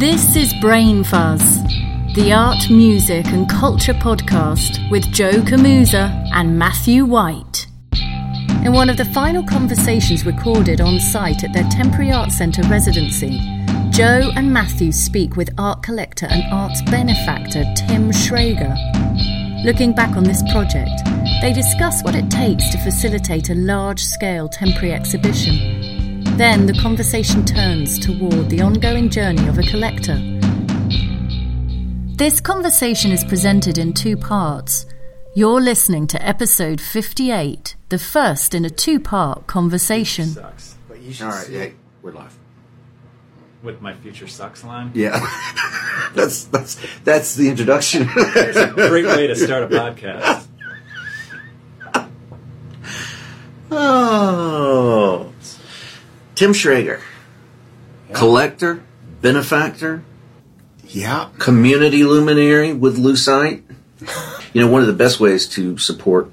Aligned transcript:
This 0.00 0.34
is 0.34 0.54
Brain 0.62 1.04
Fuzz, 1.04 1.62
the 2.14 2.32
art, 2.32 2.70
music, 2.70 3.26
and 3.26 3.46
culture 3.46 3.92
podcast 3.92 4.90
with 4.90 5.04
Joe 5.12 5.42
Camoosa 5.42 6.26
and 6.32 6.58
Matthew 6.58 7.04
White. 7.04 7.66
In 8.64 8.72
one 8.72 8.88
of 8.88 8.96
the 8.96 9.04
final 9.04 9.44
conversations 9.44 10.24
recorded 10.24 10.80
on 10.80 11.00
site 11.00 11.44
at 11.44 11.52
their 11.52 11.68
temporary 11.68 12.12
art 12.12 12.32
centre 12.32 12.62
residency, 12.62 13.38
Joe 13.90 14.30
and 14.36 14.50
Matthew 14.50 14.90
speak 14.90 15.36
with 15.36 15.50
art 15.58 15.82
collector 15.82 16.28
and 16.30 16.50
arts 16.50 16.80
benefactor 16.90 17.64
Tim 17.76 18.10
Schrager. 18.10 18.74
Looking 19.66 19.92
back 19.92 20.16
on 20.16 20.24
this 20.24 20.42
project, 20.50 21.04
they 21.42 21.52
discuss 21.52 22.02
what 22.02 22.14
it 22.14 22.30
takes 22.30 22.70
to 22.70 22.78
facilitate 22.78 23.50
a 23.50 23.54
large 23.54 24.02
scale 24.02 24.48
temporary 24.48 24.94
exhibition. 24.94 25.79
Then 26.40 26.64
the 26.64 26.72
conversation 26.72 27.44
turns 27.44 27.98
toward 27.98 28.48
the 28.48 28.62
ongoing 28.62 29.10
journey 29.10 29.46
of 29.46 29.58
a 29.58 29.62
collector. 29.62 30.16
This 32.16 32.40
conversation 32.40 33.12
is 33.12 33.22
presented 33.24 33.76
in 33.76 33.92
two 33.92 34.16
parts. 34.16 34.86
You're 35.34 35.60
listening 35.60 36.06
to 36.06 36.26
episode 36.26 36.80
58, 36.80 37.76
the 37.90 37.98
first 37.98 38.54
in 38.54 38.64
a 38.64 38.70
two 38.70 38.98
part 38.98 39.48
conversation. 39.48 40.28
Sucks. 40.28 40.78
But 40.88 41.02
you 41.02 41.12
should 41.12 41.26
All 41.26 41.32
right, 41.32 41.46
see 41.46 41.58
yeah, 41.58 41.68
we're 42.00 42.12
live. 42.12 42.34
With 43.62 43.82
my 43.82 43.92
future 43.92 44.26
sucks 44.26 44.64
line. 44.64 44.92
Yeah, 44.94 45.20
that's 46.14 46.44
that's 46.44 46.78
that's 47.04 47.34
the 47.34 47.50
introduction. 47.50 48.08
a 48.16 48.72
Great 48.88 49.04
way 49.04 49.26
to 49.26 49.36
start 49.36 49.64
a 49.64 49.68
podcast. 49.68 50.46
oh, 53.70 55.29
Tim 56.40 56.54
Schrager, 56.54 57.00
collector, 58.14 58.82
benefactor, 59.20 60.02
Yeah. 60.88 61.28
community 61.36 62.02
luminary 62.02 62.72
with 62.72 62.96
Lucite. 62.96 63.60
You 64.54 64.62
know, 64.62 64.68
one 64.68 64.80
of 64.80 64.86
the 64.86 64.94
best 64.94 65.20
ways 65.20 65.46
to 65.50 65.76
support 65.76 66.30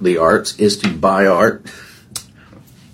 the 0.00 0.16
arts 0.16 0.58
is 0.58 0.78
to 0.78 0.88
buy 0.88 1.26
art. 1.26 1.70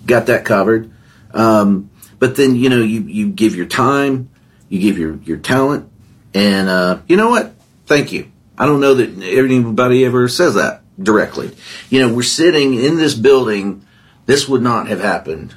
Got 0.05 0.27
that 0.27 0.45
covered. 0.45 0.91
Um, 1.33 1.89
but 2.19 2.35
then, 2.35 2.57
you 2.57 2.69
know, 2.69 2.83
you, 2.83 3.03
you 3.03 3.29
give 3.29 3.55
your 3.55 3.67
time, 3.67 4.29
you 4.69 4.81
give 4.81 4.99
your, 4.99 5.15
your 5.23 5.39
talent, 5.39 5.89
and, 6.35 6.69
uh, 6.69 6.99
you 7.07 7.17
know 7.17 7.31
what? 7.31 7.55
Thank 7.87 8.11
you. 8.11 8.31
I 8.59 8.67
don't 8.67 8.81
know 8.81 8.95
that 8.95 9.23
anybody 9.23 10.05
ever 10.05 10.27
says 10.27 10.55
that 10.57 10.83
directly. 11.01 11.53
You 11.91 12.01
know, 12.01 12.13
we're 12.13 12.23
sitting 12.23 12.75
in 12.75 12.97
this 12.97 13.15
building. 13.15 13.87
This 14.27 14.49
would 14.49 14.63
not 14.63 14.89
have 14.89 15.01
happened 15.01 15.55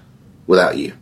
without 0.48 0.78
you. 0.78 0.94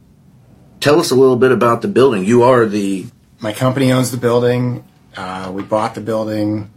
Tell 0.79 0.99
us 0.99 1.11
a 1.11 1.15
little 1.15 1.35
bit 1.35 1.51
about 1.51 1.81
the 1.81 1.87
building. 1.87 2.25
You 2.25 2.43
are 2.43 2.65
the 2.65 3.05
My 3.39 3.53
company 3.53 3.91
owns 3.91 4.11
the 4.11 4.17
building. 4.17 4.83
Uh, 5.15 5.51
we 5.53 5.63
bought 5.63 5.95
the 5.95 6.01
building 6.01 6.71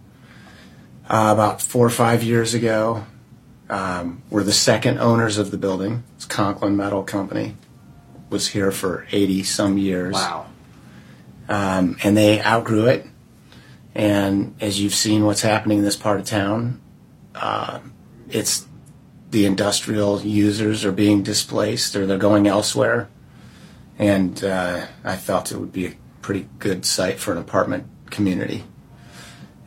uh, 1.08 1.30
about 1.32 1.62
four 1.62 1.86
or 1.86 1.90
five 1.90 2.22
years 2.22 2.54
ago. 2.54 3.04
Um, 3.68 4.22
we're 4.30 4.42
the 4.42 4.52
second 4.52 4.98
owners 4.98 5.38
of 5.38 5.50
the 5.50 5.56
building. 5.56 6.04
It's 6.16 6.24
Conklin 6.24 6.76
Metal 6.76 7.02
Company. 7.02 7.56
Was 8.30 8.48
here 8.48 8.72
for 8.72 9.06
80 9.12 9.42
some 9.44 9.78
years. 9.78 10.16
Um, 11.48 11.96
and 12.02 12.16
they 12.16 12.42
outgrew 12.42 12.86
it. 12.86 13.06
And 13.94 14.56
as 14.60 14.80
you've 14.80 14.94
seen 14.94 15.24
what's 15.24 15.42
happening 15.42 15.78
in 15.78 15.84
this 15.84 15.96
part 15.96 16.18
of 16.18 16.26
town, 16.26 16.80
uh, 17.34 17.80
it's 18.28 18.66
the 19.34 19.46
industrial 19.46 20.22
users 20.22 20.84
are 20.84 20.92
being 20.92 21.20
displaced 21.20 21.96
or 21.96 22.06
they're 22.06 22.16
going 22.16 22.46
elsewhere. 22.46 23.08
And 23.98 24.44
uh, 24.44 24.86
I 25.02 25.16
felt 25.16 25.50
it 25.50 25.58
would 25.58 25.72
be 25.72 25.86
a 25.86 25.94
pretty 26.22 26.48
good 26.60 26.86
site 26.86 27.18
for 27.18 27.32
an 27.32 27.38
apartment 27.38 27.88
community. 28.10 28.62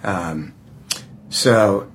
Um, 0.04 0.54
so 1.30 1.92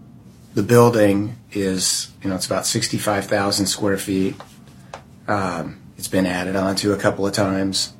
the 0.52 0.62
building 0.62 1.38
is, 1.50 2.10
you 2.22 2.28
know, 2.28 2.36
it's 2.36 2.44
about 2.44 2.66
65,000 2.66 3.64
square 3.64 3.96
feet. 3.96 4.34
Um, 5.26 5.80
it's 5.96 6.08
been 6.08 6.26
added 6.26 6.56
onto 6.56 6.92
a 6.92 6.98
couple 6.98 7.26
of 7.26 7.32
times. 7.32 7.94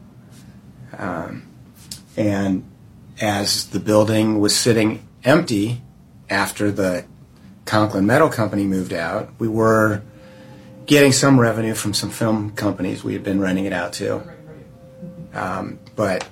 Um, 0.98 1.48
and 2.14 2.70
as 3.22 3.68
the 3.68 3.80
building 3.80 4.38
was 4.38 4.54
sitting 4.54 5.08
empty 5.24 5.80
after 6.28 6.70
the 6.70 7.06
Conklin 7.64 8.06
Metal 8.06 8.28
Company 8.28 8.64
moved 8.64 8.92
out, 8.92 9.30
we 9.38 9.48
were 9.48 10.02
getting 10.86 11.12
some 11.12 11.40
revenue 11.40 11.74
from 11.74 11.94
some 11.94 12.10
film 12.10 12.50
companies 12.52 13.04
we 13.04 13.12
had 13.12 13.22
been 13.22 13.40
renting 13.40 13.64
it 13.64 13.72
out 13.72 13.92
to. 13.94 14.22
Um, 15.32 15.78
but 15.96 16.28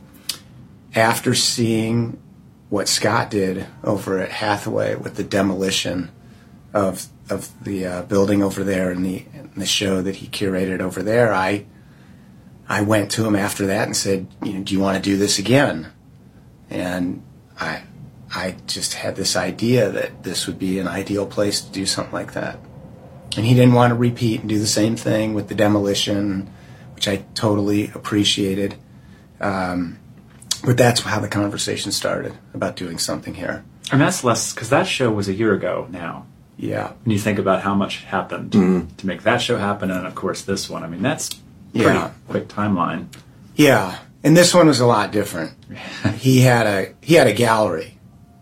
after 0.94 1.34
seeing 1.34 2.20
what 2.68 2.88
Scott 2.88 3.30
did 3.30 3.66
over 3.82 4.18
at 4.18 4.30
Hathaway 4.30 4.96
with 4.96 5.16
the 5.16 5.24
demolition 5.24 6.10
of 6.72 7.06
of 7.28 7.50
the 7.64 7.86
uh, 7.86 8.02
building 8.02 8.42
over 8.42 8.64
there 8.64 8.90
and 8.90 9.04
the 9.04 9.24
and 9.34 9.52
the 9.54 9.66
show 9.66 10.02
that 10.02 10.16
he 10.16 10.26
curated 10.26 10.80
over 10.80 11.02
there, 11.02 11.32
I 11.32 11.66
I 12.68 12.82
went 12.82 13.10
to 13.12 13.26
him 13.26 13.34
after 13.34 13.66
that 13.66 13.86
and 13.86 13.96
said, 13.96 14.28
you 14.42 14.52
know, 14.52 14.62
do 14.62 14.74
you 14.74 14.80
want 14.80 14.96
to 14.96 15.02
do 15.02 15.16
this 15.16 15.38
again? 15.38 15.92
And 16.68 17.22
I 17.58 17.82
I 18.34 18.56
just 18.66 18.94
had 18.94 19.16
this 19.16 19.34
idea 19.36 19.90
that 19.90 20.22
this 20.22 20.46
would 20.46 20.58
be 20.58 20.78
an 20.78 20.86
ideal 20.88 21.26
place 21.26 21.60
to 21.60 21.72
do 21.72 21.84
something 21.86 22.12
like 22.14 22.32
that. 22.34 22.58
And 23.36 23.44
he 23.46 23.54
didn't 23.54 23.74
want 23.74 23.90
to 23.90 23.94
repeat 23.96 24.40
and 24.40 24.48
do 24.48 24.58
the 24.58 24.66
same 24.66 24.96
thing 24.96 25.34
with 25.34 25.48
the 25.48 25.54
demolition, 25.54 26.50
which 26.94 27.08
I 27.08 27.24
totally 27.34 27.90
appreciated. 27.94 28.76
Um, 29.40 29.98
but 30.64 30.76
that's 30.76 31.00
how 31.00 31.20
the 31.20 31.28
conversation 31.28 31.90
started 31.92 32.34
about 32.54 32.76
doing 32.76 32.98
something 32.98 33.34
here. 33.34 33.64
And 33.92 34.00
that's 34.00 34.22
less 34.22 34.52
because 34.54 34.70
that 34.70 34.86
show 34.86 35.10
was 35.10 35.28
a 35.28 35.32
year 35.32 35.54
ago 35.54 35.88
now. 35.90 36.26
Yeah. 36.56 36.92
When 37.04 37.12
you 37.12 37.18
think 37.18 37.38
about 37.38 37.62
how 37.62 37.74
much 37.74 38.04
happened 38.04 38.52
to 38.52 39.06
make 39.06 39.22
that 39.22 39.40
show 39.40 39.56
happen, 39.56 39.90
and 39.90 40.06
of 40.06 40.14
course 40.14 40.42
this 40.42 40.68
one. 40.68 40.82
I 40.84 40.88
mean, 40.88 41.02
that's 41.02 41.30
pretty 41.72 41.88
Yeah. 41.88 42.10
quick 42.28 42.48
timeline. 42.48 43.06
Yeah, 43.56 43.96
and 44.22 44.36
this 44.36 44.52
one 44.54 44.66
was 44.66 44.78
a 44.80 44.86
lot 44.86 45.10
different. 45.10 45.52
he 46.18 46.40
had 46.42 46.66
a 46.66 46.92
he 47.00 47.14
had 47.14 47.26
a 47.26 47.32
gallery 47.32 47.98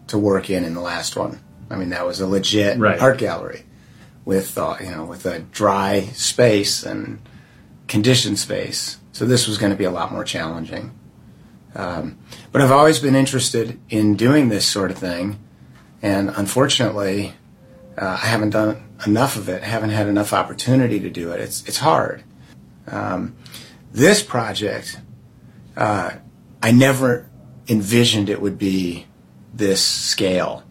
to 0.09 0.19
work 0.19 0.51
in 0.51 0.65
in 0.65 0.75
the 0.75 0.81
last 0.81 1.17
one. 1.17 1.41
I 1.71 1.77
mean, 1.77 1.91
that 1.91 2.07
was 2.07 2.21
a 2.21 2.27
legit 2.27 2.79
Right. 2.79 3.01
art 3.01 3.19
gallery 3.19 3.65
with 4.25 4.57
uh, 4.59 4.77
you 4.81 4.91
know 4.91 5.05
with 5.05 5.25
a 5.27 5.39
dry 5.41 6.03
space 6.15 6.83
and 6.85 7.21
conditioned 7.87 8.39
space. 8.39 8.99
So 9.13 9.25
this 9.25 9.47
was 9.49 9.59
going 9.59 9.73
to 9.73 9.79
be 9.79 9.85
a 9.85 9.91
lot 9.91 10.13
more 10.13 10.25
challenging. 10.25 10.93
Um, 11.75 12.19
but 12.53 12.63
I've 12.63 12.73
always 12.73 12.99
been 12.99 13.15
interested 13.15 13.79
in 13.89 14.17
doing 14.17 14.49
this 14.49 14.67
sort 14.67 14.91
of 14.91 14.99
thing, 14.99 15.39
and 16.03 16.31
unfortunately, 16.31 17.35
uh, 17.97 18.19
I 18.23 18.27
haven't 18.27 18.51
done 18.51 18.83
enough 19.07 19.37
of 19.37 19.49
it. 19.49 19.63
I 19.63 19.67
haven't 19.67 19.91
had 19.91 20.07
enough 20.09 20.33
opportunity 20.33 20.99
to 21.01 21.11
do 21.11 21.33
it. 21.33 21.41
It's 21.41 21.65
it's 21.69 21.79
hard. 21.79 22.25
Um, 22.91 23.37
this 23.93 24.23
project 24.23 25.01
uh, 25.77 26.13
I 26.63 26.73
never 26.73 27.29
envisioned 27.69 28.29
it 28.31 28.41
would 28.41 28.59
be 28.59 29.07
this 29.59 29.85
scale. 29.85 30.63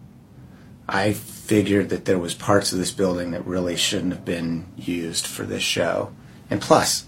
I 0.88 1.12
figured 1.12 1.90
that 1.90 2.04
there 2.06 2.18
was 2.18 2.34
parts 2.34 2.72
of 2.72 2.78
this 2.78 2.90
building 2.90 3.30
that 3.30 3.46
really 3.46 3.76
shouldn't 3.76 4.12
have 4.12 4.24
been 4.24 4.66
used 4.76 5.26
for 5.26 5.44
this 5.44 5.62
show. 5.62 6.10
And 6.50 6.60
plus, 6.60 7.06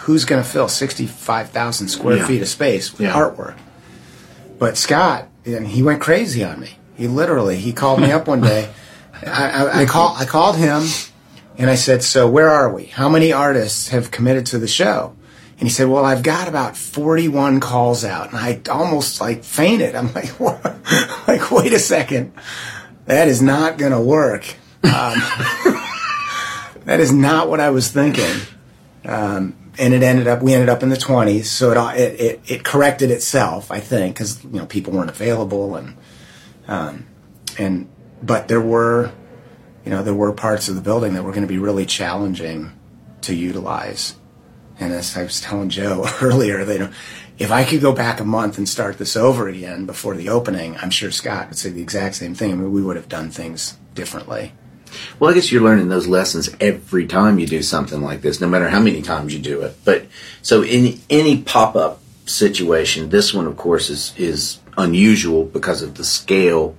who's 0.00 0.24
going 0.24 0.42
to 0.42 0.48
fill 0.48 0.68
65,000 0.68 1.88
square 1.88 2.18
Yeah. 2.18 2.26
feet 2.26 2.42
of 2.42 2.48
space 2.48 2.92
with 2.92 3.02
Yeah. 3.02 3.14
artwork? 3.14 3.54
But 4.58 4.76
Scott, 4.76 5.28
and 5.46 5.66
he 5.68 5.82
went 5.82 6.00
crazy 6.00 6.44
on 6.44 6.60
me. 6.60 6.78
He 6.96 7.06
literally, 7.06 7.56
he 7.56 7.72
called 7.72 8.00
me 8.00 8.10
up 8.10 8.26
one 8.26 8.40
day. 8.40 8.68
I, 9.26 9.48
I, 9.50 9.80
I, 9.82 9.84
call, 9.86 10.14
I 10.16 10.24
called 10.24 10.56
him 10.56 10.82
and 11.56 11.70
I 11.70 11.76
said, 11.76 12.02
so 12.02 12.28
where 12.28 12.48
are 12.50 12.72
we? 12.72 12.86
How 12.86 13.08
many 13.08 13.32
artists 13.32 13.88
have 13.88 14.10
committed 14.10 14.46
to 14.46 14.58
the 14.58 14.68
show? 14.68 15.14
And 15.58 15.66
he 15.66 15.70
said, 15.70 15.88
well, 15.88 16.04
I've 16.04 16.22
got 16.22 16.46
about 16.46 16.76
41 16.76 17.58
calls 17.58 18.04
out. 18.04 18.28
And 18.28 18.36
I 18.36 18.60
almost 18.70 19.20
like 19.20 19.42
fainted. 19.42 19.96
I'm 19.96 20.12
like, 20.14 20.38
like, 21.28 21.50
wait 21.50 21.72
a 21.72 21.80
second. 21.80 22.32
That 23.06 23.26
is 23.26 23.42
not 23.42 23.76
going 23.76 23.90
to 23.90 24.00
work. 24.00 24.54
Um, 24.84 25.18
that 26.84 26.98
is 27.00 27.12
not 27.12 27.48
what 27.48 27.58
I 27.58 27.70
was 27.70 27.90
thinking. 27.90 28.36
Um, 29.04 29.56
and 29.78 29.94
it 29.94 30.04
ended 30.04 30.28
up, 30.28 30.42
we 30.42 30.54
ended 30.54 30.68
up 30.68 30.84
in 30.84 30.90
the 30.90 30.96
20s. 30.96 31.46
So 31.46 31.72
it, 31.72 31.98
it, 31.98 32.20
it, 32.20 32.40
it 32.46 32.64
corrected 32.64 33.10
itself, 33.10 33.72
I 33.72 33.80
think, 33.80 34.14
because, 34.14 34.44
you 34.44 34.60
know, 34.60 34.66
people 34.66 34.92
weren't 34.92 35.10
available 35.10 35.74
and, 35.74 35.96
um, 36.68 37.06
and, 37.58 37.88
but 38.22 38.46
there 38.46 38.60
were, 38.60 39.10
you 39.84 39.90
know, 39.90 40.04
there 40.04 40.14
were 40.14 40.32
parts 40.32 40.68
of 40.68 40.76
the 40.76 40.82
building 40.82 41.14
that 41.14 41.24
were 41.24 41.32
going 41.32 41.42
to 41.42 41.48
be 41.48 41.58
really 41.58 41.86
challenging 41.86 42.72
to 43.22 43.34
utilize. 43.34 44.14
And 44.80 44.92
as 44.92 45.16
I 45.16 45.24
was 45.24 45.40
telling 45.40 45.70
Joe 45.70 46.06
earlier, 46.22 46.60
if 47.38 47.50
I 47.50 47.64
could 47.64 47.80
go 47.80 47.92
back 47.92 48.20
a 48.20 48.24
month 48.24 48.58
and 48.58 48.68
start 48.68 48.98
this 48.98 49.16
over 49.16 49.48
again 49.48 49.86
before 49.86 50.14
the 50.14 50.28
opening, 50.28 50.76
I'm 50.76 50.90
sure 50.90 51.10
Scott 51.10 51.48
would 51.48 51.58
say 51.58 51.70
the 51.70 51.82
exact 51.82 52.16
same 52.16 52.34
thing. 52.34 52.52
I 52.52 52.54
mean, 52.54 52.72
we 52.72 52.82
would 52.82 52.96
have 52.96 53.08
done 53.08 53.30
things 53.30 53.76
differently. 53.94 54.52
Well, 55.18 55.30
I 55.30 55.34
guess 55.34 55.52
you're 55.52 55.62
learning 55.62 55.88
those 55.88 56.06
lessons 56.06 56.48
every 56.60 57.06
time 57.06 57.38
you 57.38 57.46
do 57.46 57.62
something 57.62 58.00
like 58.00 58.22
this, 58.22 58.40
no 58.40 58.48
matter 58.48 58.68
how 58.68 58.80
many 58.80 59.02
times 59.02 59.34
you 59.34 59.40
do 59.40 59.60
it. 59.62 59.76
But 59.84 60.06
so 60.40 60.64
in 60.64 60.98
any 61.10 61.42
pop 61.42 61.76
up 61.76 62.00
situation. 62.30 63.08
This 63.08 63.34
one, 63.34 63.46
of 63.46 63.56
course, 63.56 63.90
is 63.90 64.14
is 64.16 64.58
unusual 64.76 65.44
because 65.44 65.82
of 65.82 65.96
the 65.96 66.04
scale 66.04 66.76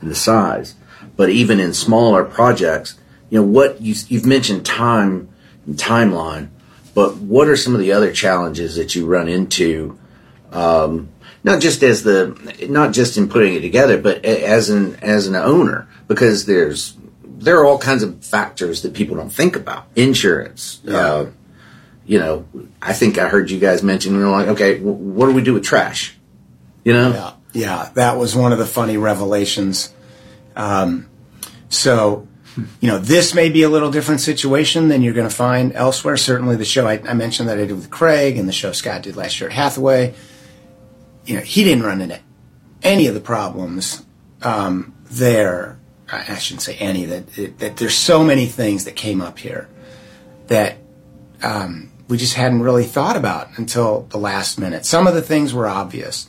and 0.00 0.10
the 0.10 0.14
size. 0.14 0.74
But 1.16 1.30
even 1.30 1.60
in 1.60 1.74
smaller 1.74 2.24
projects, 2.24 2.98
you 3.30 3.40
know 3.40 3.46
what 3.46 3.80
you, 3.80 3.94
you've 4.08 4.26
mentioned 4.26 4.64
time 4.64 5.28
and 5.66 5.76
timeline, 5.76 6.48
but 6.94 7.16
what 7.16 7.48
are 7.48 7.56
some 7.56 7.74
of 7.74 7.80
the 7.80 7.92
other 7.92 8.12
challenges 8.12 8.76
that 8.76 8.94
you 8.94 9.06
run 9.06 9.28
into? 9.28 9.98
Um, 10.52 11.08
not 11.44 11.60
just 11.60 11.82
as 11.82 12.02
the 12.02 12.66
not 12.68 12.92
just 12.92 13.16
in 13.16 13.28
putting 13.28 13.54
it 13.54 13.60
together, 13.60 13.98
but 13.98 14.24
as 14.24 14.70
an 14.70 14.96
as 15.02 15.26
an 15.26 15.34
owner, 15.34 15.88
because 16.08 16.46
there's 16.46 16.96
there 17.24 17.58
are 17.58 17.66
all 17.66 17.78
kinds 17.78 18.02
of 18.04 18.24
factors 18.24 18.82
that 18.82 18.94
people 18.94 19.16
don't 19.16 19.32
think 19.32 19.56
about. 19.56 19.86
Insurance, 19.96 20.80
Yeah. 20.84 20.96
uh, 20.96 21.26
you 22.06 22.18
know, 22.20 22.44
I 22.80 22.92
think 22.92 23.18
I 23.18 23.28
heard 23.28 23.50
you 23.50 23.58
guys 23.58 23.82
mention, 23.82 24.14
you 24.14 24.20
know, 24.20 24.30
like, 24.30 24.48
okay, 24.48 24.74
w- 24.78 24.94
what 24.96 25.26
do 25.26 25.32
we 25.32 25.42
do 25.42 25.54
with 25.54 25.64
trash? 25.64 26.16
You 26.84 26.92
know, 26.92 27.10
Yeah, 27.10 27.60
yeah, 27.60 27.88
that 27.94 28.16
was 28.18 28.36
one 28.36 28.52
of 28.52 28.58
the 28.58 28.66
funny 28.66 28.96
revelations. 28.96 29.92
Um, 30.54 31.08
so, 31.68 32.28
you 32.56 32.88
know, 32.88 32.98
this 32.98 33.34
may 33.34 33.48
be 33.48 33.62
a 33.62 33.68
little 33.68 33.90
different 33.90 34.20
situation 34.20 34.88
than 34.88 35.02
you're 35.02 35.14
going 35.14 35.28
to 35.28 35.34
find 35.34 35.72
elsewhere. 35.74 36.16
Certainly, 36.16 36.56
the 36.56 36.64
show 36.64 36.86
I, 36.86 37.00
I 37.08 37.14
mentioned 37.14 37.48
that 37.48 37.58
I 37.58 37.66
did 37.66 37.74
with 37.74 37.90
Craig, 37.90 38.36
and 38.36 38.48
the 38.48 38.52
show 38.52 38.72
Scott 38.72 39.02
did 39.02 39.16
last 39.16 39.40
year 39.40 39.50
at 39.50 39.56
Hathaway. 39.56 40.14
You 41.24 41.36
know, 41.36 41.42
he 41.42 41.64
didn't 41.64 41.84
run 41.84 42.00
into 42.00 42.20
any 42.82 43.06
of 43.06 43.14
the 43.14 43.20
problems 43.20 44.04
um, 44.42 44.94
there. 45.04 45.78
I, 46.10 46.36
shouldn't 46.36 46.62
say 46.62 46.76
any. 46.76 47.06
That 47.06 47.58
that 47.58 47.76
there's 47.78 47.94
so 47.94 48.22
many 48.22 48.46
things 48.46 48.84
that 48.84 48.96
came 48.96 49.22
up 49.22 49.38
here 49.38 49.68
that 50.48 50.76
um, 51.42 51.90
we 52.08 52.18
just 52.18 52.34
hadn't 52.34 52.62
really 52.62 52.84
thought 52.84 53.16
about 53.16 53.56
until 53.56 54.02
the 54.10 54.18
last 54.18 54.58
minute. 54.58 54.84
Some 54.84 55.06
of 55.06 55.14
the 55.14 55.22
things 55.22 55.54
were 55.54 55.66
obvious 55.66 56.28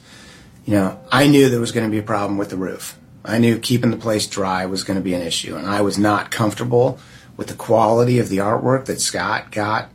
you 0.65 0.73
know, 0.73 0.99
I 1.11 1.27
knew 1.27 1.49
there 1.49 1.59
was 1.59 1.71
going 1.71 1.85
to 1.85 1.91
be 1.91 1.99
a 1.99 2.03
problem 2.03 2.37
with 2.37 2.49
the 2.49 2.57
roof. 2.57 2.97
I 3.25 3.37
knew 3.37 3.57
keeping 3.57 3.91
the 3.91 3.97
place 3.97 4.27
dry 4.27 4.65
was 4.65 4.83
going 4.83 4.97
to 4.97 5.03
be 5.03 5.13
an 5.13 5.21
issue, 5.21 5.55
and 5.55 5.67
I 5.67 5.81
was 5.81 5.97
not 5.97 6.31
comfortable 6.31 6.99
with 7.37 7.47
the 7.47 7.55
quality 7.55 8.19
of 8.19 8.29
the 8.29 8.37
artwork 8.37 8.85
that 8.85 8.99
Scott 8.99 9.51
got 9.51 9.89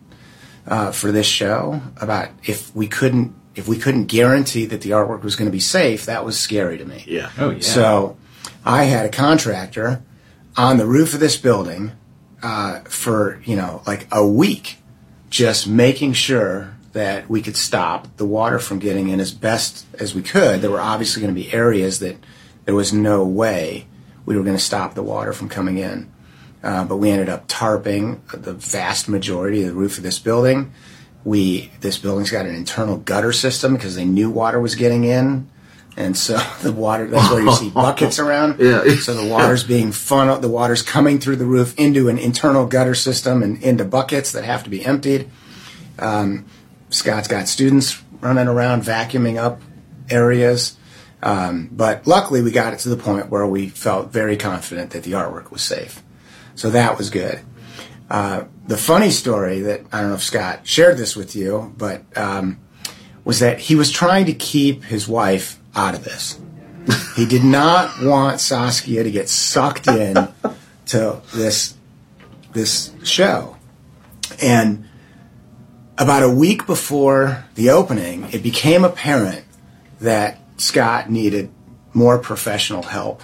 uh, 0.67 0.93
for 0.93 1.13
this 1.13 1.27
show. 1.27 1.81
About 2.01 2.31
if 2.45 2.75
we 2.75 2.87
couldn't 2.87 3.35
if 3.55 3.67
we 3.67 3.77
couldn't 3.77 4.07
guarantee 4.07 4.67
that 4.67 4.83
the 4.83 4.91
artwork 4.91 5.23
was 5.23 5.37
going 5.37 5.47
to 5.47 5.53
be 5.53 5.61
safe, 5.61 6.07
that 6.07 6.25
was 6.25 6.39
scary 6.39 6.79
to 6.79 6.85
me. 6.85 7.05
yeah, 7.07 7.31
Oh 7.39 7.51
yeah. 7.51 7.61
So 7.61 8.17
I 8.65 8.85
had 8.85 9.05
a 9.05 9.09
contractor 9.09 10.03
on 10.57 10.77
the 10.77 10.87
roof 10.87 11.15
of 11.15 11.21
this 11.21 11.37
building 11.37 11.93
uh, 12.43 12.81
for, 12.81 13.41
you 13.45 13.57
know, 13.57 13.83
like 13.87 14.07
a 14.13 14.27
week, 14.27 14.79
just 15.31 15.67
making 15.67 16.13
sure 16.13 16.75
that 16.93 17.29
we 17.29 17.43
could 17.43 17.57
stop 17.57 18.17
the 18.17 18.27
water 18.27 18.59
from 18.59 18.79
getting 18.79 19.09
in 19.09 19.21
as 19.21 19.33
best 19.33 19.87
as 19.99 20.15
we 20.15 20.23
could. 20.23 20.61
There 20.61 20.71
were 20.71 20.81
obviously 20.81 21.23
going 21.23 21.35
to 21.35 21.41
be 21.41 21.53
areas 21.53 21.99
that 21.99 22.17
there 22.69 22.75
was 22.75 22.93
no 22.93 23.25
way 23.25 23.87
we 24.27 24.37
were 24.37 24.43
going 24.43 24.55
to 24.55 24.63
stop 24.63 24.93
the 24.93 25.03
water 25.03 25.33
from 25.33 25.49
coming 25.49 25.79
in. 25.79 26.13
Uh, 26.63 26.85
but 26.85 26.99
we 26.99 27.09
ended 27.11 27.31
up 27.31 27.49
tarping 27.49 28.21
the 28.31 28.53
vast 28.53 29.09
majority 29.09 29.63
of 29.63 29.69
the 29.69 29.75
roof 29.75 29.97
of 29.97 30.03
this 30.03 30.19
building. 30.19 30.71
We 31.25 31.73
this 31.81 31.97
building's 31.97 32.31
got 32.31 32.45
an 32.45 32.55
internal 32.55 32.99
gutter 32.99 33.33
system 33.33 33.75
because 33.75 33.97
they 33.97 34.05
knew 34.05 34.29
water 34.29 34.61
was 34.61 34.75
getting 34.75 35.05
in, 35.05 35.49
and 35.97 36.15
so 36.15 36.37
the 36.63 36.71
water 36.71 37.07
that's 37.07 37.31
where 37.31 37.41
you 37.41 37.55
see 37.55 37.71
buckets 37.71 38.19
around. 38.19 38.61
Yeah. 38.61 38.85
So 38.97 39.15
the 39.15 39.31
water's 39.31 39.65
being 39.65 39.91
funneled, 39.91 40.43
the 40.43 40.51
water's 40.51 40.83
coming 40.83 41.21
through 41.21 41.37
the 41.37 41.47
roof 41.47 41.75
into 41.79 42.11
an 42.11 42.19
internal 42.19 42.67
gutter 42.67 42.95
system 42.95 43.43
and 43.43 43.63
into 43.63 43.87
buckets 43.87 44.33
that 44.33 44.45
have 44.45 44.63
to 44.65 44.69
be 44.69 44.85
emptied. 44.85 45.31
Um, 45.99 46.45
Scott's 46.91 47.29
got 47.29 47.49
students 47.49 48.03
running 48.21 48.47
around 48.47 48.83
vacuuming 48.83 49.39
up 49.39 49.63
areas. 50.11 50.78
Um, 51.23 51.69
but 51.73 52.07
luckily, 52.07 52.43
we 52.43 52.51
got 52.51 52.75
it 52.75 52.81
to 52.81 52.89
the 52.89 52.97
point 52.97 53.31
where 53.31 53.47
we 53.47 53.69
felt 53.69 54.13
very 54.13 54.37
confident 54.37 54.91
that 54.93 55.03
the 55.03 55.13
artwork 55.13 55.51
was 55.51 55.63
safe. 55.63 56.03
So 56.55 56.71
that 56.71 56.97
was 56.97 57.11
good. 57.11 57.41
Uh, 58.11 58.45
the 58.67 58.77
funny 58.77 59.11
story 59.11 59.61
that 59.61 59.83
I 59.93 60.01
don't 60.01 60.11
know 60.11 60.15
if 60.15 60.23
Scott 60.23 60.67
shared 60.67 60.97
this 60.97 61.15
with 61.15 61.37
you, 61.37 61.75
but 61.77 62.05
um, 62.17 62.59
was 63.25 63.41
that 63.41 63.59
he 63.59 63.75
was 63.75 63.91
trying 63.91 64.27
to 64.27 64.33
keep 64.33 64.85
his 64.85 65.07
wife 65.07 65.59
out 65.75 65.95
of 65.95 66.05
this. 66.05 66.41
He 67.17 67.27
did 67.27 67.45
not 67.45 68.03
want 68.03 68.41
Saskia 68.41 69.03
to 69.03 69.11
get 69.11 69.29
sucked 69.29 69.89
in 69.89 70.15
to 70.87 71.21
this 71.35 71.75
this 72.53 72.93
show. 73.05 73.57
And 74.41 74.89
about 75.99 76.23
a 76.23 76.31
week 76.31 76.67
before 76.67 77.45
the 77.57 77.71
opening, 77.71 78.29
it 78.33 78.43
became 78.43 78.85
apparent 78.85 79.45
that 80.01 80.39
Scott 80.59 81.11
needed 81.11 81.51
more 81.93 82.19
professional 82.19 82.83
help 82.83 83.23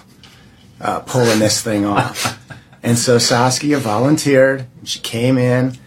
uh, 0.81 0.99
pulling 1.01 1.39
this 1.39 1.61
thing 1.61 1.85
off. 1.85 2.41
and 2.83 2.97
so 2.97 3.17
Saskia 3.17 3.77
volunteered. 3.77 4.67
And 4.79 4.87
she 4.87 4.99
came 4.99 5.37
in, 5.37 5.77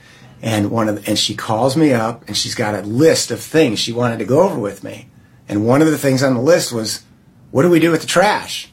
and 0.40 0.70
one 0.70 0.88
of 0.88 1.02
the, 1.02 1.10
and 1.10 1.18
she 1.18 1.34
calls 1.34 1.76
me 1.76 1.92
up, 1.92 2.26
and 2.26 2.36
she's 2.36 2.54
got 2.54 2.74
a 2.74 2.82
list 2.82 3.30
of 3.30 3.40
things 3.40 3.78
she 3.78 3.92
wanted 3.92 4.18
to 4.18 4.24
go 4.24 4.42
over 4.42 4.58
with 4.58 4.84
me. 4.84 5.08
And 5.48 5.66
one 5.66 5.82
of 5.82 5.90
the 5.90 5.98
things 5.98 6.22
on 6.22 6.34
the 6.34 6.40
list 6.40 6.72
was, 6.72 7.04
"What 7.50 7.62
do 7.62 7.70
we 7.70 7.80
do 7.80 7.90
with 7.90 8.02
the 8.02 8.06
trash?" 8.06 8.70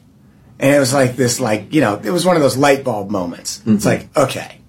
And 0.58 0.74
it 0.74 0.78
was 0.78 0.92
like 0.92 1.16
this, 1.16 1.40
like 1.40 1.72
you 1.72 1.80
know, 1.80 2.00
it 2.02 2.10
was 2.10 2.24
one 2.24 2.36
of 2.36 2.42
those 2.42 2.56
light 2.56 2.84
bulb 2.84 3.10
moments. 3.10 3.62
It's 3.66 3.86
like, 3.86 4.14
okay, 4.16 4.60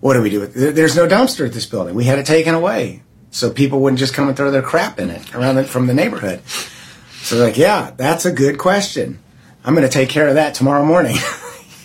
what 0.00 0.14
do 0.14 0.22
we 0.22 0.30
do 0.30 0.40
with 0.40 0.54
there, 0.54 0.72
there's 0.72 0.96
no 0.96 1.06
dumpster 1.06 1.46
at 1.46 1.52
this 1.52 1.66
building 1.66 1.94
we 1.94 2.04
had 2.04 2.18
it 2.18 2.26
taken 2.26 2.54
away 2.54 3.02
so 3.30 3.50
people 3.50 3.80
wouldn't 3.80 3.98
just 3.98 4.14
come 4.14 4.28
and 4.28 4.36
throw 4.36 4.50
their 4.50 4.62
crap 4.62 4.98
in 4.98 5.10
it 5.10 5.34
around 5.34 5.54
the, 5.54 5.64
from 5.64 5.86
the 5.86 5.94
neighborhood 5.94 6.40
so 7.22 7.36
like 7.36 7.56
yeah 7.56 7.92
that's 7.96 8.24
a 8.24 8.32
good 8.32 8.58
question. 8.58 9.18
I'm 9.64 9.74
going 9.74 9.86
to 9.86 9.92
take 9.92 10.08
care 10.08 10.26
of 10.28 10.34
that 10.34 10.54
tomorrow 10.54 10.84
morning. 10.84 11.16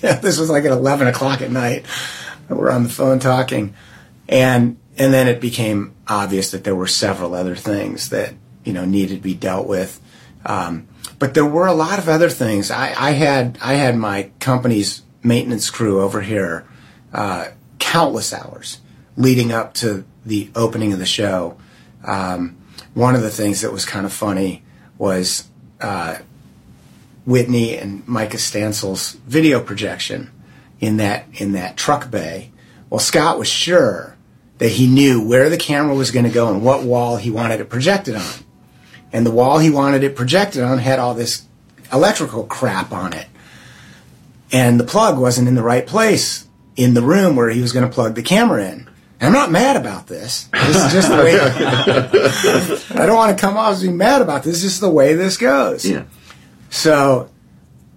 Yeah, 0.06 0.20
this 0.20 0.38
was 0.38 0.52
like 0.52 0.66
at 0.66 0.72
11 0.72 1.08
o'clock 1.08 1.42
at 1.42 1.50
night. 1.50 1.86
We're 2.48 2.70
on 2.70 2.84
the 2.84 2.90
phone 2.90 3.18
talking. 3.18 3.74
And 4.30 4.78
and 4.98 5.14
then 5.14 5.28
it 5.28 5.42
became 5.42 5.96
obvious 6.08 6.52
that 6.52 6.64
there 6.64 6.76
were 6.76 6.86
several 6.86 7.34
other 7.34 7.56
things 7.56 8.10
that 8.10 8.34
you 8.64 8.72
know 8.72 8.86
needed 8.86 9.16
to 9.16 9.22
be 9.22 9.34
dealt 9.34 9.68
with. 9.68 10.00
Um, 10.46 10.88
but 11.18 11.34
there 11.34 11.46
were 11.46 11.66
a 11.66 11.74
lot 11.74 11.98
of 11.98 12.08
other 12.08 12.30
things. 12.30 12.70
I, 12.70 12.94
I 12.96 13.12
had 13.12 13.58
i 13.62 13.74
had 13.74 13.98
my 13.98 14.30
company's 14.40 15.02
maintenance 15.24 15.72
crew 15.72 16.02
over 16.02 16.22
here 16.22 16.68
uh, 17.12 17.48
countless 17.80 18.31
hours 18.31 18.81
leading 19.18 19.52
up 19.52 19.74
to 19.76 20.06
the 20.24 20.52
opening 20.56 20.94
of 20.94 21.00
the 21.00 21.06
show. 21.06 21.57
Um, 22.04 22.57
one 22.94 23.16
of 23.16 23.21
the 23.21 23.31
things 23.31 23.62
that 23.62 23.71
was 23.71 23.86
kind 23.86 24.06
of 24.06 24.14
funny 24.14 24.64
was 24.97 25.47
uh, 25.81 26.18
Whitney 27.25 27.78
and 27.78 28.07
Micah 28.07 28.37
Stansel's 28.37 29.14
video 29.14 29.59
projection 29.59 30.31
in 30.80 30.97
that 30.97 31.25
in 31.33 31.54
that 31.54 31.78
truck 31.78 32.11
bay. 32.11 32.52
Well, 32.90 32.99
Scott 32.99 33.40
was 33.40 33.47
sure 33.47 34.16
that 34.57 34.69
he 34.69 34.87
knew 34.87 35.25
where 35.25 35.49
the 35.49 35.57
camera 35.57 35.95
was 35.95 36.11
going 36.11 36.25
to 36.25 36.31
go 36.31 36.52
and 36.52 36.64
what 36.64 36.83
wall 36.83 37.18
he 37.18 37.30
wanted 37.30 37.59
it 37.59 37.69
projected 37.69 38.16
on. 38.16 38.33
And 39.11 39.25
the 39.25 39.31
wall 39.31 39.59
he 39.59 39.69
wanted 39.69 40.04
it 40.04 40.16
projected 40.16 40.64
on 40.64 40.78
had 40.78 40.99
all 40.99 41.14
this 41.14 41.45
electrical 41.92 42.44
crap 42.45 42.92
on 42.92 43.14
it. 43.14 43.28
And 44.52 44.80
the 44.80 44.85
plug 44.85 45.19
wasn't 45.19 45.47
in 45.47 45.56
the 45.56 45.64
right 45.64 45.85
place 45.85 46.47
in 46.75 46.94
the 46.94 47.02
room 47.02 47.35
where 47.35 47.49
he 47.49 47.61
was 47.61 47.73
going 47.73 47.87
to 47.87 47.94
plug 47.94 48.16
the 48.16 48.21
camera 48.21 48.66
in. 48.66 48.84
I'm 49.22 49.31
not 49.31 49.52
mad 49.52 49.78
about 49.78 50.07
this. 50.07 50.50
This 50.54 50.76
is 50.76 50.92
just 50.94 51.10
the 51.10 51.18
way. 51.18 51.40
I 53.02 53.06
don't 53.06 53.16
want 53.16 53.38
to 53.38 53.42
come 53.42 53.57
off 53.57 53.74
as 53.74 53.81
being 53.84 53.98
mad 53.98 54.22
about 54.22 54.44
this. 54.44 54.62
This 54.62 54.74
is 54.74 54.80
the 54.80 54.90
way 54.90 55.14
this 55.16 55.38
goes. 55.38 55.86
yeah. 55.86 56.04
So 56.69 57.30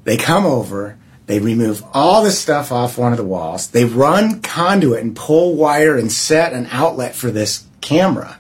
they 0.05 0.17
come 0.17 0.47
over, 0.47 0.97
they 1.27 1.41
remove 1.41 1.83
all 1.93 2.23
the 2.23 2.31
stuff 2.31 2.71
off 2.71 2.97
one 2.97 3.13
of 3.13 3.19
the 3.19 3.25
walls, 3.25 3.69
they 3.69 3.85
run 3.85 4.41
conduit 4.41 5.03
and 5.03 5.17
pull 5.17 5.57
wire 5.57 5.97
and 5.97 6.13
set 6.13 6.53
an 6.53 6.69
outlet 6.71 7.15
for 7.15 7.31
this 7.31 7.67
camera 7.81 8.39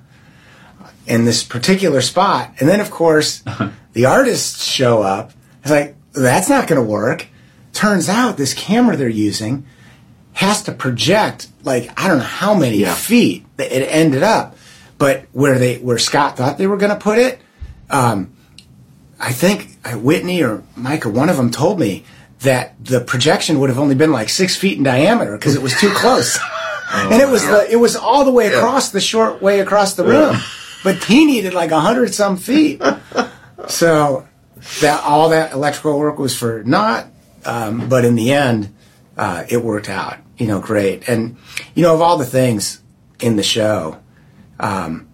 in 1.06 1.24
this 1.24 1.42
particular 1.42 2.00
spot. 2.00 2.54
And 2.60 2.68
then, 2.68 2.80
of 2.80 2.90
course, 2.90 3.42
the 3.92 4.04
artists 4.06 4.64
show 4.64 5.02
up. 5.02 5.32
It's 5.62 5.70
like, 5.70 5.96
that's 6.12 6.48
not 6.48 6.68
going 6.68 6.80
to 6.80 6.88
work. 6.88 7.26
Turns 7.72 8.08
out 8.08 8.36
this 8.36 8.54
camera 8.54 8.96
they're 8.96 9.08
using 9.08 9.66
has 10.38 10.62
to 10.62 10.72
project 10.72 11.48
like 11.64 11.90
I 12.00 12.06
don't 12.06 12.18
know 12.18 12.24
how 12.42 12.54
many 12.54 12.78
Yeah. 12.78 12.94
feet 12.94 13.44
that 13.56 13.72
it 13.76 13.84
ended 13.86 14.22
up, 14.22 14.56
but 14.96 15.24
where 15.32 15.58
they 15.58 15.78
where 15.78 15.98
Scott 15.98 16.36
thought 16.36 16.58
they 16.58 16.68
were 16.68 16.76
going 16.76 16.90
to 16.96 17.02
put 17.10 17.18
it, 17.18 17.40
um, 17.90 18.30
I 19.18 19.32
think 19.32 19.76
uh, 19.84 19.98
Whitney 19.98 20.44
or 20.44 20.62
Micah, 20.76 21.08
one 21.08 21.28
of 21.28 21.36
them 21.36 21.50
told 21.50 21.80
me 21.80 22.04
that 22.42 22.74
the 22.84 23.00
projection 23.00 23.58
would 23.58 23.68
have 23.68 23.80
only 23.80 23.96
been 23.96 24.12
like 24.12 24.28
six 24.28 24.54
feet 24.54 24.78
in 24.78 24.84
diameter 24.84 25.36
because 25.36 25.56
it 25.56 25.62
was 25.62 25.74
too 25.80 25.90
close, 25.90 26.38
and 26.92 27.20
it 27.20 27.28
was 27.28 27.42
the, 27.44 27.66
it 27.68 27.76
was 27.76 27.96
all 27.96 28.24
the 28.24 28.30
way 28.30 28.46
across 28.46 28.90
the 28.90 29.00
short 29.00 29.42
way 29.42 29.58
across 29.58 29.94
the 29.94 30.04
room, 30.04 30.36
but 30.84 31.02
he 31.02 31.26
needed 31.26 31.52
like 31.52 31.72
a 31.72 31.80
hundred 31.80 32.14
some 32.14 32.36
feet, 32.36 32.80
so 33.68 34.28
that 34.80 35.02
all 35.02 35.30
that 35.30 35.52
electrical 35.52 35.98
work 35.98 36.16
was 36.20 36.36
for 36.36 36.62
naught. 36.62 37.06
Um, 37.44 37.88
but 37.88 38.04
in 38.04 38.14
the 38.14 38.32
end, 38.32 38.72
uh, 39.16 39.44
it 39.48 39.64
worked 39.64 39.88
out, 39.88 40.16
you 40.38 40.46
know, 40.46 40.60
great. 40.60 41.08
And 41.08 41.36
you 41.74 41.82
know, 41.82 41.94
of 41.94 42.00
all 42.00 42.16
the 42.18 42.24
things 42.26 42.80
in 43.20 43.36
the 43.36 43.42
show, 43.42 43.98
um, 44.60 45.08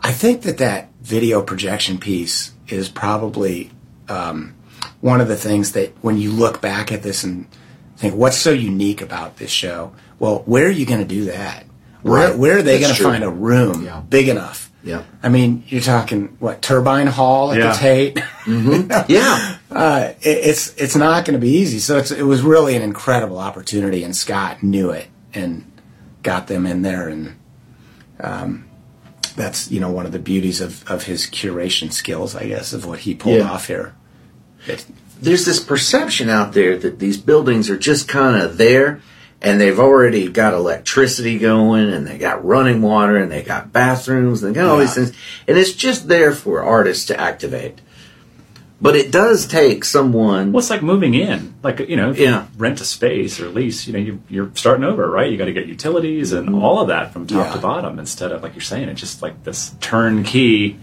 I 0.00 0.12
think 0.12 0.42
that 0.42 0.58
that 0.58 0.90
video 1.02 1.42
projection 1.42 1.98
piece 1.98 2.52
is 2.68 2.88
probably 2.88 3.70
um, 4.08 4.54
one 5.00 5.20
of 5.20 5.28
the 5.28 5.36
things 5.36 5.72
that 5.72 5.92
when 6.02 6.18
you 6.18 6.30
look 6.30 6.60
back 6.60 6.92
at 6.92 7.02
this 7.02 7.24
and 7.24 7.46
think, 7.96 8.14
what's 8.14 8.36
so 8.36 8.50
unique 8.52 9.00
about 9.00 9.36
this 9.38 9.50
show? 9.50 9.92
Well, 10.18 10.42
where 10.46 10.66
are 10.66 10.70
you 10.70 10.86
going 10.86 11.00
to 11.00 11.06
do 11.06 11.24
that? 11.26 11.64
Where, 12.02 12.28
Right. 12.30 12.38
where 12.38 12.58
are 12.58 12.62
they 12.62 12.78
going 12.80 12.94
to 12.94 13.02
find 13.02 13.24
a 13.24 13.30
room 13.30 13.84
Yeah. 13.84 14.00
big 14.00 14.28
enough? 14.28 14.65
Yeah. 14.86 15.02
I 15.22 15.28
mean, 15.28 15.64
you're 15.66 15.80
talking 15.82 16.36
what 16.38 16.62
Turbine 16.62 17.08
Hall 17.08 17.50
at 17.52 17.58
Yeah. 17.58 17.72
the 17.72 17.78
Tate. 17.78 18.18
Yeah. 19.08 19.56
uh, 19.70 20.12
it, 20.20 20.28
it's 20.46 20.74
it's 20.76 20.94
not 20.94 21.24
going 21.24 21.34
to 21.34 21.40
be 21.44 21.50
easy. 21.50 21.80
So 21.80 21.98
it's, 21.98 22.12
it 22.12 22.22
was 22.22 22.42
really 22.42 22.76
an 22.76 22.82
incredible 22.82 23.38
opportunity, 23.38 24.04
and 24.04 24.14
Scott 24.16 24.62
knew 24.62 24.90
it 24.90 25.08
and 25.34 25.70
got 26.22 26.46
them 26.46 26.64
in 26.66 26.82
there, 26.82 27.08
and 27.08 27.34
um, 28.20 28.68
that's 29.34 29.70
you 29.72 29.80
know 29.80 29.90
one 29.90 30.06
of 30.06 30.12
the 30.12 30.20
beauties 30.20 30.60
of, 30.60 30.88
of 30.88 31.02
his 31.04 31.26
curation 31.26 31.92
skills, 31.92 32.36
I 32.36 32.46
guess, 32.46 32.72
of 32.72 32.86
what 32.86 33.00
he 33.00 33.14
pulled 33.14 33.36
Yeah. 33.38 33.50
off 33.50 33.66
here. 33.66 33.94
It, 34.68 34.86
There's 35.20 35.44
this 35.44 35.58
perception 35.58 36.28
out 36.30 36.52
there 36.52 36.78
that 36.78 37.00
these 37.00 37.16
buildings 37.18 37.68
are 37.70 37.76
just 37.78 38.06
kind 38.08 38.40
of 38.40 38.56
there 38.56 39.00
and 39.42 39.60
they've 39.60 39.78
already 39.78 40.28
got 40.28 40.54
electricity 40.54 41.38
going 41.38 41.90
and 41.92 42.06
they 42.06 42.18
got 42.18 42.44
running 42.44 42.82
water 42.82 43.16
and 43.16 43.30
they 43.30 43.42
got 43.42 43.72
bathrooms 43.72 44.42
and 44.42 44.54
they 44.54 44.60
got 44.60 44.68
all 44.70 44.78
these 44.78 44.94
things. 44.94 45.12
And 45.46 45.58
it's 45.58 45.72
just 45.72 46.08
there 46.08 46.32
for 46.32 46.62
artists 46.62 47.06
to 47.06 47.20
activate. 47.20 47.80
But 48.80 48.94
it 48.94 49.10
does 49.10 49.46
take 49.46 49.84
someone. 49.84 50.52
Well, 50.52 50.58
it's 50.60 50.68
like 50.68 50.82
moving 50.82 51.14
in. 51.14 51.54
Like 51.62 51.80
you 51.80 51.96
know, 51.96 52.10
if 52.10 52.18
Yeah. 52.18 52.42
you 52.42 52.48
rent 52.58 52.80
a 52.80 52.84
space 52.84 53.40
or 53.40 53.48
lease, 53.48 53.86
you 53.86 53.92
know, 53.94 53.98
you, 53.98 54.20
you're 54.28 54.50
starting 54.54 54.84
over, 54.84 55.10
right? 55.10 55.30
You 55.30 55.38
got 55.38 55.46
to 55.46 55.52
get 55.52 55.66
utilities 55.66 56.32
and 56.32 56.48
mm-hmm. 56.48 56.62
all 56.62 56.80
of 56.80 56.88
that 56.88 57.12
from 57.12 57.26
top 57.26 57.46
Yeah. 57.46 57.52
to 57.54 57.58
bottom 57.58 57.98
instead 57.98 58.32
of 58.32 58.42
like 58.42 58.54
you're 58.54 58.60
saying, 58.60 58.88
it's 58.88 59.00
just 59.00 59.22
like 59.22 59.44
this 59.44 59.74
turnkey. 59.80 60.78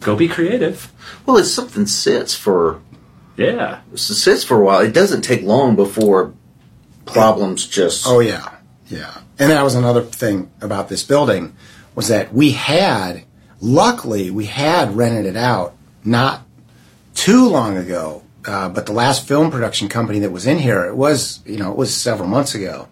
Go 0.00 0.14
be 0.14 0.28
creative. 0.28 0.92
Well, 1.24 1.36
it's 1.36 1.50
something 1.50 1.86
sits 1.86 2.34
for 2.34 2.80
Yeah. 3.36 3.80
sits 3.94 4.44
for 4.44 4.60
a 4.60 4.64
while. 4.64 4.80
It 4.80 4.92
doesn't 4.92 5.22
take 5.22 5.42
long 5.42 5.74
before 5.74 6.32
problems 7.06 7.66
just. 7.66 8.06
Oh 8.06 8.20
yeah, 8.20 8.48
yeah. 8.88 9.18
And 9.38 9.50
that 9.50 9.62
was 9.62 9.74
another 9.74 10.02
thing 10.02 10.50
about 10.60 10.88
this 10.88 11.02
building 11.02 11.54
was 11.94 12.08
that 12.08 12.32
we 12.32 12.52
had, 12.52 13.24
luckily, 13.60 14.30
we 14.30 14.46
had 14.46 14.96
rented 14.96 15.26
it 15.26 15.36
out 15.36 15.74
not 16.04 16.42
too 17.14 17.48
long 17.48 17.76
ago. 17.76 18.22
Uh, 18.46 18.68
but 18.68 18.86
the 18.86 18.92
last 18.92 19.26
film 19.26 19.50
production 19.50 19.88
company 19.88 20.20
that 20.20 20.30
was 20.30 20.46
in 20.46 20.58
here, 20.58 20.84
it 20.84 20.94
was 20.96 21.40
you 21.46 21.56
know 21.56 21.70
it 21.72 21.76
was 21.76 21.94
several 21.94 22.28
months 22.28 22.54
ago. 22.54 22.86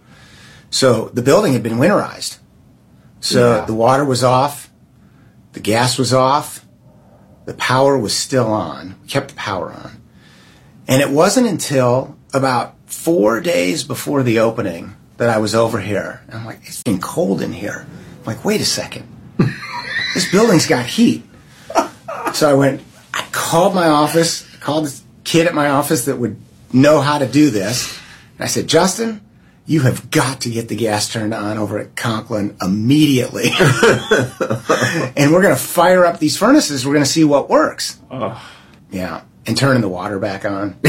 So 0.70 1.10
the 1.14 1.22
building 1.22 1.52
had 1.52 1.62
been 1.62 1.74
winterized. 1.78 2.38
So 3.20 3.58
Yeah. 3.58 3.64
the 3.64 3.74
water 3.74 4.04
was 4.04 4.24
off, 4.24 4.68
the 5.52 5.60
gas 5.60 5.96
was 5.96 6.12
off, 6.12 6.66
the 7.46 7.54
power 7.54 7.96
was 7.96 8.14
still 8.16 8.48
on. 8.52 8.96
We 9.02 9.08
kept 9.08 9.28
the 9.28 9.34
power 9.36 9.70
on. 9.72 10.02
And 10.88 11.00
it 11.00 11.10
wasn't 11.10 11.46
until 11.46 12.16
about 12.34 12.73
four 12.94 13.40
days 13.40 13.84
before 13.84 14.22
the 14.22 14.38
opening 14.38 14.94
that 15.16 15.28
I 15.28 15.38
was 15.38 15.54
over 15.54 15.80
here. 15.80 16.22
And 16.26 16.36
I'm 16.36 16.46
like, 16.46 16.60
it's 16.62 16.82
been 16.82 17.00
cold 17.00 17.42
in 17.42 17.52
here. 17.52 17.86
I'm 18.20 18.24
like, 18.24 18.44
wait 18.44 18.60
a 18.60 18.64
second. 18.64 19.06
this 20.14 20.30
building's 20.30 20.66
got 20.66 20.86
heat. 20.86 21.22
So 22.32 22.50
I 22.50 22.54
went, 22.54 22.82
I 23.12 23.26
called 23.30 23.74
my 23.74 23.88
office, 23.88 24.48
called 24.56 24.86
this 24.86 25.04
kid 25.22 25.46
at 25.46 25.54
my 25.54 25.68
office 25.68 26.06
that 26.06 26.16
would 26.16 26.36
know 26.72 27.00
how 27.00 27.18
to 27.18 27.26
do 27.26 27.50
this. 27.50 27.98
And 28.36 28.44
I 28.44 28.46
said, 28.46 28.66
Justin, 28.66 29.20
you 29.66 29.80
have 29.82 30.10
got 30.10 30.42
to 30.42 30.50
get 30.50 30.68
the 30.68 30.76
gas 30.76 31.10
turned 31.10 31.32
on 31.32 31.58
over 31.58 31.78
at 31.78 31.96
Conklin 31.96 32.56
immediately. 32.60 33.50
and 35.16 35.32
we're 35.32 35.42
going 35.42 35.54
to 35.54 35.60
fire 35.60 36.04
up 36.04 36.18
these 36.18 36.36
furnaces. 36.36 36.84
We're 36.84 36.94
going 36.94 37.04
to 37.04 37.10
see 37.10 37.24
what 37.24 37.48
works. 37.48 37.98
Yeah. 38.90 39.22
And 39.46 39.56
turning 39.56 39.80
the 39.80 39.88
water 39.88 40.18
back 40.18 40.44
on. 40.44 40.78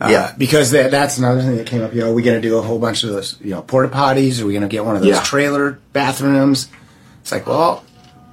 Uh, 0.00 0.08
Yeah. 0.10 0.34
because 0.38 0.70
that, 0.70 0.90
that's 0.90 1.18
another 1.18 1.40
thing 1.42 1.56
that 1.56 1.66
came 1.66 1.82
up. 1.82 1.92
You 1.92 2.00
know, 2.02 2.10
are 2.10 2.14
we 2.14 2.22
going 2.22 2.40
to 2.40 2.48
do 2.48 2.56
a 2.58 2.62
whole 2.62 2.78
bunch 2.78 3.02
of 3.04 3.10
those, 3.10 3.36
you 3.40 3.50
know, 3.50 3.62
porta 3.62 3.88
potties? 3.88 4.40
Are 4.40 4.46
we 4.46 4.52
going 4.52 4.62
to 4.62 4.68
get 4.68 4.84
one 4.84 4.94
of 4.96 5.02
those 5.02 5.10
Yeah. 5.10 5.22
trailer 5.22 5.78
bathrooms? 5.92 6.68
It's 7.22 7.32
like, 7.32 7.46
well, 7.46 7.84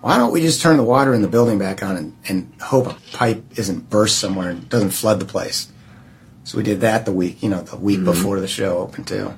why 0.01 0.17
don't 0.17 0.31
we 0.31 0.41
just 0.41 0.62
turn 0.62 0.77
the 0.77 0.84
water 0.84 1.13
in 1.13 1.22
the 1.24 1.27
building 1.27 1.57
back 1.57 1.81
on 1.81 1.95
and, 1.95 2.15
and 2.27 2.53
hope 2.62 2.88
a 2.88 2.95
pipe 3.13 3.43
isn't 3.57 3.89
burst 3.89 4.19
somewhere 4.19 4.50
and 4.50 4.69
doesn't 4.69 4.91
flood 4.91 5.19
the 5.19 5.25
place? 5.25 5.67
So 6.43 6.57
we 6.57 6.63
did 6.63 6.81
that 6.81 7.05
the 7.05 7.12
week, 7.12 7.41
you 7.41 7.50
know, 7.50 7.62
the 7.62 7.77
week 7.77 8.03
before 8.03 8.39
the 8.39 8.48
show 8.48 8.77
opened 8.77 9.07
too. 9.07 9.34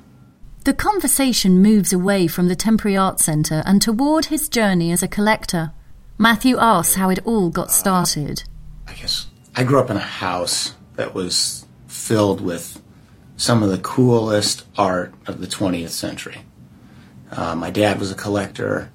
The 0.64 0.74
conversation 0.74 1.62
moves 1.62 1.94
away 1.94 2.26
from 2.26 2.48
the 2.48 2.56
Temporary 2.56 2.98
art 2.98 3.20
Centre 3.20 3.62
and 3.64 3.80
toward 3.80 4.26
his 4.26 4.50
journey 4.50 4.92
as 4.92 5.02
a 5.02 5.08
collector. 5.08 5.72
Matthew 6.18 6.58
asks 6.58 6.96
how 6.96 7.08
it 7.08 7.20
all 7.24 7.48
got 7.48 7.70
started. 7.72 8.42
I 8.86 8.92
guess 8.92 9.28
I 9.56 9.64
grew 9.64 9.78
up 9.80 9.88
in 9.88 9.96
a 9.96 10.00
house 10.00 10.74
that 10.96 11.14
was 11.14 11.64
filled 12.08 12.40
with 12.40 12.80
some 13.36 13.62
of 13.62 13.68
the 13.68 13.76
coolest 13.76 14.64
art 14.78 15.12
of 15.26 15.42
the 15.42 15.46
20th 15.46 15.90
century. 15.90 16.38
Uh, 17.30 17.54
my 17.54 17.70
dad 17.70 18.00
was 18.00 18.10
a 18.10 18.14
collector, 18.14 18.90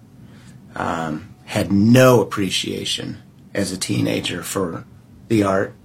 um, 0.75 1.35
had 1.45 1.71
no 1.71 2.21
appreciation 2.21 3.21
as 3.53 3.71
a 3.71 3.77
teenager 3.77 4.41
for 4.41 4.83
the 5.27 5.43
art. 5.43 5.75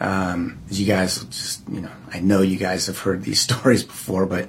Um, 0.00 0.62
as 0.70 0.80
you 0.80 0.86
guys 0.86 1.22
just, 1.24 1.68
you 1.68 1.82
know, 1.82 1.90
I 2.10 2.20
know 2.20 2.40
you 2.40 2.56
guys 2.56 2.86
have 2.86 2.98
heard 2.98 3.24
these 3.24 3.40
stories 3.48 3.84
before, 3.84 4.24
but 4.24 4.48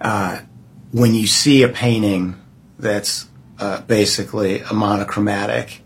uh, 0.00 0.40
when 0.90 1.14
you 1.14 1.28
see 1.28 1.62
a 1.62 1.68
painting 1.68 2.34
that's 2.80 3.28
uh, 3.60 3.80
basically 3.82 4.58
a 4.62 4.72
monochromatic 4.72 5.82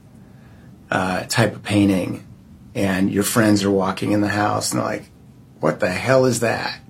uh, 0.90 1.24
type 1.24 1.54
of 1.54 1.62
painting, 1.62 2.23
and 2.74 3.10
your 3.12 3.22
friends 3.24 3.62
are 3.64 3.70
walking 3.70 4.12
in 4.12 4.20
the 4.20 4.28
house 4.28 4.72
and 4.72 4.80
they're 4.80 4.86
like, 4.88 5.04
"What 5.60 5.80
the 5.80 5.90
hell 5.90 6.24
is 6.24 6.40
that? 6.40 6.80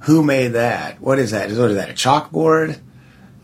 Who 0.00 0.22
made 0.22 0.48
that? 0.48 1.00
What 1.00 1.18
is 1.18 1.32
that? 1.32 1.50
Is 1.50 1.58
what 1.58 1.70
is 1.70 1.76
that? 1.76 1.90
A 1.90 1.94
chalkboard?" 1.94 2.78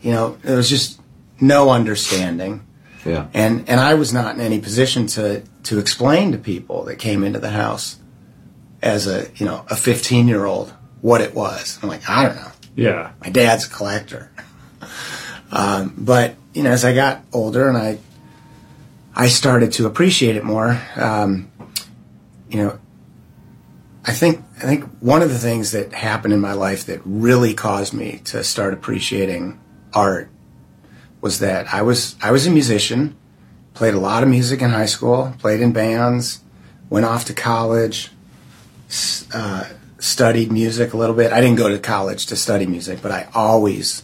You 0.01 0.11
know, 0.11 0.37
there 0.43 0.57
was 0.57 0.69
just 0.69 0.99
no 1.39 1.69
understanding, 1.69 2.61
Yeah. 3.05 3.27
and 3.33 3.67
and 3.69 3.79
I 3.79 3.93
was 3.95 4.13
not 4.13 4.35
in 4.35 4.41
any 4.41 4.59
position 4.59 5.07
to 5.07 5.41
to 5.63 5.79
explain 5.79 6.31
to 6.33 6.37
people 6.37 6.83
that 6.85 6.97
came 6.97 7.23
into 7.23 7.39
the 7.39 7.49
house 7.51 7.97
as 8.81 9.07
a 9.07 9.27
you 9.35 9.45
know 9.45 9.65
a 9.69 9.75
15 9.75 10.27
year 10.27 10.45
old 10.45 10.73
what 11.01 11.21
it 11.21 11.33
was. 11.35 11.79
I'm 11.81 11.89
like, 11.89 12.09
I 12.09 12.23
don't 12.25 12.35
know 12.35 12.51
Yeah. 12.75 13.11
my 13.21 13.29
dad's 13.29 13.65
a 13.65 13.69
collector. 13.69 14.29
Um, 15.51 15.93
but 15.97 16.35
you 16.53 16.63
know, 16.63 16.71
as 16.71 16.83
I 16.83 16.93
got 16.95 17.21
older 17.31 17.67
and 17.69 17.77
I, 17.77 17.99
I 19.15 19.27
started 19.27 19.73
to 19.73 19.85
appreciate 19.85 20.35
it 20.35 20.43
more. 20.43 20.81
Um, 20.95 21.51
you 22.53 22.63
know, 22.63 22.79
I 24.05 24.11
think 24.11 24.43
I 24.57 24.61
think 24.61 24.83
one 24.99 25.21
of 25.21 25.29
the 25.29 25.39
things 25.39 25.71
that 25.71 25.91
happened 25.93 26.33
in 26.33 26.39
my 26.39 26.53
life 26.53 26.85
that 26.85 27.01
really 27.03 27.53
caused 27.53 27.93
me 27.93 28.21
to 28.25 28.43
start 28.43 28.73
appreciating 28.73 29.59
art 29.93 30.29
was 31.19 31.39
that 31.39 31.73
I 31.73 31.81
was 31.81 32.15
I 32.21 32.31
was 32.31 32.45
a 32.45 32.51
musician, 32.51 33.15
played 33.73 33.93
a 33.93 33.99
lot 33.99 34.23
of 34.23 34.29
music 34.29 34.61
in 34.61 34.69
high 34.69 34.85
school, 34.85 35.33
played 35.39 35.61
in 35.61 35.71
bands, 35.71 36.41
went 36.89 37.05
off 37.05 37.25
to 37.25 37.33
college, 37.33 38.11
uh, 39.33 39.65
studied 39.99 40.51
music 40.51 40.93
a 40.93 40.97
little 40.97 41.15
bit. 41.15 41.31
I 41.31 41.41
didn't 41.41 41.57
go 41.57 41.69
to 41.69 41.79
college 41.79 42.27
to 42.27 42.35
study 42.35 42.65
music, 42.65 43.01
but 43.01 43.11
I 43.11 43.29
always 43.33 44.03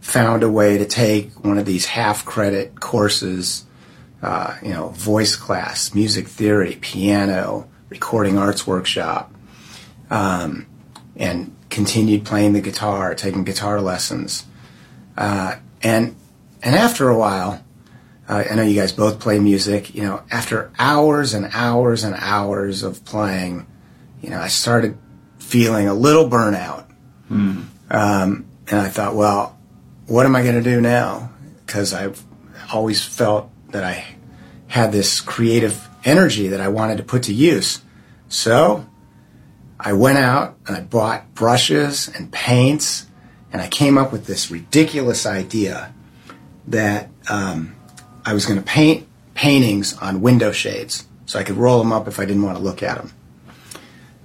found 0.00 0.42
a 0.42 0.50
way 0.50 0.78
to 0.78 0.86
take 0.86 1.44
one 1.44 1.58
of 1.58 1.66
these 1.66 1.86
half 1.86 2.24
credit 2.24 2.80
courses, 2.80 3.66
uh, 4.22 4.56
you 4.62 4.70
know, 4.70 4.88
voice 4.88 5.36
class, 5.36 5.92
music 5.92 6.28
theory, 6.28 6.78
piano, 6.80 7.68
recording 7.90 8.38
arts 8.38 8.66
workshop, 8.66 9.30
um, 10.08 10.66
and 11.16 11.54
continued 11.68 12.24
playing 12.24 12.54
the 12.54 12.60
guitar, 12.60 13.14
taking 13.14 13.44
guitar 13.44 13.80
lessons. 13.80 14.46
Uh, 15.16 15.56
and, 15.82 16.16
and 16.62 16.74
after 16.74 17.08
a 17.08 17.18
while, 17.18 17.62
uh, 18.28 18.44
I 18.50 18.54
know 18.54 18.62
you 18.62 18.80
guys 18.80 18.92
both 18.92 19.18
play 19.20 19.38
music, 19.38 19.94
you 19.94 20.02
know, 20.02 20.22
after 20.30 20.70
hours 20.78 21.34
and 21.34 21.50
hours 21.52 22.04
and 22.04 22.14
hours 22.16 22.82
of 22.82 23.04
playing, 23.04 23.66
you 24.22 24.30
know, 24.30 24.40
I 24.40 24.48
started 24.48 24.96
feeling 25.38 25.88
a 25.88 25.94
little 25.94 26.30
burnout. 26.30 26.86
Um, 27.90 28.46
and 28.68 28.80
I 28.80 28.88
thought, 28.88 29.16
well, 29.16 29.58
what 30.06 30.26
am 30.26 30.36
I 30.36 30.42
going 30.42 30.54
to 30.54 30.62
do 30.62 30.80
now? 30.80 31.30
Because 31.66 31.92
I've 31.92 32.24
always 32.72 33.04
felt 33.04 33.50
that 33.70 33.82
I 33.82 34.04
had 34.68 34.92
this 34.92 35.20
creative 35.20 35.88
energy 36.04 36.48
that 36.48 36.60
I 36.60 36.68
wanted 36.68 36.98
to 36.98 37.04
put 37.04 37.24
to 37.24 37.34
use. 37.34 37.82
So 38.28 38.86
I 39.78 39.92
went 39.92 40.18
out 40.18 40.56
and 40.66 40.76
I 40.76 40.80
bought 40.80 41.34
brushes 41.34 42.08
and 42.08 42.32
paints, 42.32 43.06
and 43.52 43.60
I 43.62 43.68
came 43.68 43.98
up 43.98 44.12
with 44.12 44.26
this 44.26 44.50
ridiculous 44.50 45.26
idea 45.26 45.94
that 46.68 47.08
um, 47.28 47.74
I 48.24 48.34
was 48.34 48.46
going 48.46 48.58
to 48.58 48.64
paint 48.64 49.06
paintings 49.34 49.96
on 49.98 50.20
window 50.20 50.52
shades 50.52 51.06
so 51.24 51.38
I 51.38 51.44
could 51.44 51.56
roll 51.56 51.78
them 51.78 51.92
up 51.92 52.06
if 52.08 52.20
I 52.20 52.24
didn't 52.24 52.42
want 52.42 52.58
to 52.58 52.62
look 52.62 52.82
at 52.82 52.98
them. 52.98 53.12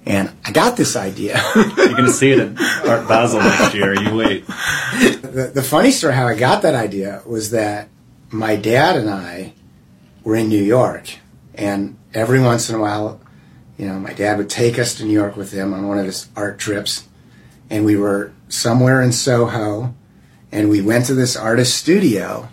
And 0.04 0.30
I 0.44 0.52
got 0.52 0.76
this 0.76 0.94
idea. 0.94 1.42
You're 1.56 1.74
going 1.74 2.04
to 2.04 2.12
see 2.12 2.30
it 2.30 2.38
at 2.38 2.86
Art 2.86 3.08
Basel 3.08 3.40
next 3.40 3.74
year. 3.74 3.92
You 3.94 4.14
wait. 4.14 4.46
the, 4.46 5.50
the 5.52 5.62
funny 5.62 5.90
story 5.90 6.14
how 6.14 6.28
I 6.28 6.36
got 6.36 6.62
that 6.62 6.74
idea 6.74 7.22
was 7.26 7.50
that 7.50 7.88
my 8.30 8.54
dad 8.54 8.96
and 8.96 9.10
I 9.10 9.52
were 10.22 10.36
in 10.36 10.48
New 10.48 10.62
York, 10.62 11.08
and 11.56 11.98
every 12.14 12.40
once 12.40 12.68
in 12.68 12.76
a 12.76 12.78
while, 12.78 13.20
you 13.76 13.86
know, 13.86 13.98
my 13.98 14.12
dad 14.12 14.38
would 14.38 14.50
take 14.50 14.78
us 14.78 14.94
to 14.94 15.04
New 15.04 15.12
York 15.12 15.36
with 15.36 15.52
him 15.52 15.74
on 15.74 15.88
one 15.88 15.98
of 15.98 16.06
his 16.06 16.28
art 16.36 16.58
trips, 16.58 17.06
and 17.68 17.84
we 17.84 17.96
were 17.96 18.32
somewhere 18.48 19.02
in 19.02 19.12
Soho, 19.12 19.94
and 20.52 20.68
we 20.68 20.80
went 20.80 21.06
to 21.06 21.14
this 21.14 21.36
artist's 21.36 21.74
studio, 21.74 22.48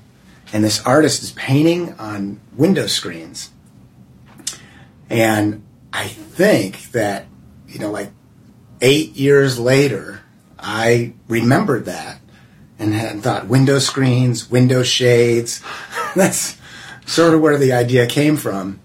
and 0.51 0.63
this 0.63 0.83
artist 0.85 1.23
is 1.23 1.31
painting 1.33 1.93
on 1.93 2.39
window 2.55 2.87
screens, 2.87 3.51
and 5.09 5.63
I 5.91 6.07
think 6.07 6.91
that 6.91 7.27
you 7.73 7.79
know, 7.79 7.91
like 7.91 8.11
eight 8.81 9.15
years 9.15 9.59
later, 9.59 10.21
I 10.59 11.13
remembered 11.27 11.85
that 11.85 12.19
and 12.77 12.93
had 12.93 13.21
thought 13.21 13.47
window 13.47 13.79
screens, 13.79 14.49
window 14.49 14.83
shades. 14.83 15.61
That's 16.15 16.57
sort 17.05 17.33
of 17.33 17.41
where 17.41 17.57
the 17.57 17.73
idea 17.73 18.05
came 18.05 18.37
from, 18.37 18.79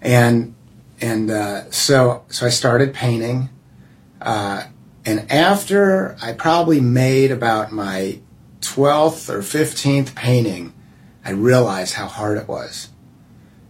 and 0.00 0.54
and 1.00 1.30
uh, 1.30 1.70
so 1.70 2.24
so 2.28 2.46
I 2.46 2.50
started 2.50 2.94
painting, 2.94 3.48
uh, 4.20 4.64
and 5.04 5.30
after 5.30 6.16
I 6.22 6.32
probably 6.32 6.80
made 6.80 7.30
about 7.30 7.72
my 7.72 8.20
twelfth 8.60 9.30
or 9.30 9.42
fifteenth 9.42 10.14
painting, 10.14 10.74
I 11.24 11.30
realized 11.30 11.94
how 11.94 12.06
hard 12.06 12.38
it 12.38 12.48
was, 12.48 12.90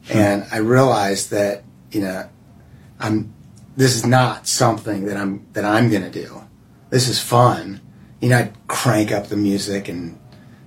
and 0.09 0.47
I 0.51 0.59
realized 0.59 1.31
that 1.31 1.65
you 1.91 2.01
know 2.01 2.29
I'm 2.99 3.33
this 3.77 3.97
is 3.97 4.05
not 4.05 4.47
something 4.47 5.07
that 5.07 5.17
I'm 5.17 5.47
that 5.53 5.65
I'm 5.65 5.91
going 5.91 6.03
to 6.03 6.11
do. 6.11 6.43
This 6.91 7.09
is 7.09 7.21
fun. 7.21 7.81
You 8.21 8.29
know, 8.29 8.39
I'd 8.39 8.69
crank 8.69 9.13
up 9.13 9.29
the 9.29 9.37
music 9.37 9.89
and 9.89 10.19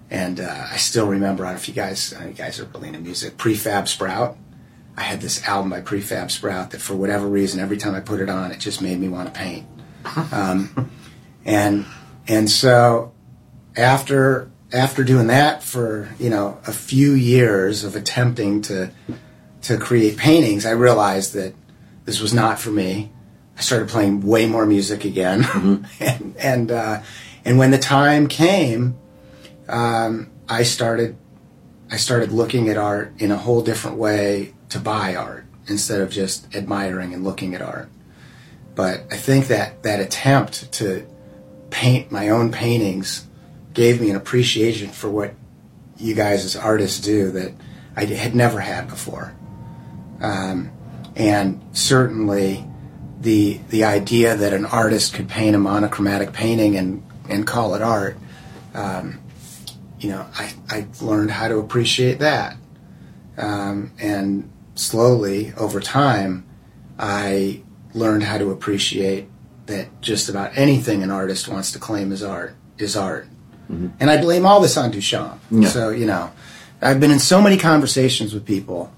and 0.09 0.39
uh, 0.39 0.67
I 0.71 0.77
still 0.77 1.07
remember. 1.07 1.43
I 1.43 1.49
don't 1.49 1.55
know 1.55 1.59
if 1.61 1.67
you 1.67 1.73
guys 1.73 2.13
you 2.25 2.33
guys 2.33 2.59
are 2.59 2.65
really 2.65 2.87
into 2.87 2.99
music. 2.99 3.37
Prefab 3.37 3.87
Sprout. 3.87 4.37
I 4.95 5.01
had 5.01 5.21
this 5.21 5.43
album 5.47 5.71
by 5.71 5.81
Prefab 5.81 6.29
Sprout 6.29 6.71
that 6.71 6.81
for 6.81 6.95
whatever 6.95 7.27
reason, 7.27 7.59
every 7.59 7.77
time 7.77 7.95
I 7.95 7.99
put 7.99 8.19
it 8.19 8.29
on, 8.29 8.51
it 8.51 8.59
just 8.59 8.81
made 8.81 8.99
me 8.99 9.09
want 9.09 9.33
to 9.33 9.39
paint. 9.39 9.67
Um, 10.31 10.91
and 11.45 11.85
and 12.27 12.49
so 12.49 13.13
after 13.75 14.51
after 14.71 15.03
doing 15.03 15.27
that 15.27 15.63
for 15.63 16.09
you 16.19 16.29
know 16.29 16.59
a 16.67 16.73
few 16.73 17.13
years 17.13 17.83
of 17.83 17.95
attempting 17.95 18.61
to 18.63 18.91
to 19.63 19.77
create 19.77 20.17
paintings, 20.17 20.65
I 20.65 20.71
realized 20.71 21.33
that 21.33 21.55
this 22.05 22.19
was 22.19 22.33
not 22.33 22.59
for 22.59 22.69
me. 22.69 23.11
I 23.57 23.61
started 23.61 23.87
playing 23.87 24.25
way 24.25 24.45
more 24.45 24.65
music 24.65 25.05
again, 25.05 25.43
mm-hmm. 25.43 25.85
and 26.03 26.35
and 26.37 26.71
uh, 26.71 27.01
and 27.45 27.57
when 27.57 27.71
the 27.71 27.77
time 27.77 28.27
came, 28.27 28.97
um, 29.69 30.31
I 30.49 30.63
started 30.63 31.17
I 31.89 31.97
started 31.97 32.31
looking 32.31 32.69
at 32.69 32.77
art 32.77 33.13
in 33.19 33.31
a 33.31 33.37
whole 33.37 33.61
different 33.61 33.97
way 33.97 34.53
to 34.73 34.79
buy 34.79 35.15
art 35.15 35.45
instead 35.67 36.01
of 36.01 36.09
just 36.09 36.53
admiring 36.55 37.13
and 37.13 37.23
looking 37.23 37.55
at 37.55 37.61
art. 37.61 37.89
But 38.75 39.03
I 39.11 39.17
think 39.17 39.47
that 39.47 39.83
that 39.83 39.99
attempt 39.99 40.71
to 40.73 41.05
paint 41.69 42.11
my 42.11 42.29
own 42.29 42.51
paintings 42.51 43.27
gave 43.73 44.01
me 44.01 44.09
an 44.09 44.15
appreciation 44.15 44.89
for 44.89 45.09
what 45.09 45.33
you 45.97 46.15
guys 46.15 46.45
as 46.45 46.55
artists 46.55 46.99
do 46.99 47.31
that 47.31 47.53
I 47.95 48.05
had 48.05 48.35
never 48.35 48.59
had 48.59 48.87
before. 48.87 49.33
Um, 50.21 50.71
and 51.15 51.61
certainly 51.73 52.65
the 53.19 53.59
the 53.69 53.83
idea 53.85 54.35
that 54.35 54.53
an 54.53 54.65
artist 54.65 55.13
could 55.13 55.29
paint 55.29 55.55
a 55.55 55.59
monochromatic 55.59 56.33
painting 56.33 56.75
and 56.75 57.03
and 57.29 57.47
call 57.47 57.75
it 57.75 57.81
art, 57.81 58.17
um, 58.73 59.19
you 59.99 60.09
know, 60.09 60.25
I, 60.35 60.53
I 60.69 60.87
learned 61.01 61.31
how 61.31 61.47
to 61.47 61.57
appreciate 61.57 62.19
that, 62.19 62.57
um, 63.37 63.91
and 63.99 64.51
slowly 64.75 65.53
over 65.57 65.79
time, 65.79 66.45
I 66.97 67.61
learned 67.93 68.23
how 68.23 68.37
to 68.37 68.51
appreciate 68.51 69.27
that 69.65 70.01
just 70.01 70.29
about 70.29 70.57
anything 70.57 71.03
an 71.03 71.11
artist 71.11 71.47
wants 71.47 71.71
to 71.71 71.79
claim 71.79 72.11
as 72.11 72.21
art 72.21 72.55
is 72.77 72.97
art, 72.97 73.27
mm-hmm. 73.71 73.89
and 73.99 74.09
I 74.09 74.21
blame 74.21 74.45
all 74.45 74.59
this 74.59 74.77
on 74.77 74.91
Duchamp. 74.91 75.37
Yeah. 75.51 75.69
So 75.69 75.89
you 75.89 76.05
know, 76.05 76.31
I've 76.81 76.99
been 76.99 77.11
in 77.11 77.19
so 77.19 77.41
many 77.41 77.57
conversations 77.57 78.33
with 78.33 78.45
people 78.45 78.93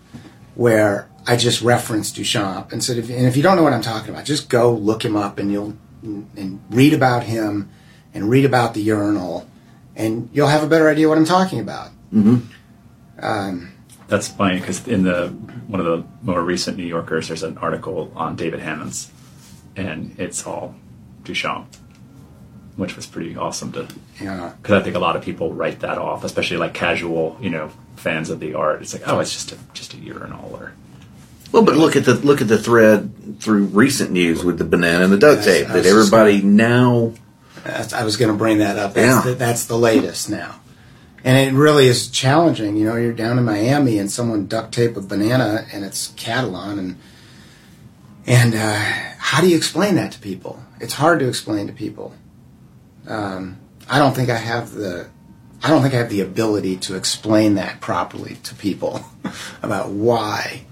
where 0.55 1.09
I 1.27 1.35
just 1.35 1.61
referenced 1.61 2.15
Duchamp 2.15 2.71
and 2.71 2.83
said, 2.83 2.97
if, 2.97 3.09
and 3.09 3.25
if 3.25 3.35
you 3.35 3.43
don't 3.43 3.57
know 3.57 3.63
what 3.63 3.73
I'm 3.73 3.81
talking 3.81 4.11
about, 4.11 4.25
just 4.25 4.49
go 4.49 4.73
look 4.73 5.03
him 5.03 5.15
up 5.15 5.37
and 5.37 5.51
you'll 5.51 5.75
and 6.03 6.61
read 6.69 6.93
about 6.93 7.23
him 7.23 7.69
and 8.13 8.29
read 8.29 8.45
about 8.45 8.73
the 8.73 8.81
urinal, 8.81 9.47
and 9.95 10.29
you'll 10.31 10.47
have 10.47 10.63
a 10.63 10.67
better 10.67 10.89
idea 10.89 11.09
what 11.09 11.17
I'm 11.17 11.25
talking 11.25 11.59
about. 11.59 11.89
Mm-hmm. 12.13 12.37
Um, 13.19 13.74
That's 14.07 14.27
funny 14.27 14.59
because 14.59 14.87
in 14.87 15.03
the 15.03 15.29
one 15.67 15.79
of 15.79 15.85
the 15.85 16.05
more 16.21 16.41
recent 16.41 16.77
New 16.77 16.85
Yorkers, 16.85 17.27
there's 17.27 17.43
an 17.43 17.57
article 17.57 18.11
on 18.15 18.35
David 18.35 18.59
Hammons, 18.59 19.11
and 19.75 20.15
it's 20.19 20.45
all 20.45 20.75
Duchamp, 21.23 21.65
which 22.75 22.95
was 22.95 23.05
pretty 23.05 23.35
awesome 23.35 23.71
to. 23.71 23.87
Yeah. 24.21 24.53
Because 24.61 24.81
I 24.81 24.83
think 24.83 24.95
a 24.95 24.99
lot 24.99 25.15
of 25.15 25.23
people 25.23 25.53
write 25.53 25.79
that 25.79 25.97
off, 25.97 26.23
especially 26.23 26.57
like 26.57 26.73
casual, 26.73 27.37
you 27.41 27.49
know, 27.49 27.71
fans 27.95 28.29
of 28.29 28.39
the 28.39 28.53
art. 28.53 28.81
It's 28.81 28.93
like, 28.93 29.07
oh, 29.07 29.19
it's 29.19 29.33
just 29.33 29.51
a 29.51 29.57
just 29.73 29.93
a 29.93 29.97
urinal 29.97 30.55
or 30.55 30.73
well, 31.51 31.63
but 31.63 31.77
look 31.77 31.95
at 31.95 32.03
the 32.03 32.15
look 32.15 32.41
at 32.41 32.47
the 32.47 32.57
thread 32.57 33.39
through 33.39 33.65
recent 33.65 34.11
news 34.11 34.43
with 34.43 34.57
the 34.57 34.65
banana 34.65 35.05
and 35.05 35.13
the 35.13 35.17
duct 35.17 35.43
tape 35.43 35.67
that 35.67 35.85
everybody 35.85 36.41
gonna, 36.41 36.53
now. 36.53 37.13
I 37.65 38.03
was 38.03 38.17
going 38.17 38.31
to 38.31 38.37
bring 38.37 38.59
that 38.59 38.77
up. 38.77 38.93
That's, 38.93 39.25
yeah. 39.25 39.31
the, 39.31 39.37
that's 39.37 39.65
the 39.65 39.77
latest 39.77 40.29
now, 40.29 40.59
and 41.25 41.37
it 41.39 41.57
really 41.57 41.87
is 41.87 42.07
challenging. 42.07 42.77
You 42.77 42.85
know, 42.85 42.95
you're 42.95 43.11
down 43.11 43.39
in 43.39 43.45
Miami 43.45 43.97
and 43.97 44.11
someone 44.11 44.45
duct 44.45 44.71
tape 44.73 44.95
a 44.95 45.01
banana 45.01 45.65
and 45.73 45.83
it's 45.83 46.09
Cattelan, 46.09 46.77
and 46.77 46.97
and 48.27 48.53
uh, 48.53 48.79
how 49.17 49.41
do 49.41 49.49
you 49.49 49.57
explain 49.57 49.95
that 49.95 50.11
to 50.13 50.19
people? 50.19 50.63
It's 50.79 50.93
hard 50.93 51.19
to 51.19 51.27
explain 51.27 51.65
to 51.65 51.73
people. 51.73 52.13
Um, 53.07 53.57
I 53.89 53.97
don't 53.97 54.15
think 54.15 54.29
I 54.29 54.37
have 54.37 54.71
the 54.71 55.09
I 55.63 55.69
don't 55.69 55.81
think 55.81 55.95
I 55.95 55.97
have 55.97 56.11
the 56.11 56.21
ability 56.21 56.77
to 56.77 56.95
explain 56.95 57.55
that 57.55 57.81
properly 57.81 58.35
to 58.43 58.53
people 58.53 59.03
about 59.63 59.89
why 59.89 60.65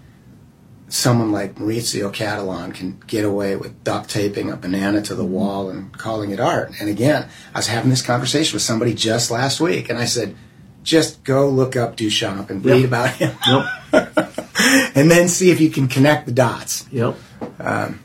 someone 0.87 1.31
like 1.31 1.55
Maurizio 1.55 2.13
Cattelan 2.13 2.75
can 2.75 3.01
get 3.07 3.25
away 3.25 3.55
with 3.55 3.83
duct 3.83 4.07
taping 4.11 4.51
a 4.51 4.55
banana 4.55 5.01
to 5.01 5.15
the 5.15 5.25
wall 5.25 5.71
and 5.71 5.91
calling 5.97 6.29
it 6.29 6.39
art. 6.39 6.73
And 6.79 6.87
again, 6.87 7.27
I 7.55 7.57
was 7.57 7.65
having 7.65 7.89
this 7.89 8.03
conversation 8.03 8.55
with 8.55 8.61
somebody 8.61 8.93
just 8.93 9.31
last 9.31 9.59
week, 9.59 9.89
and 9.89 9.97
I 9.97 10.05
said, 10.05 10.35
just 10.83 11.23
go 11.23 11.49
look 11.49 11.75
up 11.75 11.95
Duchamp 11.95 12.49
and 12.49 12.63
read 12.63 12.81
yep. 12.81 12.87
about 12.87 13.09
him. 13.11 13.35
Yep. 13.93 14.27
and 14.95 15.09
then 15.09 15.27
see 15.27 15.51
if 15.51 15.61
you 15.61 15.69
can 15.69 15.87
connect 15.87 16.25
the 16.25 16.31
dots. 16.31 16.87
Yep. 16.91 17.15
Um, 17.59 17.99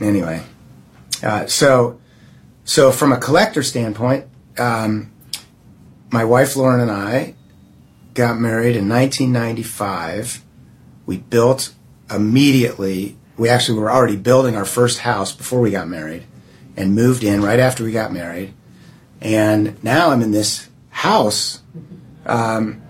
anyway, 0.00 0.42
uh, 1.22 1.46
so 1.46 2.00
so 2.64 2.90
from 2.90 3.12
a 3.12 3.18
collector 3.18 3.62
standpoint, 3.62 4.26
um, 4.58 5.12
my 6.10 6.24
wife 6.24 6.56
Lauren 6.56 6.80
and 6.80 6.90
I 6.90 7.34
got 8.14 8.38
married 8.38 8.76
in 8.76 8.88
1995. 8.88 10.42
We 11.06 11.18
built 11.18 11.74
immediately, 12.10 13.18
we 13.36 13.48
actually 13.48 13.78
were 13.78 13.90
already 13.90 14.16
building 14.16 14.56
our 14.56 14.64
first 14.64 15.00
house 15.00 15.32
before 15.32 15.60
we 15.60 15.70
got 15.70 15.88
married 15.88 16.24
and 16.76 16.94
moved 16.94 17.24
in 17.24 17.42
right 17.42 17.60
after 17.60 17.84
we 17.84 17.92
got 17.92 18.12
married. 18.12 18.54
And 19.20 19.82
now 19.82 20.10
I'm 20.10 20.22
in 20.22 20.30
this 20.30 20.68
house, 20.90 21.62
um, 22.26 22.82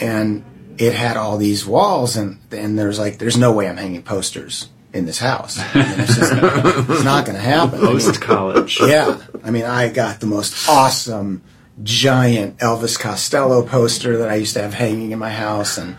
and 0.00 0.44
it 0.78 0.94
had 0.94 1.16
all 1.16 1.36
these 1.36 1.66
walls, 1.66 2.16
and, 2.16 2.38
and 2.50 2.78
there's 2.78 2.98
like, 2.98 3.18
there's 3.18 3.36
no 3.36 3.52
way 3.52 3.68
I'm 3.68 3.76
hanging 3.76 4.02
posters 4.02 4.68
in 4.92 5.06
this 5.06 5.18
house. 5.18 5.58
it's, 5.74 6.16
just, 6.16 6.32
it's 6.32 7.04
not 7.04 7.24
going 7.24 7.36
to 7.36 7.42
happen. 7.42 7.80
Post 7.80 8.20
college. 8.20 8.78
Yeah. 8.80 9.20
I 9.44 9.50
mean, 9.50 9.64
I 9.64 9.88
got 9.88 10.20
the 10.20 10.26
most 10.26 10.68
awesome, 10.68 11.42
giant 11.82 12.58
Elvis 12.58 12.98
Costello 12.98 13.62
poster 13.64 14.18
that 14.18 14.28
I 14.28 14.36
used 14.36 14.54
to 14.54 14.62
have 14.62 14.74
hanging 14.74 15.12
in 15.12 15.18
my 15.18 15.30
house 15.30 15.78
and, 15.78 15.96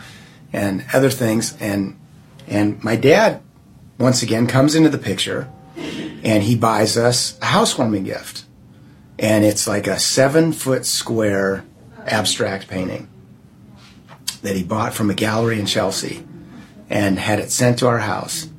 and 0.51 0.85
other 0.93 1.09
things. 1.09 1.57
And 1.59 1.99
and 2.47 2.83
my 2.83 2.95
dad, 2.95 3.41
once 3.97 4.21
again, 4.21 4.47
comes 4.47 4.75
into 4.75 4.89
the 4.89 4.97
picture 4.97 5.49
and 5.75 6.43
he 6.43 6.55
buys 6.55 6.97
us 6.97 7.37
a 7.41 7.45
housewarming 7.45 8.03
gift. 8.03 8.45
And 9.17 9.45
it's 9.45 9.67
like 9.67 9.87
a 9.87 9.99
seven 9.99 10.51
foot 10.51 10.85
square 10.85 11.65
abstract 12.07 12.67
painting 12.67 13.07
that 14.41 14.55
he 14.55 14.63
bought 14.63 14.93
from 14.93 15.09
a 15.09 15.13
gallery 15.13 15.59
in 15.59 15.65
Chelsea 15.65 16.25
and 16.89 17.17
had 17.17 17.39
it 17.39 17.51
sent 17.51 17.79
to 17.79 17.87
our 17.87 17.99
house. 17.99 18.49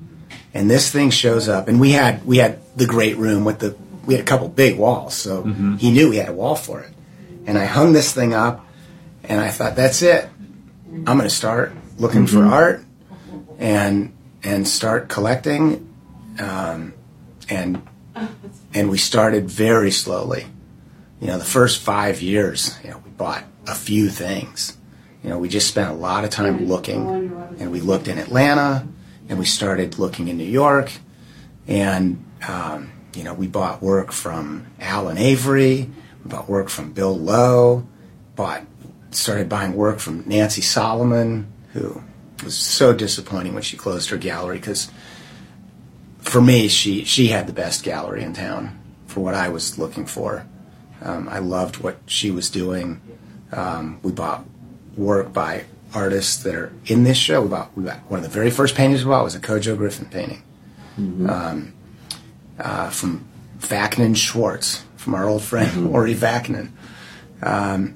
And 0.52 0.70
this 0.70 0.90
thing 0.90 1.10
shows 1.10 1.48
up, 1.48 1.68
and 1.68 1.80
we 1.80 1.92
had 1.92 2.24
we 2.24 2.38
had 2.38 2.60
the 2.76 2.86
great 2.86 3.16
room 3.16 3.44
with 3.44 3.58
the 3.58 3.76
we 4.06 4.14
had 4.14 4.22
a 4.22 4.26
couple 4.26 4.48
big 4.48 4.78
walls, 4.78 5.14
so 5.14 5.42
mm-hmm. 5.42 5.76
he 5.76 5.90
knew 5.90 6.10
he 6.10 6.18
had 6.18 6.28
a 6.28 6.32
wall 6.32 6.54
for 6.54 6.80
it. 6.80 6.92
And 7.46 7.58
I 7.58 7.64
hung 7.64 7.92
this 7.92 8.12
thing 8.12 8.34
up, 8.34 8.64
and 9.24 9.40
I 9.40 9.48
thought, 9.48 9.76
that's 9.76 10.02
it. 10.02 10.28
I'm 11.06 11.18
going 11.18 11.20
to 11.22 11.30
start 11.30 11.72
looking 11.98 12.26
mm-hmm. 12.26 12.48
for 12.48 12.54
art 12.54 12.84
and 13.58 14.12
and 14.42 14.68
start 14.68 15.08
collecting, 15.08 15.92
um, 16.38 16.94
and 17.48 17.82
and 18.72 18.90
we 18.90 18.98
started 18.98 19.48
very 19.48 19.90
slowly. 19.90 20.46
You 21.20 21.28
know, 21.28 21.38
the 21.38 21.44
first 21.44 21.80
five 21.80 22.20
years, 22.20 22.78
you 22.82 22.90
know, 22.90 22.98
we 23.04 23.10
bought 23.10 23.44
a 23.66 23.74
few 23.74 24.08
things, 24.08 24.76
You 25.22 25.30
know, 25.30 25.38
we 25.38 25.48
just 25.48 25.68
spent 25.68 25.90
a 25.90 25.94
lot 25.94 26.24
of 26.24 26.30
time 26.30 26.66
looking, 26.66 27.32
and 27.58 27.72
we 27.72 27.80
looked 27.80 28.08
in 28.08 28.18
Atlanta, 28.18 28.86
and 29.28 29.38
we 29.38 29.46
started 29.46 29.98
looking 29.98 30.28
in 30.28 30.36
New 30.36 30.44
York, 30.44 30.92
and 31.66 32.22
um, 32.46 32.92
you 33.16 33.24
know, 33.24 33.32
we 33.32 33.46
bought 33.46 33.80
work 33.80 34.12
from 34.12 34.66
Alan 34.80 35.16
Avery, 35.16 35.90
we 36.22 36.30
bought 36.30 36.48
work 36.48 36.68
from 36.68 36.92
Bill 36.92 37.16
Lowe, 37.16 37.86
bought 38.36 38.62
started 39.12 39.48
buying 39.48 39.74
work 39.74 39.98
from 39.98 40.24
Nancy 40.26 40.60
Solomon, 40.60 41.50
who 41.72 42.02
was 42.42 42.54
so 42.54 42.92
disappointing 42.92 43.54
when 43.54 43.62
she 43.62 43.76
closed 43.76 44.10
her 44.10 44.18
gallery 44.18 44.58
because 44.58 44.90
for 46.18 46.40
me, 46.40 46.68
she 46.68 47.04
she 47.04 47.28
had 47.28 47.46
the 47.46 47.52
best 47.52 47.84
gallery 47.84 48.22
in 48.22 48.32
town 48.32 48.78
for 49.06 49.20
what 49.20 49.34
I 49.34 49.48
was 49.48 49.78
looking 49.78 50.06
for. 50.06 50.46
Um, 51.04 51.28
I 51.28 51.38
loved 51.38 51.76
what 51.76 51.98
she 52.06 52.30
was 52.30 52.50
doing. 52.50 53.00
Um, 53.52 54.00
we 54.02 54.10
bought 54.10 54.44
work 54.96 55.32
by 55.32 55.64
artists 55.94 56.42
that 56.42 56.54
are 56.54 56.72
in 56.86 57.04
this 57.04 57.16
show. 57.16 57.42
We 57.42 57.48
bought, 57.48 57.76
we 57.76 57.84
bought 57.84 57.98
one 58.10 58.18
of 58.18 58.24
the 58.24 58.30
very 58.30 58.50
first 58.50 58.74
paintings 58.74 59.04
we 59.04 59.10
bought 59.10 59.22
was 59.22 59.34
a 59.34 59.40
Kojo 59.40 59.76
Griffin 59.76 60.06
painting 60.06 60.42
mm-hmm. 60.98 61.28
um, 61.28 61.74
uh, 62.58 62.90
from 62.90 63.26
Vaknin 63.58 64.16
Schwartz, 64.16 64.84
from 64.96 65.14
our 65.14 65.28
old 65.28 65.42
friend 65.42 65.70
mm-hmm. 65.70 65.94
Ori 65.94 66.14
Vaknin. 66.14 66.70
Um, 67.42 67.94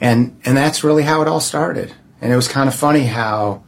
and 0.00 0.40
and 0.44 0.56
that's 0.56 0.82
really 0.82 1.02
how 1.02 1.22
it 1.22 1.28
all 1.28 1.40
started. 1.40 1.94
And 2.20 2.32
it 2.32 2.36
was 2.36 2.48
kind 2.48 2.68
of 2.68 2.74
funny 2.74 3.04
how 3.04 3.62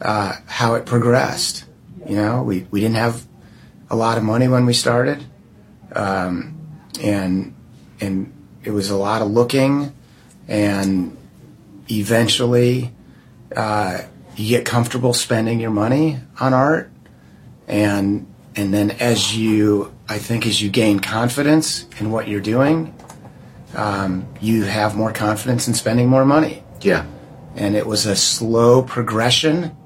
uh, 0.00 0.34
how 0.46 0.74
it 0.74 0.86
progressed. 0.86 1.64
You 2.06 2.16
know, 2.16 2.42
we, 2.42 2.66
we 2.70 2.80
didn't 2.80 2.96
have 2.96 3.26
a 3.90 3.96
lot 3.96 4.18
of 4.18 4.24
money 4.24 4.48
when 4.48 4.66
we 4.66 4.72
started, 4.72 5.24
um, 5.94 6.58
and 7.00 7.54
and 8.00 8.32
it 8.62 8.70
was 8.70 8.90
a 8.90 8.96
lot 8.96 9.22
of 9.22 9.30
looking, 9.30 9.92
and 10.46 11.16
eventually 11.90 12.92
uh, 13.56 14.02
you 14.36 14.48
get 14.48 14.64
comfortable 14.64 15.12
spending 15.12 15.60
your 15.60 15.70
money 15.70 16.18
on 16.40 16.54
art, 16.54 16.90
and 17.66 18.26
and 18.56 18.74
then 18.74 18.90
as 18.92 19.36
you 19.36 19.92
I 20.08 20.18
think 20.18 20.46
as 20.46 20.62
you 20.62 20.70
gain 20.70 21.00
confidence 21.00 21.86
in 21.98 22.10
what 22.10 22.28
you're 22.28 22.40
doing, 22.40 22.94
um, 23.74 24.26
you 24.40 24.64
have 24.64 24.96
more 24.96 25.12
confidence 25.12 25.68
in 25.68 25.74
spending 25.74 26.08
more 26.08 26.24
money. 26.24 26.62
Yeah. 26.80 27.06
And 27.56 27.74
it 27.74 27.86
was 27.86 28.06
a 28.06 28.16
slow 28.16 28.82
progression, 28.82 29.76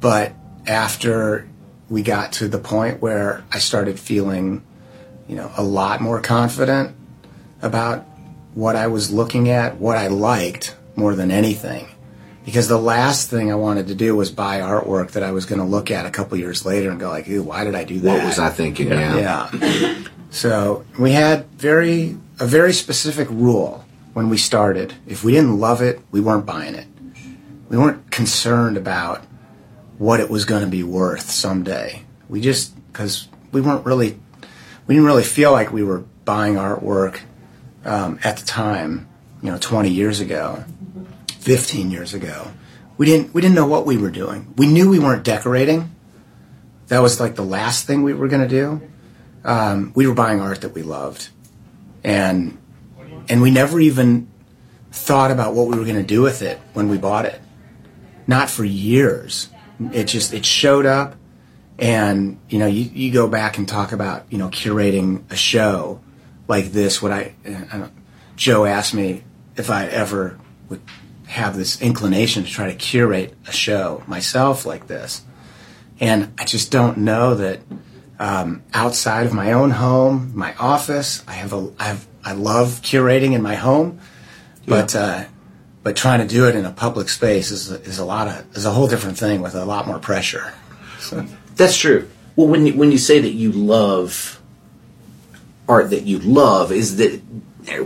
but 0.00 0.32
after 0.66 1.48
we 1.88 2.02
got 2.02 2.32
to 2.34 2.48
the 2.48 2.58
point 2.58 3.02
where 3.02 3.44
I 3.50 3.58
started 3.58 3.98
feeling, 3.98 4.62
you 5.26 5.36
know, 5.36 5.50
a 5.56 5.62
lot 5.62 6.00
more 6.00 6.20
confident 6.20 6.94
about 7.62 8.04
what 8.54 8.76
I 8.76 8.88
was 8.88 9.10
looking 9.10 9.48
at, 9.48 9.76
what 9.76 9.96
I 9.96 10.08
liked 10.08 10.76
more 10.96 11.14
than 11.14 11.30
anything. 11.30 11.88
Because 12.44 12.66
the 12.66 12.78
last 12.78 13.30
thing 13.30 13.52
I 13.52 13.54
wanted 13.54 13.86
to 13.86 13.94
do 13.94 14.16
was 14.16 14.30
buy 14.30 14.58
artwork 14.60 15.12
that 15.12 15.22
I 15.22 15.30
was 15.30 15.46
going 15.46 15.60
to 15.60 15.64
look 15.64 15.90
at 15.90 16.06
a 16.06 16.10
couple 16.10 16.36
years 16.36 16.66
later 16.66 16.90
and 16.90 16.98
go 16.98 17.08
like, 17.08 17.28
"Ew, 17.28 17.42
why 17.42 17.62
did 17.62 17.76
I 17.76 17.84
do 17.84 18.00
that?" 18.00 18.18
What 18.18 18.24
was 18.24 18.38
I 18.40 18.50
thinking? 18.50 18.88
Yeah. 18.88 19.48
yeah. 19.52 20.04
so 20.30 20.84
we 20.98 21.12
had 21.12 21.46
very 21.52 22.16
a 22.40 22.46
very 22.46 22.72
specific 22.72 23.30
rule 23.30 23.84
when 24.12 24.28
we 24.28 24.38
started. 24.38 24.94
If 25.06 25.22
we 25.22 25.32
didn't 25.32 25.60
love 25.60 25.80
it, 25.80 26.00
we 26.10 26.20
weren't 26.20 26.44
buying 26.44 26.74
it. 26.74 26.88
We 27.68 27.78
weren't 27.78 28.10
concerned 28.10 28.76
about 28.76 29.24
what 29.98 30.18
it 30.18 30.28
was 30.28 30.44
going 30.44 30.64
to 30.64 30.70
be 30.70 30.82
worth 30.82 31.30
someday. 31.30 32.02
We 32.28 32.40
just 32.40 32.74
because 32.92 33.28
we 33.52 33.60
weren't 33.60 33.86
really 33.86 34.18
we 34.88 34.96
didn't 34.96 35.06
really 35.06 35.22
feel 35.22 35.52
like 35.52 35.72
we 35.72 35.84
were 35.84 36.00
buying 36.24 36.54
artwork 36.54 37.20
um, 37.84 38.18
at 38.24 38.36
the 38.36 38.46
time. 38.46 39.08
You 39.42 39.50
know, 39.50 39.58
20 39.58 39.90
years 39.90 40.20
ago, 40.20 40.64
15 41.40 41.90
years 41.90 42.14
ago, 42.14 42.46
we 42.96 43.06
didn't 43.06 43.34
we 43.34 43.40
didn't 43.40 43.56
know 43.56 43.66
what 43.66 43.86
we 43.86 43.96
were 43.96 44.10
doing. 44.10 44.54
We 44.56 44.68
knew 44.68 44.88
we 44.88 45.00
weren't 45.00 45.24
decorating. 45.24 45.92
That 46.86 47.00
was 47.00 47.18
like 47.18 47.34
the 47.34 47.44
last 47.44 47.86
thing 47.86 48.04
we 48.04 48.14
were 48.14 48.28
going 48.28 48.42
to 48.42 48.48
do. 48.48 48.88
Um, 49.44 49.92
we 49.96 50.06
were 50.06 50.14
buying 50.14 50.40
art 50.40 50.60
that 50.60 50.74
we 50.74 50.82
loved 50.82 51.30
and 52.04 52.58
and 53.28 53.40
we 53.40 53.50
never 53.50 53.80
even 53.80 54.28
thought 54.90 55.30
about 55.30 55.54
what 55.54 55.68
we 55.68 55.78
were 55.78 55.84
going 55.84 55.96
to 55.96 56.02
do 56.02 56.22
with 56.22 56.42
it 56.42 56.58
when 56.72 56.88
we 56.88 56.98
bought 56.98 57.24
it. 57.24 57.40
Not 58.26 58.50
for 58.50 58.64
years. 58.64 59.48
It 59.92 60.04
just 60.04 60.32
it 60.32 60.44
showed 60.44 60.86
up, 60.86 61.16
and 61.78 62.38
you 62.48 62.58
know 62.58 62.66
you, 62.66 62.82
you 62.82 63.12
go 63.12 63.28
back 63.28 63.58
and 63.58 63.68
talk 63.68 63.92
about 63.92 64.26
you 64.30 64.38
know 64.38 64.48
curating 64.48 65.30
a 65.30 65.36
show 65.36 66.00
like 66.48 66.72
this. 66.72 67.00
What 67.02 67.12
I, 67.12 67.34
I 67.44 67.88
Joe 68.36 68.64
asked 68.64 68.94
me 68.94 69.24
if 69.56 69.70
I 69.70 69.86
ever 69.86 70.38
would 70.68 70.80
have 71.26 71.56
this 71.56 71.80
inclination 71.80 72.44
to 72.44 72.50
try 72.50 72.70
to 72.70 72.74
curate 72.74 73.34
a 73.46 73.52
show 73.52 74.02
myself 74.06 74.66
like 74.66 74.86
this, 74.86 75.22
and 76.00 76.32
I 76.38 76.44
just 76.44 76.70
don't 76.70 76.98
know 76.98 77.34
that 77.34 77.60
um, 78.18 78.62
outside 78.72 79.26
of 79.26 79.32
my 79.32 79.52
own 79.52 79.70
home, 79.70 80.32
my 80.34 80.54
office. 80.54 81.24
I 81.26 81.32
have 81.32 81.52
a, 81.52 81.72
I 81.78 81.84
have, 81.84 82.06
I 82.24 82.32
love 82.32 82.80
curating 82.82 83.32
in 83.32 83.42
my 83.42 83.56
home, 83.56 84.00
but, 84.66 84.94
yeah. 84.94 85.00
uh, 85.00 85.24
but 85.82 85.96
trying 85.96 86.20
to 86.20 86.32
do 86.32 86.46
it 86.46 86.54
in 86.54 86.64
a 86.64 86.70
public 86.70 87.08
space 87.08 87.50
is, 87.50 87.70
is 87.70 87.98
a 87.98 88.04
lot 88.04 88.28
of, 88.28 88.56
is 88.56 88.64
a 88.64 88.70
whole 88.70 88.86
different 88.86 89.18
thing 89.18 89.42
with 89.42 89.54
a 89.54 89.64
lot 89.64 89.86
more 89.86 89.98
pressure. 89.98 90.52
So. 91.00 91.26
That's 91.56 91.76
true. 91.76 92.08
Well, 92.36 92.46
when 92.46 92.66
you, 92.66 92.74
when 92.74 92.92
you 92.92 92.98
say 92.98 93.18
that 93.18 93.32
you 93.32 93.50
love 93.52 94.40
that 95.80 96.02
you 96.04 96.18
love, 96.18 96.72
is 96.72 96.96
that, 96.96 97.20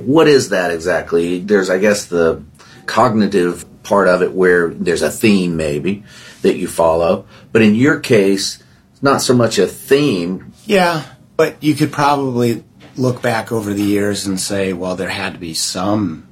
what 0.05 0.29
is 0.29 0.51
that 0.51 0.71
exactly? 0.71 1.39
There's, 1.41 1.71
I 1.71 1.79
guess, 1.79 2.07
the 2.07 2.43
cognitive 2.87 3.65
part 3.83 4.09
of 4.09 4.23
it 4.23 4.33
where 4.33 4.69
there's 4.71 5.03
a 5.03 5.11
theme 5.11 5.57
maybe 5.57 6.05
that 6.43 6.57
you 6.57 6.69
follow. 6.69 7.27
But 7.53 7.63
in 7.63 7.75
your 7.75 8.01
case, 8.01 8.63
it's 8.93 9.03
not 9.03 9.23
so 9.23 9.35
much 9.35 9.59
a 9.59 9.67
theme. 9.67 10.53
Yeah, 10.65 11.05
but 11.37 11.63
you 11.63 11.75
could 11.75 11.93
probably 11.93 12.65
look 12.97 13.23
back 13.23 13.53
over 13.53 13.75
the 13.75 13.83
years 13.83 14.27
and 14.27 14.41
say, 14.41 14.73
well, 14.73 14.97
there 14.97 15.09
had 15.09 15.35
to 15.35 15.39
be 15.39 15.55
some 15.55 16.27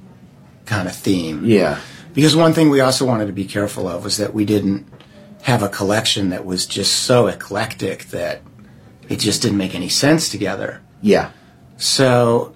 kind 0.65 0.87
of 0.87 0.95
theme. 0.95 1.45
Yeah. 1.45 1.79
Because 2.13 2.35
one 2.35 2.53
thing 2.53 2.69
we 2.69 2.79
also 2.79 3.05
wanted 3.05 3.27
to 3.27 3.33
be 3.33 3.45
careful 3.45 3.87
of 3.87 4.03
was 4.03 4.17
that 4.17 4.33
we 4.33 4.45
didn't 4.45 4.87
have 5.43 5.61
a 5.61 5.69
collection 5.69 6.29
that 6.29 6.45
was 6.45 6.65
just 6.65 7.03
so 7.03 7.27
eclectic 7.27 8.05
that 8.05 8.41
it 9.09 9.19
just 9.19 9.41
didn't 9.41 9.57
make 9.57 9.75
any 9.75 9.89
sense 9.89 10.29
together. 10.29 10.81
Yeah. 11.01 11.31
So 11.77 12.55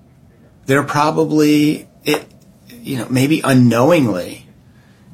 there 0.65 0.83
probably 0.83 1.87
it 2.03 2.25
you 2.69 2.97
know 2.97 3.07
maybe 3.09 3.41
unknowingly 3.43 4.47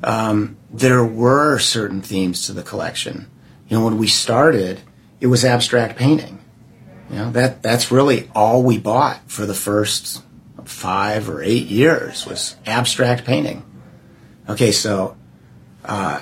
um, 0.04 0.58
there 0.72 1.04
were 1.04 1.58
certain 1.60 2.02
themes 2.02 2.46
to 2.46 2.54
the 2.54 2.64
collection 2.64 3.30
you 3.68 3.78
know, 3.78 3.86
when 3.86 3.98
we 3.98 4.08
started, 4.08 4.82
it 5.20 5.28
was 5.28 5.44
abstract 5.44 5.98
painting. 5.98 6.40
You 7.10 7.18
know, 7.18 7.32
that 7.32 7.62
that's 7.62 7.92
really 7.92 8.30
all 8.36 8.64
we 8.64 8.78
bought 8.78 9.20
for 9.30 9.46
the 9.46 9.54
first 9.54 10.24
five 10.66 11.30
or 11.30 11.42
eight 11.44 11.68
years 11.68 12.26
was 12.26 12.56
abstract 12.66 13.26
painting. 13.26 13.64
Okay, 14.50 14.72
so 14.72 15.16
uh, 15.84 16.22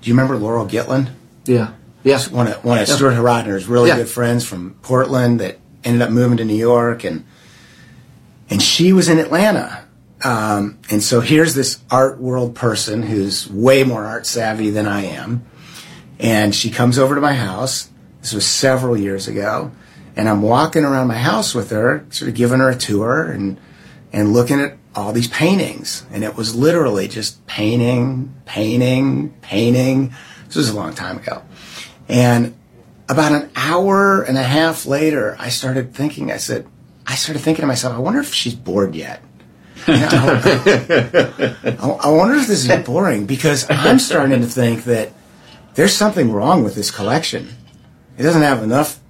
do 0.00 0.10
you 0.10 0.14
remember 0.14 0.36
Laurel 0.36 0.66
Gitlen? 0.66 1.10
Yeah. 1.44 1.74
Yeah. 2.02 2.20
One 2.28 2.48
of 2.48 2.64
one 2.64 2.78
of 2.78 2.88
yeah. 2.88 2.94
Stuart 2.94 3.12
Horodner's 3.12 3.66
really 3.66 3.88
yeah. 3.88 3.96
good 3.96 4.08
friends 4.08 4.46
from 4.46 4.74
Portland 4.82 5.40
that 5.40 5.58
ended 5.84 6.02
up 6.02 6.10
moving 6.10 6.38
to 6.38 6.44
New 6.44 6.54
York 6.54 7.04
and 7.04 7.24
and 8.50 8.62
she 8.62 8.92
was 8.92 9.08
in 9.08 9.18
Atlanta. 9.18 9.84
Um, 10.22 10.78
and 10.90 11.02
so 11.02 11.20
here's 11.20 11.54
this 11.54 11.82
art 11.90 12.18
world 12.18 12.54
person 12.54 13.02
who's 13.02 13.50
way 13.50 13.84
more 13.84 14.04
art 14.04 14.26
savvy 14.26 14.70
than 14.70 14.86
I 14.86 15.04
am 15.04 15.44
and 16.18 16.54
she 16.54 16.70
comes 16.70 16.98
over 16.98 17.14
to 17.14 17.20
my 17.20 17.34
house. 17.34 17.90
This 18.20 18.32
was 18.32 18.46
several 18.46 18.96
years 18.96 19.28
ago. 19.28 19.72
And 20.16 20.28
I'm 20.28 20.42
walking 20.42 20.84
around 20.84 21.08
my 21.08 21.18
house 21.18 21.54
with 21.54 21.70
her, 21.70 22.06
sort 22.10 22.28
of 22.28 22.36
giving 22.36 22.60
her 22.60 22.70
a 22.70 22.76
tour 22.76 23.24
and, 23.24 23.58
and 24.12 24.32
looking 24.32 24.60
at 24.60 24.78
all 24.94 25.12
these 25.12 25.28
paintings. 25.28 26.06
And 26.12 26.22
it 26.22 26.36
was 26.36 26.54
literally 26.54 27.08
just 27.08 27.44
painting, 27.46 28.32
painting, 28.44 29.34
painting. 29.40 30.14
This 30.46 30.56
was 30.56 30.68
a 30.68 30.76
long 30.76 30.94
time 30.94 31.18
ago. 31.18 31.42
And 32.08 32.54
about 33.08 33.32
an 33.32 33.50
hour 33.54 34.22
and 34.22 34.38
a 34.38 34.42
half 34.42 34.86
later, 34.86 35.36
I 35.38 35.48
started 35.48 35.94
thinking, 35.94 36.32
I 36.32 36.38
said, 36.38 36.66
I 37.06 37.14
started 37.16 37.40
thinking 37.40 37.62
to 37.62 37.66
myself, 37.66 37.94
I 37.94 37.98
wonder 37.98 38.20
if 38.20 38.32
she's 38.32 38.54
bored 38.54 38.94
yet. 38.94 39.22
Know, 39.86 39.96
I, 40.00 41.98
I 42.04 42.10
wonder 42.10 42.36
if 42.36 42.46
this 42.46 42.68
is 42.68 42.86
boring 42.86 43.26
because 43.26 43.66
I'm 43.68 43.98
starting 43.98 44.40
to 44.40 44.46
think 44.46 44.84
that 44.84 45.12
there's 45.74 45.94
something 45.94 46.32
wrong 46.32 46.64
with 46.64 46.74
this 46.74 46.90
collection. 46.90 47.48
It 48.16 48.22
doesn't 48.22 48.42
have 48.42 48.62
enough 48.62 49.00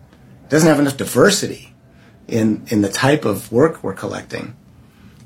doesn't 0.48 0.68
have 0.68 0.80
enough 0.80 0.96
diversity 0.96 1.74
in 2.26 2.66
in 2.68 2.82
the 2.82 2.88
type 2.88 3.24
of 3.24 3.52
work 3.52 3.84
we're 3.84 3.94
collecting. 3.94 4.56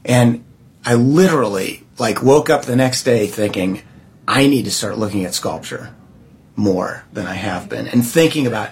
And 0.05 0.45
I 0.85 0.95
literally 0.95 1.85
like 1.99 2.23
woke 2.23 2.51
up 2.51 2.65
the 2.65 2.77
next 2.77 3.05
day 3.05 3.27
thinking 3.27 3.83
I 4.27 4.47
need 4.49 4.65
to 4.65 4.71
start 4.71 4.99
looking 4.99 5.25
at 5.25 5.33
sculpture 5.33 5.95
more 6.59 7.05
than 7.13 7.27
I 7.27 7.35
have 7.35 7.69
been 7.69 7.87
and 7.87 8.07
thinking 8.07 8.47
about 8.47 8.71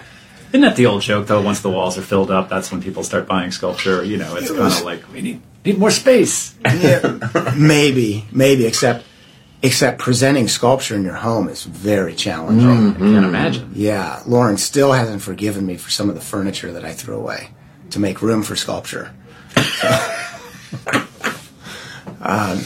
isn't 0.48 0.60
that 0.60 0.76
the 0.76 0.86
old 0.86 1.02
joke 1.02 1.26
though? 1.26 1.42
Once 1.42 1.60
the 1.60 1.70
walls 1.70 1.98
are 1.98 2.02
filled 2.02 2.30
up, 2.30 2.48
that's 2.48 2.70
when 2.70 2.82
people 2.82 3.02
start 3.02 3.26
buying 3.26 3.50
sculpture. 3.50 4.02
You 4.04 4.16
know, 4.16 4.36
it's 4.36 4.50
it 4.50 4.56
kind 4.56 4.72
of 4.72 4.82
like 4.84 5.12
we 5.12 5.20
need 5.20 5.42
need 5.64 5.78
more 5.78 5.90
space. 5.90 6.54
yeah, 6.64 7.52
maybe, 7.56 8.24
maybe. 8.32 8.64
Except 8.64 9.04
except 9.62 9.98
presenting 9.98 10.48
sculpture 10.48 10.94
in 10.94 11.02
your 11.02 11.14
home 11.14 11.48
is 11.48 11.64
very 11.64 12.14
challenging. 12.14 12.68
I 12.68 12.98
can't 12.98 13.26
imagine. 13.26 13.72
Yeah, 13.74 14.22
Lauren 14.26 14.56
still 14.56 14.92
hasn't 14.92 15.20
forgiven 15.22 15.66
me 15.66 15.76
for 15.76 15.90
some 15.90 16.08
of 16.08 16.14
the 16.14 16.20
furniture 16.20 16.72
that 16.72 16.84
I 16.84 16.92
threw 16.92 17.16
away 17.16 17.50
to 17.90 17.98
make 17.98 18.22
room 18.22 18.42
for 18.42 18.56
sculpture. 18.56 19.14
um, 22.20 22.60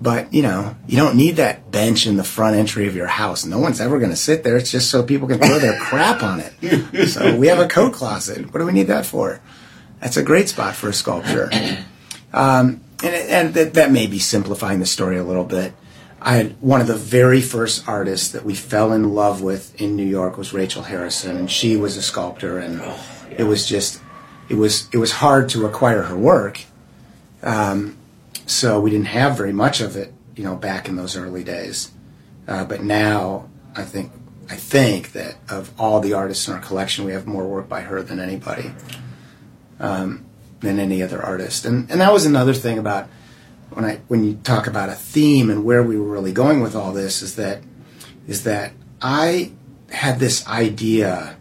but 0.00 0.32
you 0.32 0.42
know, 0.42 0.76
you 0.86 0.96
don't 0.96 1.16
need 1.16 1.36
that 1.36 1.70
bench 1.70 2.06
in 2.06 2.16
the 2.16 2.24
front 2.24 2.56
entry 2.56 2.86
of 2.86 2.94
your 2.94 3.06
house. 3.06 3.44
No 3.44 3.58
one's 3.58 3.80
ever 3.80 3.98
going 3.98 4.10
to 4.10 4.16
sit 4.16 4.44
there. 4.44 4.56
It's 4.56 4.70
just 4.70 4.90
so 4.90 5.02
people 5.02 5.28
can 5.28 5.38
throw 5.38 5.58
their 5.58 5.78
crap 5.80 6.22
on 6.22 6.40
it. 6.40 7.08
So 7.08 7.36
we 7.36 7.46
have 7.48 7.58
a 7.58 7.68
coat 7.68 7.92
closet. 7.92 8.52
What 8.52 8.60
do 8.60 8.66
we 8.66 8.72
need 8.72 8.88
that 8.88 9.06
for? 9.06 9.40
That's 10.00 10.16
a 10.16 10.22
great 10.22 10.48
spot 10.48 10.74
for 10.74 10.88
a 10.88 10.92
sculpture. 10.92 11.50
Um, 12.32 12.82
and 13.02 13.14
and 13.14 13.54
that, 13.54 13.74
that 13.74 13.90
may 13.90 14.06
be 14.06 14.18
simplifying 14.18 14.80
the 14.80 14.86
story 14.86 15.16
a 15.16 15.24
little 15.24 15.44
bit. 15.44 15.72
I 16.20 16.36
had 16.36 16.60
one 16.60 16.80
of 16.80 16.86
the 16.86 16.96
very 16.96 17.40
first 17.40 17.86
artists 17.88 18.30
that 18.30 18.44
we 18.44 18.54
fell 18.54 18.92
in 18.92 19.14
love 19.14 19.42
with 19.42 19.80
in 19.80 19.96
New 19.96 20.06
York 20.06 20.36
was 20.36 20.52
Rachel 20.52 20.82
Harrison, 20.82 21.36
and 21.36 21.50
she 21.50 21.76
was 21.76 21.96
a 21.96 22.02
sculptor, 22.02 22.58
and 22.58 22.82
it 23.30 23.44
was 23.44 23.66
just 23.66 24.00
it 24.48 24.54
was 24.54 24.88
it 24.92 24.98
was 24.98 25.12
hard 25.12 25.48
to 25.50 25.66
acquire 25.66 26.02
her 26.02 26.16
work. 26.16 26.62
Um, 27.42 27.96
so 28.46 28.80
we 28.80 28.90
didn't 28.90 29.08
have 29.08 29.36
very 29.36 29.52
much 29.52 29.80
of 29.80 29.96
it, 29.96 30.14
you 30.34 30.44
know, 30.44 30.56
back 30.56 30.88
in 30.88 30.96
those 30.96 31.16
early 31.16 31.44
days. 31.44 31.90
Uh, 32.48 32.64
but 32.64 32.82
now 32.82 33.48
I 33.74 33.82
think 33.82 34.12
I 34.48 34.54
think 34.54 35.12
that 35.12 35.36
of 35.50 35.72
all 35.78 36.00
the 36.00 36.12
artists 36.12 36.46
in 36.46 36.54
our 36.54 36.60
collection, 36.60 37.04
we 37.04 37.12
have 37.12 37.26
more 37.26 37.46
work 37.46 37.68
by 37.68 37.80
her 37.80 38.02
than 38.02 38.20
anybody, 38.20 38.70
um, 39.80 40.24
than 40.60 40.78
any 40.78 41.02
other 41.02 41.20
artist. 41.20 41.64
And 41.64 41.90
and 41.90 42.00
that 42.00 42.12
was 42.12 42.24
another 42.24 42.54
thing 42.54 42.78
about 42.78 43.08
when 43.70 43.84
I 43.84 43.96
when 44.06 44.24
you 44.24 44.34
talk 44.34 44.66
about 44.66 44.88
a 44.88 44.94
theme 44.94 45.50
and 45.50 45.64
where 45.64 45.82
we 45.82 45.98
were 45.98 46.08
really 46.10 46.32
going 46.32 46.60
with 46.60 46.76
all 46.76 46.92
this 46.92 47.22
is 47.22 47.34
that 47.36 47.62
is 48.28 48.44
that 48.44 48.72
I 49.02 49.52
had 49.90 50.18
this 50.18 50.46
idea 50.46 51.36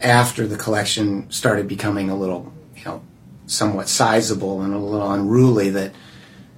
after 0.00 0.46
the 0.46 0.56
collection 0.56 1.30
started 1.30 1.68
becoming 1.68 2.10
a 2.10 2.16
little, 2.16 2.52
you 2.76 2.84
know, 2.84 3.02
somewhat 3.46 3.88
sizable 3.88 4.62
and 4.62 4.74
a 4.74 4.78
little 4.78 5.10
unruly 5.12 5.70
that 5.70 5.92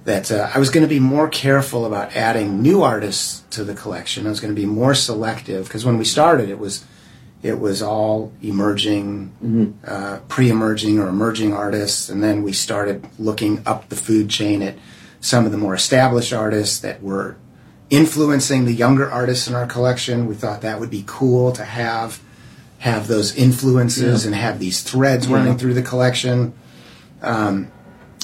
that 0.05 0.31
uh, 0.31 0.49
I 0.53 0.59
was 0.59 0.69
going 0.69 0.83
to 0.83 0.89
be 0.89 0.99
more 0.99 1.27
careful 1.29 1.85
about 1.85 2.15
adding 2.15 2.61
new 2.61 2.81
artists 2.81 3.43
to 3.51 3.63
the 3.63 3.73
collection. 3.73 4.25
I 4.25 4.29
was 4.29 4.39
going 4.39 4.53
to 4.53 4.59
be 4.59 4.67
more 4.67 4.93
selective 4.93 5.65
because 5.65 5.85
when 5.85 5.97
we 5.97 6.05
started, 6.05 6.49
it 6.49 6.59
was 6.59 6.85
it 7.41 7.59
was 7.59 7.81
all 7.81 8.31
emerging, 8.41 9.77
uh, 9.85 10.19
pre-emerging 10.29 10.97
or 10.97 11.09
emerging 11.09 11.53
artists, 11.53 12.07
and 12.07 12.23
then 12.23 12.41
we 12.41 12.53
started 12.53 13.05
looking 13.19 13.61
up 13.65 13.89
the 13.89 13.97
food 13.97 14.29
chain 14.29 14.61
at 14.61 14.75
some 15.19 15.45
of 15.45 15.51
the 15.51 15.57
more 15.57 15.73
established 15.75 16.31
artists 16.31 16.79
that 16.79 17.03
were 17.03 17.35
influencing 17.89 18.63
the 18.63 18.73
younger 18.73 19.11
artists 19.11 19.47
in 19.47 19.55
our 19.55 19.67
collection. 19.67 20.25
We 20.25 20.35
thought 20.35 20.61
that 20.61 20.79
would 20.79 20.89
be 20.89 21.03
cool 21.05 21.51
to 21.51 21.65
have 21.65 22.21
have 22.79 23.07
those 23.07 23.35
influences 23.35 24.25
and 24.25 24.35
have 24.35 24.59
these 24.59 24.81
threads 24.81 25.27
running 25.27 25.57
through 25.57 25.73
the 25.73 25.81
collection. 25.81 26.53
Um, 27.21 27.71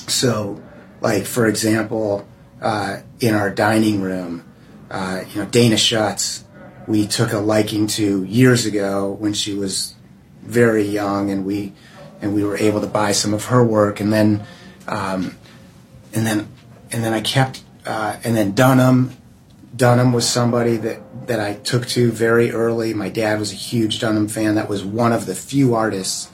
so, 0.08 0.62
like 1.02 1.26
for 1.26 1.48
example, 1.48 2.28
uh, 2.62 2.98
in 3.20 3.36
our 3.36 3.50
dining 3.50 4.02
room, 4.02 4.46
uh, 4.92 5.24
you 5.30 5.42
know, 5.42 5.50
Dana 5.50 5.78
Schutz, 5.78 6.44
we 6.88 7.08
took 7.08 7.32
a 7.32 7.38
liking 7.38 7.88
to 7.88 8.24
years 8.24 8.66
ago 8.66 9.12
when 9.12 9.34
she 9.34 9.54
was 9.54 9.96
very 10.42 10.84
young, 10.84 11.30
and 11.30 11.46
we 11.46 11.74
and 12.22 12.34
we 12.34 12.44
were 12.44 12.58
able 12.58 12.82
to 12.82 12.88
buy 12.88 13.12
some 13.12 13.34
of 13.34 13.46
her 13.46 13.64
work, 13.64 14.00
and 14.00 14.12
then 14.12 14.46
um, 14.88 15.38
and 16.14 16.26
then 16.26 16.48
and 16.92 17.04
then 17.04 17.14
I 17.14 17.22
kept 17.22 17.64
uh, 17.86 18.18
and 18.24 18.36
then 18.36 18.54
Dunham. 18.54 19.16
Dunham 19.76 20.12
was 20.12 20.28
somebody 20.28 20.78
that 20.78 21.28
that 21.28 21.40
I 21.40 21.54
took 21.54 21.86
to 21.90 22.12
very 22.12 22.52
early. 22.52 22.94
My 22.94 23.10
dad 23.10 23.40
was 23.40 23.52
a 23.52 23.56
huge 23.56 24.00
Dunham 24.00 24.28
fan. 24.28 24.56
That 24.56 24.68
was 24.68 24.84
one 24.84 25.14
of 25.14 25.26
the 25.26 25.36
few 25.36 25.76
artists 25.76 26.30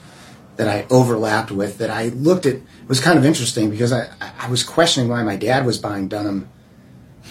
that 0.56 0.68
I 0.68 0.86
overlapped 0.90 1.50
with. 1.50 1.78
That 1.78 1.90
I 1.90 2.08
looked 2.08 2.46
at. 2.46 2.54
It 2.54 2.88
was 2.88 3.00
kind 3.00 3.18
of 3.18 3.24
interesting 3.24 3.70
because 3.70 3.92
I 3.92 4.08
I 4.38 4.48
was 4.48 4.62
questioning 4.62 5.08
why 5.08 5.22
my 5.22 5.36
dad 5.36 5.66
was 5.66 5.78
buying 5.78 6.08
Dunham 6.08 6.48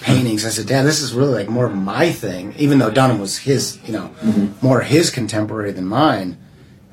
paintings. 0.01 0.45
I 0.45 0.49
said, 0.49 0.67
Dad, 0.67 0.83
this 0.83 1.01
is 1.01 1.13
really 1.13 1.33
like 1.33 1.49
more 1.49 1.65
of 1.65 1.75
my 1.75 2.11
thing, 2.11 2.53
even 2.57 2.79
though 2.79 2.91
Dunham 2.91 3.19
was 3.19 3.37
his, 3.37 3.79
you 3.85 3.93
know, 3.93 4.13
more 4.61 4.81
his 4.81 5.09
contemporary 5.09 5.71
than 5.71 5.85
mine. 5.85 6.37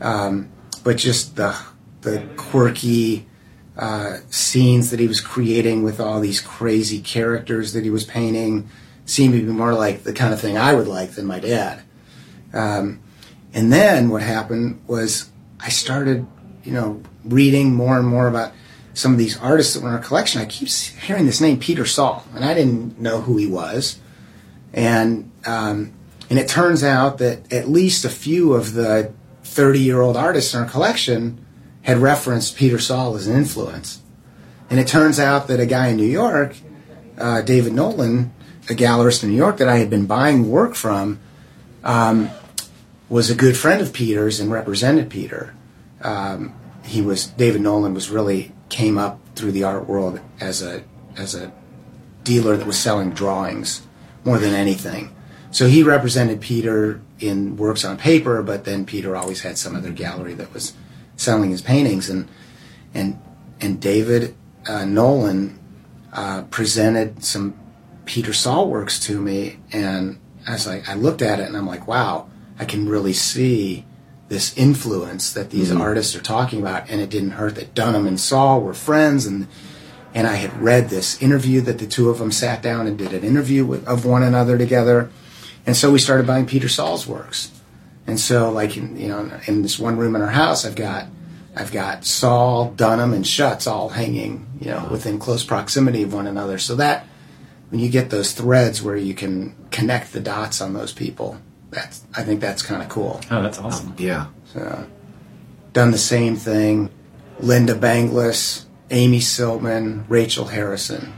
Um, 0.01 0.51
but 0.85 0.97
just 0.97 1.37
the 1.37 1.57
the 2.03 2.27
quirky 2.37 3.27
uh, 3.77 4.19
scenes 4.31 4.91
that 4.91 5.01
he 5.01 5.07
was 5.07 5.21
creating 5.21 5.83
with 5.83 6.01
all 6.01 6.21
these 6.21 6.41
crazy 6.41 7.01
characters 7.01 7.73
that 7.73 7.85
he 7.85 7.91
was 7.91 8.05
painting 8.05 8.69
seemed 9.05 9.35
to 9.35 9.41
be 9.41 9.53
more 9.53 9.75
like 9.75 10.03
the 10.03 10.13
kind 10.13 10.35
of 10.35 10.41
thing 10.41 10.59
I 10.59 10.75
would 10.75 10.89
like 10.89 11.13
than 11.13 11.27
my 11.27 11.39
dad. 11.39 11.83
Um, 12.53 13.01
and 13.55 13.73
then 13.73 14.09
what 14.09 14.23
happened 14.23 14.83
was 14.87 15.31
I 15.63 15.69
started, 15.69 16.27
you 16.65 16.73
know, 16.73 17.03
reading 17.25 17.75
more 17.75 17.99
and 17.99 18.07
more 18.07 18.29
about 18.29 18.53
some 18.95 19.13
of 19.13 19.19
these 19.19 19.39
artists 19.39 19.75
that 19.75 19.83
were 19.83 19.89
in 19.89 19.95
our 19.95 20.01
collection. 20.01 20.41
I 20.41 20.47
keep 20.47 20.69
hearing 20.69 21.27
this 21.27 21.41
name 21.41 21.59
Peter 21.59 21.87
Saul, 21.87 22.25
and 22.35 22.45
I 22.45 22.53
didn't 22.55 23.01
know 23.01 23.21
who 23.21 23.37
he 23.37 23.47
was. 23.47 23.99
And 24.73 25.31
um, 25.45 25.93
and 26.31 26.39
it 26.39 26.49
turns 26.49 26.83
out 26.83 27.19
that 27.19 27.53
at 27.53 27.69
least 27.69 28.05
a 28.05 28.09
few 28.09 28.55
of 28.55 28.73
the 28.75 29.13
30 29.45 29.81
year 29.81 30.01
old 30.01 30.17
artists 30.17 30.55
in 30.55 30.61
our 30.61 30.69
collection 30.69 31.45
had 31.83 31.99
referenced 31.99 32.57
Peter 32.57 32.79
Saul 32.79 33.17
as 33.17 33.27
an 33.27 33.37
influence. 33.37 34.01
And 34.71 34.81
it 34.81 34.87
turns 34.87 35.21
out 35.21 35.49
that 35.49 35.61
a 35.61 35.67
guy 35.67 35.89
in 35.89 35.97
New 35.97 36.07
York, 36.07 36.57
uh, 37.19 37.43
David 37.43 37.75
Nolan, 37.75 38.33
a 38.71 38.75
gallerist 38.75 39.23
in 39.23 39.31
New 39.31 39.37
York 39.37 39.59
that 39.59 39.69
I 39.69 39.77
had 39.77 39.91
been 39.91 40.07
buying 40.07 40.49
work 40.49 40.75
from, 40.75 41.21
um, 41.85 42.31
was 43.13 43.29
a 43.29 43.35
good 43.35 43.59
friend 43.59 43.83
of 43.83 43.93
Peter's 43.93 44.41
and 44.41 44.51
represented 44.51 45.11
Peter. 45.11 45.55
Um, 46.01 46.55
he 46.83 47.03
was 47.03 47.27
David 47.27 47.61
Nolan 47.61 47.93
was 47.93 48.09
really 48.09 48.53
came 48.71 48.97
up 48.97 49.21
through 49.35 49.53
the 49.53 49.65
art 49.65 49.87
world 49.87 50.19
as 50.41 50.63
a 50.63 50.83
as 51.15 51.35
a 51.35 51.53
dealer 52.25 52.57
that 52.57 52.67
was 52.67 52.79
selling 52.79 53.11
drawings 53.11 53.87
more 54.25 54.39
than 54.39 54.55
anything. 54.55 55.15
So 55.51 55.67
he 55.67 55.83
represented 55.83 56.41
Peter 56.41 57.03
in 57.21 57.59
works 57.59 57.85
on 57.85 57.99
paper, 57.99 58.43
but 58.43 58.65
then 58.65 58.87
Peter 58.87 59.15
always 59.15 59.43
had 59.43 59.59
some 59.59 59.77
other 59.77 59.93
gallery 59.93 60.33
that 60.33 60.55
was 60.55 60.73
selling 61.17 61.51
his 61.51 61.61
paintings, 61.61 62.09
and 62.09 62.31
and 62.95 63.21
and 63.61 63.79
David 63.79 64.35
uh, 64.67 64.87
Nolan 64.87 65.59
uh, 66.15 66.45
presented 66.45 67.23
some 67.23 67.59
Peter 68.07 68.33
Saul 68.33 68.71
works 68.71 68.99
to 69.01 69.21
me, 69.21 69.59
and 69.71 70.19
I 70.49 70.53
was 70.53 70.67
like, 70.67 70.89
I 70.89 70.95
looked 70.95 71.21
at 71.21 71.41
it, 71.41 71.47
and 71.47 71.59
I'm 71.59 71.67
like, 71.67 71.87
wow, 71.87 72.31
I 72.63 72.65
can 72.65 72.89
really 72.89 73.13
see 73.13 73.85
this 74.29 74.57
influence 74.57 75.33
that 75.33 75.51
these 75.51 75.71
mm-hmm. 75.71 75.81
artists 75.81 76.15
are 76.15 76.23
talking 76.23 76.61
about, 76.61 76.89
and 76.89 77.01
it 77.01 77.11
didn't 77.11 77.33
hurt 77.33 77.57
that 77.57 77.75
Dunham 77.75 78.07
and 78.07 78.21
Saul 78.21 78.61
were 78.61 78.73
friends, 78.73 79.27
and 79.27 79.49
and 80.15 80.29
I 80.29 80.37
had 80.37 80.63
read 80.63 80.89
this 80.89 81.21
interview 81.21 81.61
that 81.63 81.81
the 81.81 81.89
two 81.89 82.09
of 82.09 82.21
them 82.21 82.31
sat 82.31 82.63
down 82.63 82.87
and 82.87 82.97
did 82.97 83.13
an 83.13 83.25
interview 83.25 83.65
with, 83.65 83.85
of 83.89 84.05
one 84.05 84.23
another 84.23 84.57
together, 84.57 85.11
and 85.67 85.77
so 85.77 85.91
we 85.91 85.99
started 85.99 86.25
buying 86.25 86.47
Peter 86.47 86.69
Saul's 86.69 87.05
works, 87.05 87.51
and 88.07 88.21
so 88.21 88.49
like 88.53 88.77
in, 88.77 88.97
you 88.97 89.09
know 89.09 89.29
in 89.47 89.63
this 89.63 89.77
one 89.77 89.97
room 89.97 90.15
in 90.15 90.23
our 90.23 90.29
house, 90.29 90.65
I've 90.65 90.77
got 90.77 91.09
I've 91.57 91.73
got 91.73 92.05
Saul, 92.05 92.71
Dunham, 92.71 93.13
and 93.13 93.27
Schutz 93.27 93.67
all 93.67 93.89
hanging 93.89 94.47
you 94.61 94.71
know 94.71 94.77
uh-huh. 94.77 94.89
within 94.93 95.19
close 95.19 95.43
proximity 95.43 96.05
of 96.05 96.15
one 96.15 96.29
another, 96.29 96.59
so 96.59 96.77
that 96.77 97.07
when 97.71 97.81
you 97.81 97.91
get 97.91 98.11
those 98.11 98.33
threads 98.33 98.85
where 98.85 98.97
you 98.97 99.15
can 99.15 99.57
connect 99.73 100.13
the 100.13 100.21
dots 100.21 100.61
on 100.61 100.75
those 100.75 100.93
people, 100.93 101.39
that's 101.73 102.05
I 102.15 102.23
think 102.23 102.41
that's 102.41 102.63
kind 102.63 102.83
of 102.83 102.89
cool. 102.89 103.21
Oh, 103.31 103.43
that's 103.43 103.59
awesome. 103.59 103.89
Um, 103.89 103.97
yeah. 103.99 104.27
So, 104.45 104.87
done 105.73 105.91
the 105.91 105.99
same 105.99 106.37
thing. 106.37 106.91
Lynda 107.41 107.79
Benglis, 107.79 108.67
Amy 108.91 109.19
Sillman, 109.19 110.05
Rachel 110.09 110.47
Harrison. 110.47 111.13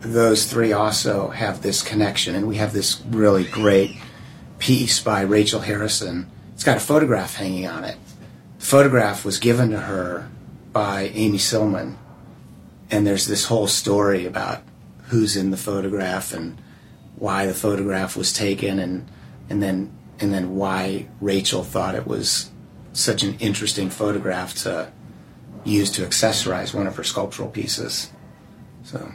Those 0.00 0.46
three 0.46 0.72
also 0.72 1.30
have 1.30 1.60
this 1.60 1.82
connection, 1.82 2.36
and 2.36 2.46
we 2.46 2.56
have 2.56 2.72
this 2.72 3.02
really 3.10 3.44
great 3.44 3.96
piece 4.58 5.00
by 5.00 5.22
Rachel 5.22 5.60
Harrison. 5.60 6.30
It's 6.54 6.64
got 6.64 6.76
a 6.76 6.80
photograph 6.80 7.34
hanging 7.34 7.66
on 7.66 7.84
it. 7.84 7.96
The 8.60 8.64
photograph 8.64 9.24
was 9.24 9.38
given 9.40 9.70
to 9.70 9.80
her 9.80 10.30
by 10.72 11.10
Amy 11.14 11.38
Sillman, 11.38 11.96
and 12.90 13.04
there's 13.04 13.26
this 13.26 13.46
whole 13.46 13.66
story 13.66 14.24
about 14.24 14.62
who's 15.08 15.36
in 15.36 15.50
the 15.50 15.56
photograph 15.56 16.32
and 16.32 16.60
why 17.16 17.46
the 17.46 17.54
photograph 17.54 18.16
was 18.16 18.32
taken, 18.32 18.78
and 18.78 19.08
and 19.50 19.62
then 19.62 19.92
and 20.20 20.32
then 20.32 20.56
why 20.56 21.08
Rachel 21.20 21.62
thought 21.62 21.94
it 21.94 22.06
was 22.06 22.50
such 22.92 23.22
an 23.22 23.36
interesting 23.38 23.90
photograph 23.90 24.54
to 24.54 24.92
use 25.64 25.90
to 25.92 26.02
accessorize 26.02 26.74
one 26.74 26.86
of 26.86 26.96
her 26.96 27.04
sculptural 27.04 27.48
pieces. 27.48 28.10
So 28.82 29.12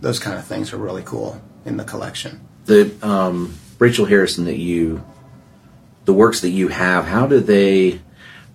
those 0.00 0.18
kind 0.18 0.38
of 0.38 0.46
things 0.46 0.72
are 0.72 0.78
really 0.78 1.02
cool 1.02 1.40
in 1.64 1.76
the 1.76 1.84
collection. 1.84 2.46
The 2.64 2.94
um, 3.02 3.54
Rachel 3.78 4.06
Harrison 4.06 4.44
that 4.46 4.58
you, 4.58 5.04
the 6.04 6.12
works 6.12 6.40
that 6.42 6.50
you 6.50 6.68
have, 6.68 7.04
how 7.04 7.26
do 7.26 7.40
they? 7.40 8.00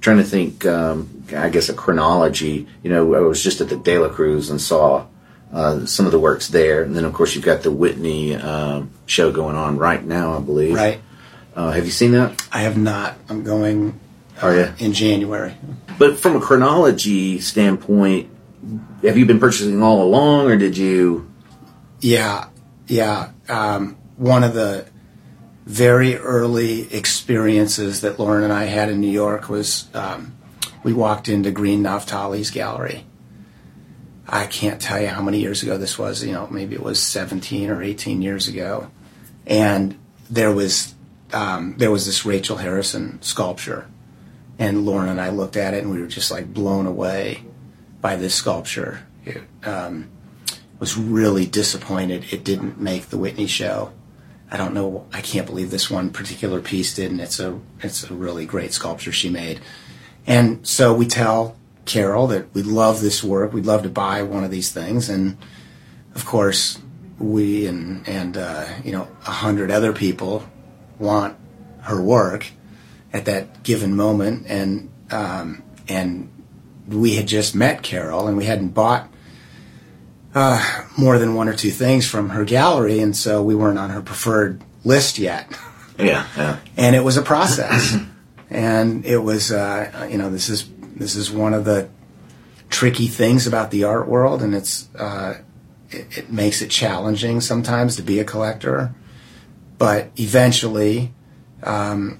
trying 0.03 0.17
to 0.17 0.23
think. 0.23 0.65
Um, 0.65 1.23
I 1.35 1.49
guess 1.49 1.69
a 1.69 1.73
chronology. 1.73 2.67
You 2.83 2.91
know, 2.91 3.15
I 3.15 3.21
was 3.21 3.41
just 3.41 3.61
at 3.61 3.69
the 3.69 3.77
De 3.77 3.97
La 3.97 4.09
Cruz 4.09 4.51
and 4.51 4.61
saw 4.61 5.07
uh, 5.51 5.85
some 5.85 6.05
of 6.05 6.11
the 6.11 6.19
works 6.19 6.49
there, 6.49 6.83
and 6.83 6.95
then 6.95 7.05
of 7.05 7.13
course 7.13 7.33
you've 7.33 7.45
got 7.45 7.63
the 7.63 7.71
Whitney 7.71 8.35
uh, 8.35 8.83
show 9.07 9.31
going 9.31 9.55
on 9.55 9.77
right 9.77 10.03
now, 10.03 10.37
I 10.37 10.41
believe. 10.41 10.75
Right. 10.75 11.01
Uh, 11.55 11.71
have 11.71 11.85
you 11.85 11.91
seen 11.91 12.11
that? 12.11 12.45
I 12.51 12.61
have 12.61 12.77
not. 12.77 13.15
I'm 13.29 13.43
going 13.43 13.99
uh, 14.41 14.47
Are 14.47 14.55
you? 14.55 14.73
in 14.79 14.93
January. 14.93 15.55
But 15.99 16.19
from 16.19 16.35
a 16.35 16.39
chronology 16.39 17.39
standpoint, 17.39 18.29
have 19.03 19.17
you 19.17 19.25
been 19.25 19.39
purchasing 19.39 19.83
all 19.83 20.01
along, 20.01 20.49
or 20.49 20.57
did 20.57 20.77
you? 20.77 21.31
Yeah, 21.99 22.47
yeah. 22.87 23.31
Um, 23.47 23.97
one 24.17 24.43
of 24.43 24.53
the 24.53 24.85
very 25.65 26.15
early 26.17 26.93
experiences 26.93 28.01
that 28.01 28.19
Lauren 28.19 28.43
and 28.43 28.51
I 28.51 28.65
had 28.65 28.89
in 28.89 28.99
New 28.99 29.11
York 29.11 29.47
was 29.49 29.87
um, 29.93 30.35
we 30.83 30.93
walked 30.93 31.29
into 31.29 31.51
Greene 31.51 31.83
Naftali's 31.83 32.51
gallery. 32.51 33.05
I 34.27 34.45
can't 34.47 34.81
tell 34.81 35.01
you 35.01 35.07
how 35.07 35.21
many 35.21 35.39
years 35.39 35.63
ago 35.63 35.77
this 35.77 35.99
was. 35.99 36.23
You 36.23 36.31
know, 36.31 36.47
maybe 36.47 36.75
it 36.75 36.81
was 36.81 37.01
17 37.01 37.69
or 37.69 37.83
18 37.83 38.21
years 38.21 38.47
ago, 38.47 38.89
and 39.45 39.97
there 40.29 40.51
was 40.51 40.95
um, 41.33 41.75
there 41.77 41.91
was 41.91 42.05
this 42.05 42.25
Rachel 42.25 42.57
Harrison 42.57 43.21
sculpture, 43.21 43.87
and 44.59 44.85
Lauren 44.85 45.09
and 45.09 45.19
I 45.19 45.29
looked 45.29 45.57
at 45.57 45.73
it 45.73 45.83
and 45.83 45.91
we 45.91 45.99
were 45.99 46.07
just 46.07 46.31
like 46.31 46.53
blown 46.53 46.85
away 46.85 47.43
by 48.01 48.15
this 48.15 48.35
sculpture. 48.35 49.07
It, 49.25 49.41
um, 49.63 50.09
was 50.83 50.97
really 50.97 51.45
disappointed 51.45 52.25
it 52.33 52.43
didn't 52.43 52.77
make 52.77 53.05
the 53.05 53.17
Whitney 53.17 53.47
show. 53.47 53.93
I 54.51 54.57
don't 54.57 54.73
know. 54.73 55.07
I 55.13 55.21
can't 55.21 55.47
believe 55.47 55.71
this 55.71 55.89
one 55.89 56.09
particular 56.09 56.59
piece 56.59 56.93
didn't. 56.93 57.21
it's 57.21 57.39
a 57.39 57.57
it's 57.79 58.03
a 58.09 58.13
really 58.13 58.45
great 58.45 58.73
sculpture 58.73 59.13
she 59.13 59.29
made. 59.29 59.61
And 60.27 60.67
so 60.67 60.93
we 60.93 61.05
tell 61.05 61.55
Carol 61.85 62.27
that 62.27 62.53
we 62.53 62.63
love 62.63 62.99
this 62.99 63.23
work. 63.23 63.53
We'd 63.53 63.65
love 63.65 63.83
to 63.83 63.89
buy 63.89 64.23
one 64.23 64.43
of 64.43 64.51
these 64.51 64.73
things, 64.73 65.07
and 65.07 65.37
of 66.15 66.25
course, 66.25 66.81
we 67.17 67.65
and 67.65 68.05
and 68.05 68.35
uh, 68.35 68.65
you 68.83 68.91
know 68.91 69.07
a 69.25 69.31
hundred 69.31 69.71
other 69.71 69.93
people 69.93 70.43
want 70.99 71.37
her 71.81 72.01
work 72.01 72.51
at 73.11 73.25
that 73.25 73.63
given 73.63 73.95
moment, 73.95 74.45
and 74.47 74.89
um, 75.11 75.63
and 75.87 76.29
we 76.87 77.15
had 77.15 77.27
just 77.27 77.55
met 77.55 77.83
Carol, 77.83 78.27
and 78.27 78.37
we 78.37 78.45
hadn't 78.45 78.69
bought 78.69 79.09
uh, 80.35 80.85
more 80.97 81.19
than 81.19 81.35
one 81.35 81.47
or 81.47 81.53
two 81.53 81.69
things 81.69 82.07
from 82.07 82.29
her 82.29 82.43
gallery, 82.43 82.99
and 82.99 83.15
so 83.15 83.43
we 83.43 83.55
weren't 83.55 83.79
on 83.79 83.89
her 83.91 84.01
preferred 84.01 84.61
list 84.83 85.19
yet. 85.19 85.47
Yeah, 85.97 86.25
yeah. 86.35 86.59
And 86.75 86.95
it 86.95 87.03
was 87.03 87.17
a 87.17 87.21
process, 87.21 87.95
and 88.49 89.05
it 89.05 89.19
was 89.19 89.51
uh, 89.51 90.07
you 90.09 90.17
know 90.17 90.29
this 90.29 90.49
is 90.49 90.69
this 90.95 91.15
is 91.15 91.29
one 91.31 91.53
of 91.53 91.65
the 91.65 91.89
tricky 92.69 93.07
things 93.07 93.45
about 93.45 93.69
the 93.69 93.83
art 93.83 94.07
world, 94.07 94.41
and 94.41 94.55
it's 94.55 94.93
uh, 94.95 95.35
it, 95.91 96.17
it 96.17 96.31
makes 96.31 96.61
it 96.61 96.69
challenging 96.69 97.41
sometimes 97.41 97.95
to 97.97 98.01
be 98.01 98.19
a 98.19 98.23
collector. 98.23 98.93
But 99.77 100.11
eventually, 100.17 101.13
um, 101.63 102.19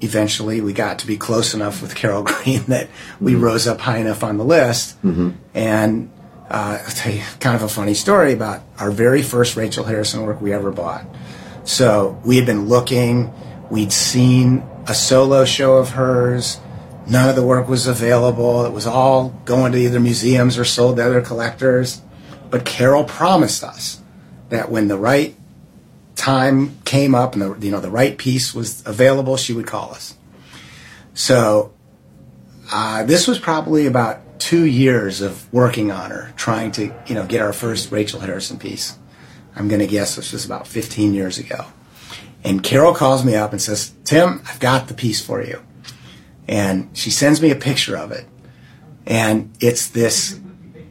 eventually, 0.00 0.60
we 0.60 0.72
got 0.72 0.98
to 1.00 1.06
be 1.06 1.16
close 1.16 1.54
enough 1.54 1.82
with 1.82 1.94
Carol 1.94 2.22
Greene 2.24 2.64
that 2.64 2.88
we 3.20 3.34
rose 3.34 3.66
up 3.66 3.80
high 3.80 3.98
enough 3.98 4.22
on 4.24 4.38
the 4.38 4.44
list, 4.44 4.96
and 5.54 6.10
uh, 6.50 6.78
I'll 6.84 6.90
tell 6.90 7.12
you 7.12 7.22
kind 7.40 7.56
of 7.56 7.62
a 7.62 7.68
funny 7.68 7.94
story 7.94 8.32
about 8.32 8.62
our 8.78 8.90
very 8.90 9.22
first 9.22 9.56
Rachel 9.56 9.84
Harrison 9.84 10.22
work 10.22 10.40
we 10.40 10.52
ever 10.52 10.70
bought. 10.70 11.04
So 11.64 12.20
we 12.24 12.36
had 12.36 12.46
been 12.46 12.68
looking, 12.68 13.32
we'd 13.70 13.92
seen 13.92 14.62
a 14.86 14.94
solo 14.94 15.44
show 15.44 15.76
of 15.78 15.90
hers. 15.90 16.60
None 17.08 17.28
of 17.28 17.36
the 17.36 17.44
work 17.44 17.68
was 17.68 17.86
available. 17.88 18.64
It 18.64 18.72
was 18.72 18.86
all 18.86 19.30
going 19.44 19.72
to 19.72 19.78
either 19.78 19.98
museums 20.00 20.58
or 20.58 20.64
sold 20.64 20.96
to 20.96 21.04
other 21.04 21.20
collectors. 21.20 22.02
But 22.50 22.64
Carol 22.64 23.04
promised 23.04 23.64
us 23.64 24.00
that 24.50 24.70
when 24.70 24.86
the 24.86 24.96
right 24.96 25.36
time 26.16 26.78
came 26.84 27.14
up 27.14 27.34
and 27.34 27.42
the 27.42 27.66
you 27.66 27.70
know 27.70 27.80
the 27.80 27.90
right 27.90 28.16
piece 28.18 28.54
was 28.54 28.84
available, 28.86 29.36
she 29.36 29.52
would 29.52 29.66
call 29.66 29.92
us. 29.92 30.16
So 31.14 31.72
uh, 32.72 33.04
this 33.04 33.28
was 33.28 33.38
probably 33.38 33.86
about 33.86 34.40
two 34.40 34.64
years 34.64 35.20
of 35.20 35.52
working 35.52 35.90
on 35.92 36.10
her, 36.10 36.32
trying 36.36 36.72
to 36.72 36.94
you 37.06 37.14
know 37.14 37.26
get 37.26 37.40
our 37.40 37.52
first 37.52 37.92
Rachel 37.92 38.20
Harrison 38.20 38.58
piece. 38.58 38.98
I'm 39.54 39.68
going 39.68 39.80
to 39.80 39.86
guess 39.86 40.16
this 40.16 40.32
was 40.32 40.44
about 40.44 40.66
15 40.66 41.14
years 41.14 41.38
ago. 41.38 41.64
And 42.44 42.62
Carol 42.62 42.94
calls 42.94 43.24
me 43.24 43.34
up 43.34 43.52
and 43.52 43.62
says, 43.62 43.92
"Tim, 44.04 44.42
I've 44.48 44.60
got 44.60 44.88
the 44.88 44.94
piece 44.94 45.24
for 45.24 45.42
you." 45.42 45.62
And 46.48 46.90
she 46.92 47.10
sends 47.10 47.40
me 47.42 47.50
a 47.50 47.56
picture 47.56 47.96
of 47.96 48.12
it, 48.12 48.26
and 49.06 49.52
it's 49.60 49.88
this 49.88 50.38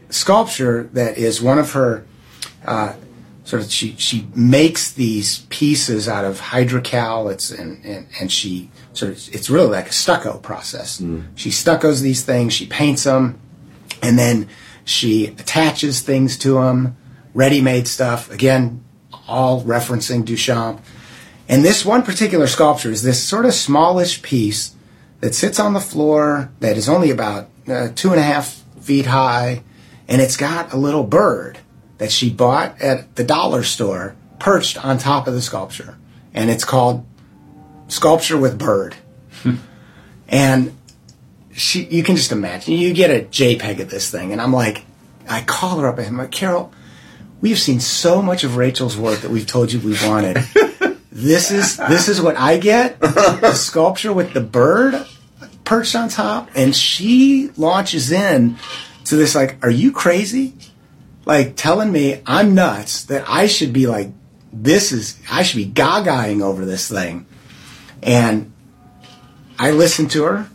sculpture 0.09 0.89
that 0.93 1.17
is 1.17 1.41
one 1.41 1.59
of 1.59 1.71
her 1.73 2.05
uh, 2.65 2.93
sort 3.45 3.61
of 3.61 3.71
she 3.71 3.95
she 3.97 4.27
makes 4.35 4.91
these 4.91 5.45
pieces 5.49 6.09
out 6.09 6.25
of 6.25 6.39
hydrocal. 6.39 7.29
It's 7.29 7.51
and 7.51 7.83
and, 7.85 8.07
and 8.19 8.31
she 8.31 8.69
sort 8.93 9.13
of 9.13 9.33
it's 9.33 9.49
really 9.49 9.69
like 9.69 9.87
a 9.87 9.93
stucco 9.93 10.37
process. 10.39 10.99
She 11.35 11.51
stuccos 11.51 12.01
these 12.01 12.23
things, 12.23 12.51
she 12.53 12.65
paints 12.65 13.03
them, 13.03 13.39
and 14.01 14.19
then 14.19 14.49
she 14.83 15.27
attaches 15.27 16.01
things 16.01 16.37
to 16.39 16.55
them, 16.55 16.97
ready-made 17.33 17.87
stuff. 17.87 18.29
Again, 18.29 18.83
all 19.27 19.63
referencing 19.63 20.25
Duchamp. 20.25 20.81
And 21.47 21.63
this 21.63 21.85
one 21.85 22.03
particular 22.03 22.47
sculpture 22.47 22.91
is 22.91 23.03
this 23.03 23.23
sort 23.23 23.45
of 23.45 23.53
smallish 23.53 24.21
piece 24.23 24.75
that 25.21 25.35
sits 25.35 25.59
on 25.59 25.73
the 25.73 25.79
floor 25.79 26.51
that 26.59 26.77
is 26.77 26.89
only 26.89 27.11
about 27.11 27.49
uh, 27.67 27.89
two 27.95 28.09
and 28.09 28.19
a 28.19 28.23
half 28.23 28.63
feet 28.81 29.05
high, 29.05 29.63
and 30.07 30.21
it's 30.21 30.37
got 30.37 30.73
a 30.73 30.77
little 30.77 31.03
bird 31.03 31.59
that 31.97 32.11
she 32.11 32.29
bought 32.29 32.81
at 32.81 33.15
the 33.15 33.23
dollar 33.23 33.63
store 33.63 34.15
perched 34.39 34.83
on 34.83 34.97
top 34.97 35.27
of 35.27 35.33
the 35.33 35.41
sculpture. 35.41 35.97
And 36.33 36.49
it's 36.49 36.65
called 36.65 37.05
Sculpture 37.87 38.37
with 38.37 38.57
Bird. 38.57 38.95
and 40.27 40.77
she, 41.53 41.85
you 41.85 42.03
can 42.03 42.15
just 42.15 42.31
imagine, 42.31 42.73
you 42.73 42.93
get 42.93 43.09
a 43.09 43.25
JPEG 43.25 43.79
of 43.79 43.89
this 43.89 44.11
thing, 44.11 44.33
and 44.33 44.41
I'm 44.41 44.51
like, 44.51 44.83
I 45.27 45.41
call 45.41 45.79
her 45.79 45.87
up 45.87 45.97
and 45.97 46.07
I'm 46.07 46.17
like, 46.17 46.31
Carol, 46.31 46.71
we've 47.41 47.59
seen 47.59 47.79
so 47.79 48.21
much 48.21 48.43
of 48.43 48.57
Rachel's 48.57 48.97
work 48.97 49.21
that 49.21 49.31
we've 49.31 49.47
told 49.47 49.71
you 49.71 49.79
we 49.79 49.97
wanted. 50.07 50.37
this 51.11 51.51
is 51.51 51.77
this 51.77 52.07
is 52.07 52.21
what 52.21 52.37
I 52.37 52.57
get. 52.57 52.99
The 52.99 53.53
sculpture 53.55 54.13
with 54.13 54.33
the 54.33 54.41
bird 54.41 55.05
perched 55.63 55.95
on 55.95 56.09
top, 56.09 56.49
and 56.55 56.75
she 56.75 57.49
launches 57.57 58.11
in 58.11 58.57
to 59.05 59.15
this 59.15 59.35
like, 59.35 59.57
are 59.63 59.69
you 59.69 59.91
crazy? 59.91 60.53
Like 61.25 61.55
telling 61.55 61.91
me 61.91 62.21
I'm 62.25 62.53
nuts 62.53 63.03
that 63.05 63.27
I 63.27 63.47
should 63.47 63.73
be 63.73 63.87
like, 63.87 64.11
this 64.53 64.91
is 64.91 65.19
I 65.29 65.43
should 65.43 65.57
be 65.57 65.65
gagaing 65.65 66.41
over 66.41 66.65
this 66.65 66.87
thing, 66.87 67.25
and 68.01 68.53
I 69.57 69.71
listened 69.71 70.11
to 70.11 70.23
her, 70.23 70.49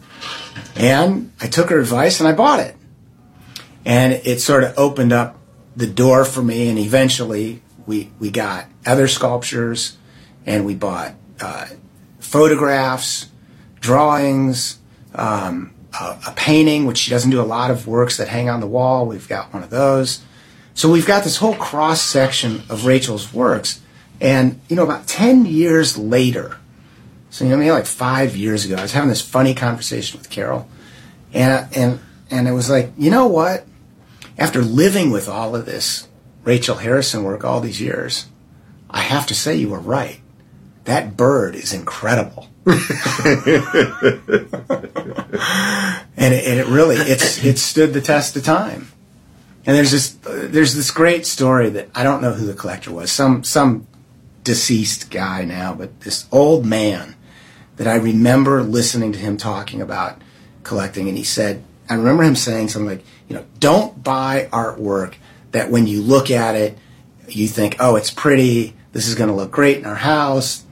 and 0.77 1.33
I 1.41 1.49
took 1.49 1.71
her 1.71 1.81
advice 1.81 2.21
and 2.21 2.29
I 2.29 2.33
bought 2.33 2.61
it, 2.61 2.77
and 3.85 4.13
it 4.13 4.41
sort 4.41 4.65
of 4.65 4.79
opened 4.79 5.13
up 5.13 5.37
the 5.77 5.87
door 5.87 6.25
for 6.25 6.43
me, 6.43 6.69
and 6.69 6.79
eventually 6.79 7.63
we 7.87 8.11
we 8.19 8.31
got 8.31 8.67
other 8.87 9.09
sculptures, 9.09 9.99
and 10.47 10.65
we 10.65 10.75
bought 10.75 11.15
uh, 11.41 11.67
photographs, 12.21 13.29
drawings, 13.81 14.79
um, 15.15 15.75
a, 15.99 16.19
a 16.29 16.33
painting, 16.37 16.87
which 16.87 16.99
she 16.99 17.11
doesn't 17.11 17.31
do 17.31 17.41
a 17.41 17.43
lot 17.43 17.71
of 17.71 17.87
works 17.87 18.17
that 18.19 18.29
hang 18.29 18.49
on 18.49 18.61
the 18.61 18.67
wall. 18.67 19.07
We've 19.07 19.29
got 19.29 19.53
one 19.53 19.63
of 19.63 19.71
those. 19.71 20.23
So 20.81 20.91
we've 20.91 21.07
got 21.07 21.25
this 21.25 21.37
whole 21.37 21.57
cross 21.57 22.01
section 22.01 22.63
of 22.71 22.87
Rachel's 22.87 23.35
works. 23.35 23.83
And, 24.19 24.59
you 24.67 24.77
know, 24.77 24.83
about 24.83 25.07
10 25.07 25.45
years 25.45 25.99
later, 25.99 26.57
so, 27.29 27.45
you 27.45 27.51
know, 27.51 27.59
maybe 27.59 27.71
like 27.71 27.85
five 27.85 28.35
years 28.35 28.65
ago, 28.65 28.77
I 28.77 28.81
was 28.81 28.93
having 28.93 29.11
this 29.11 29.21
funny 29.21 29.53
conversation 29.53 30.19
with 30.19 30.31
Carol. 30.31 30.67
And, 31.35 31.69
and, 31.77 32.01
and 32.31 32.49
it 32.49 32.53
was 32.53 32.71
like, 32.71 32.93
you 32.97 33.11
know 33.11 33.27
what? 33.27 33.67
After 34.39 34.63
living 34.63 35.11
with 35.11 35.29
all 35.29 35.55
of 35.55 35.67
this 35.67 36.09
Rachel 36.45 36.77
Harrison 36.77 37.25
work 37.25 37.45
all 37.45 37.61
these 37.61 37.83
years, 37.83 38.25
I 38.89 39.01
have 39.01 39.27
to 39.27 39.35
say 39.35 39.57
you 39.57 39.69
were 39.69 39.81
right. 39.81 40.19
That 40.85 41.15
bird 41.15 41.57
is 41.57 41.75
incredible. 41.75 42.49
and 42.65 42.79
it, 46.17 46.45
and 46.47 46.59
it 46.59 46.67
really 46.69 46.97
it's 46.97 47.45
it 47.45 47.59
stood 47.59 47.93
the 47.93 48.01
test 48.01 48.35
of 48.35 48.45
time. 48.45 48.89
And 49.71 49.77
there's 49.77 49.93
this 49.93 50.17
there's 50.25 50.75
this 50.75 50.91
great 50.91 51.25
story 51.25 51.71
that 51.71 51.91
I 51.95 52.03
don't 52.03 52.21
know 52.21 52.33
who 52.33 52.45
the 52.45 52.55
collector 52.55 52.91
was. 52.91 53.13
Some 53.13 53.45
some 53.45 53.87
deceased 54.43 55.13
guy 55.13 55.45
now, 55.45 55.75
but 55.75 56.01
this 56.01 56.27
old 56.33 56.67
man 56.67 57.15
that 57.77 57.87
I 57.87 57.95
remember 57.95 58.65
listening 58.65 59.13
to 59.13 59.19
him 59.21 59.37
talking 59.37 59.81
about 59.81 60.21
collecting, 60.65 61.09
and 61.09 61.17
he 61.17 61.23
said, 61.23 61.63
I 61.89 61.95
remember 61.95 62.25
him 62.25 62.35
saying 62.35 62.71
something 62.71 62.89
like, 62.89 63.05
you 63.29 63.37
know, 63.37 63.45
don't 63.61 64.03
buy 64.03 64.49
artwork 64.53 65.15
that 65.53 65.71
when 65.71 65.87
you 65.87 66.03
look 66.03 66.33
at 66.33 66.57
it, 66.57 66.77
you 67.29 67.47
think, 67.47 67.77
oh, 67.79 67.95
it's 67.95 68.11
pretty. 68.11 68.75
This 68.91 69.07
is 69.07 69.15
going 69.15 69.31
to 69.31 69.37
look 69.37 69.53
great 69.53 69.77
in 69.77 69.85
our 69.85 69.95
house. 69.95 70.65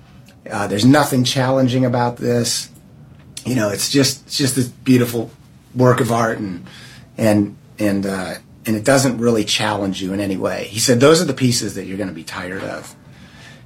Uh, 0.51 0.67
there's 0.67 0.85
nothing 0.85 1.23
challenging 1.23 1.85
about 1.85 2.17
this. 2.17 2.69
You 3.47 3.55
know, 3.55 3.69
it's 3.69 3.93
just 3.93 4.27
it's 4.27 4.37
just 4.37 4.57
this 4.57 4.67
beautiful 4.67 5.31
work 5.73 6.01
of 6.01 6.11
art, 6.11 6.39
and 6.39 6.67
and 7.17 7.57
and 7.79 8.05
uh, 8.05 8.35
and 8.67 8.77
it 8.77 8.85
doesn't 8.85 9.19
really 9.19 9.45
challenge 9.45 10.03
you 10.03 10.13
in 10.13 10.21
any 10.21 10.37
way. 10.37 10.65
He 10.65 10.79
said 10.81 11.01
those 11.01 11.21
are 11.23 11.25
the 11.25 11.35
pieces 11.35 11.75
that 11.75 11.85
you're 11.87 11.97
going 11.97 12.09
to 12.09 12.15
be 12.15 12.25
tired 12.25 12.63
of. 12.63 12.95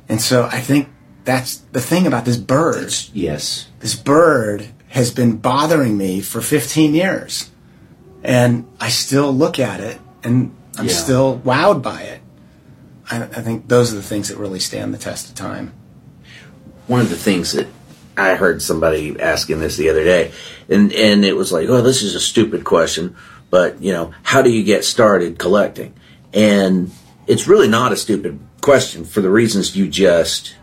And 0.09 0.20
so 0.20 0.45
I 0.45 0.61
think 0.61 0.88
that's 1.24 1.57
the 1.72 1.80
thing 1.80 2.07
about 2.07 2.24
this 2.24 2.36
bird. 2.36 2.93
Yes. 3.12 3.68
This 3.80 3.95
bird 3.95 4.68
has 4.88 5.11
been 5.12 5.36
bothering 5.38 5.97
me 5.97 6.20
for 6.20 6.40
15 6.40 6.95
years. 6.95 7.51
And 8.22 8.66
I 8.80 8.88
still 8.90 9.32
look 9.32 9.59
at 9.59 9.80
it 9.80 9.99
and 10.22 10.55
I'm 10.78 10.86
Yeah. 10.86 10.93
still 10.95 11.40
wowed 11.45 11.82
by 11.82 12.03
it. 12.03 12.20
I, 13.11 13.22
I 13.22 13.43
think 13.43 13.68
those 13.68 13.93
are 13.93 13.97
the 13.97 14.03
things 14.03 14.28
that 14.28 14.38
really 14.38 14.61
stand 14.61 14.95
the 14.95 14.99
test 14.99 15.28
of 15.28 15.34
time. 15.34 15.72
one 16.88 17.01
of 17.01 17.11
the 17.11 17.16
things 17.16 17.53
that 17.53 17.68
I 18.16 18.34
heard 18.34 18.61
somebody 18.61 19.18
asking 19.18 19.61
this 19.61 19.76
the 19.76 19.88
other 19.88 20.05
day, 20.05 20.32
and 20.68 20.93
and 20.93 21.24
it 21.24 21.34
was 21.34 21.51
like, 21.53 21.68
oh, 21.68 21.80
this 21.80 22.03
is 22.03 22.14
a 22.14 22.20
stupid 22.20 22.64
question, 22.64 23.16
but 23.53 23.82
you 23.82 23.92
know, 23.92 24.14
how 24.22 24.40
do 24.40 24.50
you 24.50 24.64
get 24.64 24.82
started 24.82 25.38
collecting? 25.38 25.92
And 26.32 26.90
it's 27.26 27.46
really 27.46 27.68
not 27.68 27.92
a 27.92 27.96
stupid 27.98 28.40
question 28.62 29.05
for 29.05 29.20
the 29.20 29.28
reasons 29.28 29.76
you 29.76 29.88
just 29.88 30.57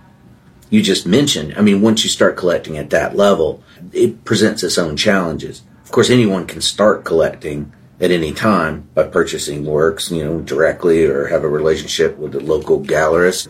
you 0.71 0.81
just 0.81 1.05
mentioned. 1.05 1.53
I 1.55 1.61
mean, 1.61 1.81
once 1.83 2.03
you 2.03 2.09
start 2.09 2.35
collecting 2.35 2.77
at 2.79 2.89
that 2.89 3.15
level, 3.15 3.63
it 3.93 4.25
presents 4.25 4.63
its 4.63 4.79
own 4.79 4.97
challenges. 4.97 5.61
Of 5.83 5.91
course, 5.91 6.09
anyone 6.09 6.47
can 6.47 6.61
start 6.61 7.05
collecting 7.05 7.71
at 7.99 8.09
any 8.09 8.33
time 8.33 8.89
by 8.95 9.03
purchasing 9.03 9.65
works, 9.65 10.09
you 10.09 10.25
know, 10.25 10.41
directly 10.41 11.05
or 11.05 11.27
have 11.27 11.43
a 11.43 11.49
relationship 11.49 12.17
with 12.17 12.33
a 12.33 12.39
local 12.39 12.81
gallerist. 12.81 13.49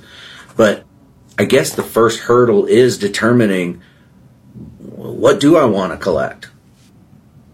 But 0.57 0.83
I 1.37 1.45
guess 1.45 1.73
the 1.73 1.83
first 1.83 2.21
hurdle 2.21 2.65
is 2.65 2.97
determining 2.97 3.81
what 4.79 5.39
do 5.39 5.55
I 5.55 5.63
want 5.63 5.93
to 5.93 5.97
collect. 5.97 6.49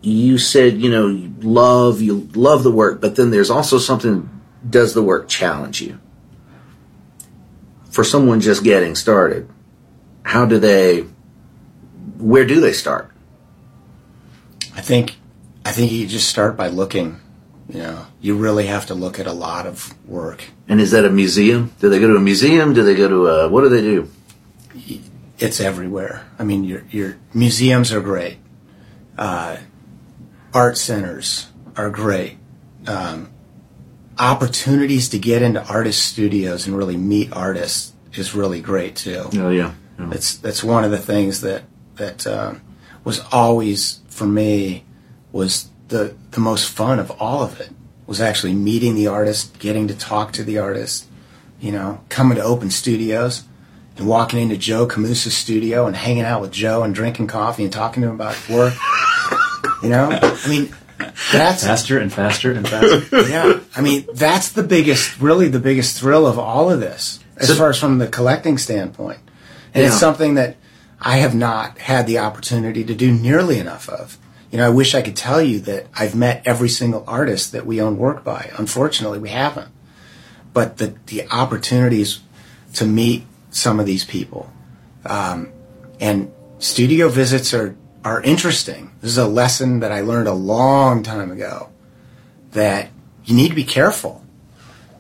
You 0.05 0.37
said, 0.37 0.79
you 0.79 0.91
know, 0.91 1.07
you 1.07 1.33
love 1.41 1.99
you 1.99 2.29
love 2.35 2.63
the 2.63 2.71
work, 2.71 3.01
but 3.01 3.15
then 3.15 3.31
there's 3.31 3.49
also 3.49 3.79
something 3.79 4.29
does 4.67 4.93
the 4.93 5.01
work 5.01 5.27
challenge 5.27 5.81
you? 5.81 5.99
For 7.89 8.03
someone 8.03 8.39
just 8.39 8.63
getting 8.63 8.93
started, 8.93 9.49
how 10.23 10.45
do 10.45 10.59
they 10.59 11.05
where 12.19 12.45
do 12.45 12.59
they 12.59 12.71
start? 12.71 13.11
I 14.75 14.81
think 14.81 15.15
I 15.65 15.71
think 15.71 15.91
you 15.91 16.05
just 16.05 16.29
start 16.29 16.55
by 16.55 16.67
looking. 16.67 17.19
You 17.67 17.79
know, 17.79 18.05
you 18.21 18.35
really 18.35 18.67
have 18.67 18.85
to 18.87 18.93
look 18.93 19.19
at 19.19 19.25
a 19.25 19.33
lot 19.33 19.65
of 19.65 19.95
work. 20.07 20.43
And 20.67 20.79
is 20.79 20.91
that 20.91 21.03
a 21.03 21.09
museum? 21.09 21.73
Do 21.79 21.89
they 21.89 21.99
go 21.99 22.09
to 22.09 22.17
a 22.17 22.21
museum? 22.21 22.75
Do 22.75 22.83
they 22.83 22.93
go 22.93 23.09
to 23.09 23.27
a 23.27 23.49
what 23.49 23.61
do 23.61 23.69
they 23.69 23.81
do? 23.81 24.11
It's 25.39 25.59
everywhere. 25.59 26.27
I 26.37 26.43
mean, 26.43 26.63
your 26.63 26.83
your 26.91 27.17
museums 27.33 27.91
are 27.91 28.01
great. 28.01 28.37
Uh, 29.17 29.57
art 30.55 30.77
centers 30.77 31.47
are 31.75 31.89
great. 31.89 32.37
Um, 32.87 33.31
opportunities 34.17 35.09
to 35.09 35.19
get 35.19 35.41
into 35.41 35.63
artist 35.67 36.03
studios 36.03 36.65
and 36.65 36.77
really 36.77 36.95
meet 36.95 37.33
artists 37.33 37.93
is 38.13 38.33
really 38.33 38.61
great 38.61 38.95
too. 38.95 39.29
Oh 39.33 39.49
yeah. 39.49 39.73
That's 39.97 40.37
that's 40.37 40.63
one 40.63 40.83
of 40.83 40.91
the 40.91 40.97
things 40.97 41.41
that 41.41 41.63
that 41.95 42.25
um, 42.25 42.61
was 43.03 43.19
always 43.31 44.01
for 44.07 44.25
me 44.25 44.85
was 45.31 45.69
the 45.89 46.15
the 46.31 46.39
most 46.39 46.69
fun 46.69 46.99
of 46.99 47.11
all 47.11 47.43
of 47.43 47.59
it 47.59 47.69
was 48.07 48.21
actually 48.21 48.53
meeting 48.53 48.95
the 48.95 49.07
artist, 49.07 49.57
getting 49.59 49.87
to 49.87 49.95
talk 49.95 50.31
to 50.33 50.43
the 50.43 50.57
artist, 50.57 51.07
you 51.59 51.71
know, 51.71 52.01
coming 52.09 52.37
to 52.37 52.43
open 52.43 52.69
studios 52.69 53.43
and 53.97 54.07
walking 54.07 54.39
into 54.39 54.57
Joe 54.57 54.87
Camoosa's 54.87 55.35
studio 55.35 55.87
and 55.87 55.95
hanging 55.95 56.23
out 56.23 56.39
with 56.41 56.51
Joe 56.51 56.83
and 56.83 56.93
drinking 56.93 57.27
coffee 57.27 57.63
and 57.63 57.73
talking 57.73 58.03
to 58.03 58.09
him 58.09 58.15
about 58.15 58.37
work. 58.49 58.73
You 59.85 59.91
know, 59.91 60.09
I 60.21 60.47
mean, 60.49 60.75
that's 61.31 61.63
Faster 61.63 61.99
and 61.99 62.11
faster 62.11 62.51
and 62.51 62.67
faster. 62.67 63.27
yeah. 63.29 63.59
I 63.75 63.81
mean, 63.81 64.05
that's 64.13 64.49
the 64.51 64.63
biggest, 64.63 65.19
really 65.19 65.47
the 65.47 65.59
biggest 65.59 65.99
thrill 65.99 66.25
of 66.27 66.37
all 66.39 66.71
of 66.71 66.79
this, 66.79 67.19
as 67.37 67.47
So- 67.49 67.55
far 67.55 67.69
as 67.69 67.77
from 67.79 67.97
the 67.97 68.07
collecting 68.07 68.57
standpoint. 68.57 69.19
And 69.73 69.83
it's 69.85 69.99
something 69.99 70.35
that 70.35 70.55
I 71.01 71.17
have 71.17 71.35
not 71.35 71.79
had 71.79 72.07
the 72.07 72.19
opportunity 72.19 72.85
to 72.85 72.95
do 72.95 73.11
nearly 73.11 73.59
enough 73.59 73.89
of. 73.89 74.17
You 74.49 74.57
know, 74.59 74.67
I 74.67 74.69
wish 74.69 74.95
I 74.95 75.01
could 75.01 75.17
tell 75.17 75.41
you 75.41 75.59
that 75.61 75.87
I've 75.93 76.15
met 76.15 76.43
every 76.45 76.69
single 76.69 77.03
artist 77.07 77.51
that 77.51 77.65
we 77.65 77.81
own 77.81 77.97
work 77.97 78.23
by. 78.23 78.51
Unfortunately, 78.57 79.19
we 79.19 79.29
haven't. 79.29 79.67
But 80.53 80.77
the, 80.77 80.95
the 81.07 81.27
opportunities 81.29 82.21
to 82.75 82.85
meet 82.85 83.25
some 83.51 83.81
of 83.81 83.85
these 83.85 84.05
people, 84.05 84.49
um, 85.05 85.51
and 85.99 86.31
studio 86.59 87.09
visits 87.09 87.53
are, 87.53 87.75
are 88.05 88.21
interesting. 88.21 88.91
This 89.01 89.11
is 89.11 89.17
a 89.17 89.27
lesson 89.27 89.79
that 89.81 89.91
I 89.91 90.01
learned 90.01 90.27
a 90.27 90.33
long 90.33 91.03
time 91.03 91.31
ago 91.31 91.69
that 92.51 92.89
you 93.25 93.35
need 93.35 93.49
to 93.49 93.55
be 93.55 93.63
careful 93.63 94.23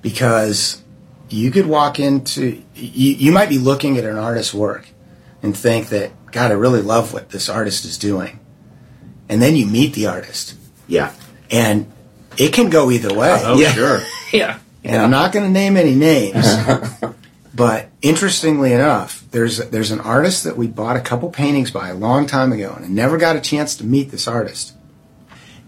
because 0.01 0.81
you 1.29 1.51
could 1.51 1.65
walk 1.67 1.99
into 1.99 2.61
you, 2.75 3.13
you 3.15 3.31
might 3.31 3.49
be 3.49 3.57
looking 3.57 3.97
at 3.97 4.03
an 4.03 4.17
artist's 4.17 4.53
work 4.53 4.89
and 5.41 5.55
think 5.57 5.89
that 5.89 6.11
god 6.31 6.51
i 6.51 6.53
really 6.53 6.81
love 6.81 7.13
what 7.13 7.29
this 7.29 7.49
artist 7.49 7.85
is 7.85 7.97
doing 7.97 8.39
and 9.29 9.41
then 9.41 9.55
you 9.55 9.65
meet 9.65 9.93
the 9.93 10.05
artist 10.05 10.55
Yeah. 10.87 11.13
and 11.49 11.91
it 12.37 12.53
can 12.53 12.69
go 12.69 12.91
either 12.91 13.13
way 13.13 13.39
Oh, 13.43 13.57
Yeah. 13.57 13.71
sure. 13.71 14.01
Yeah. 14.33 14.59
and 14.83 15.01
i'm 15.01 15.09
not 15.11 15.31
going 15.31 15.45
to 15.45 15.51
name 15.51 15.77
any 15.77 15.95
names 15.95 16.45
but 17.55 17.89
interestingly 18.01 18.73
enough 18.73 19.25
there's 19.31 19.57
there's 19.69 19.91
an 19.91 19.99
artist 20.01 20.43
that 20.43 20.57
we 20.57 20.67
bought 20.67 20.95
a 20.95 21.01
couple 21.01 21.29
paintings 21.29 21.71
by 21.71 21.89
a 21.89 21.93
long 21.95 22.25
time 22.27 22.51
ago 22.51 22.73
and 22.75 22.85
I 22.85 22.87
never 22.87 23.17
got 23.17 23.35
a 23.35 23.41
chance 23.41 23.75
to 23.77 23.83
meet 23.85 24.11
this 24.11 24.27
artist 24.27 24.73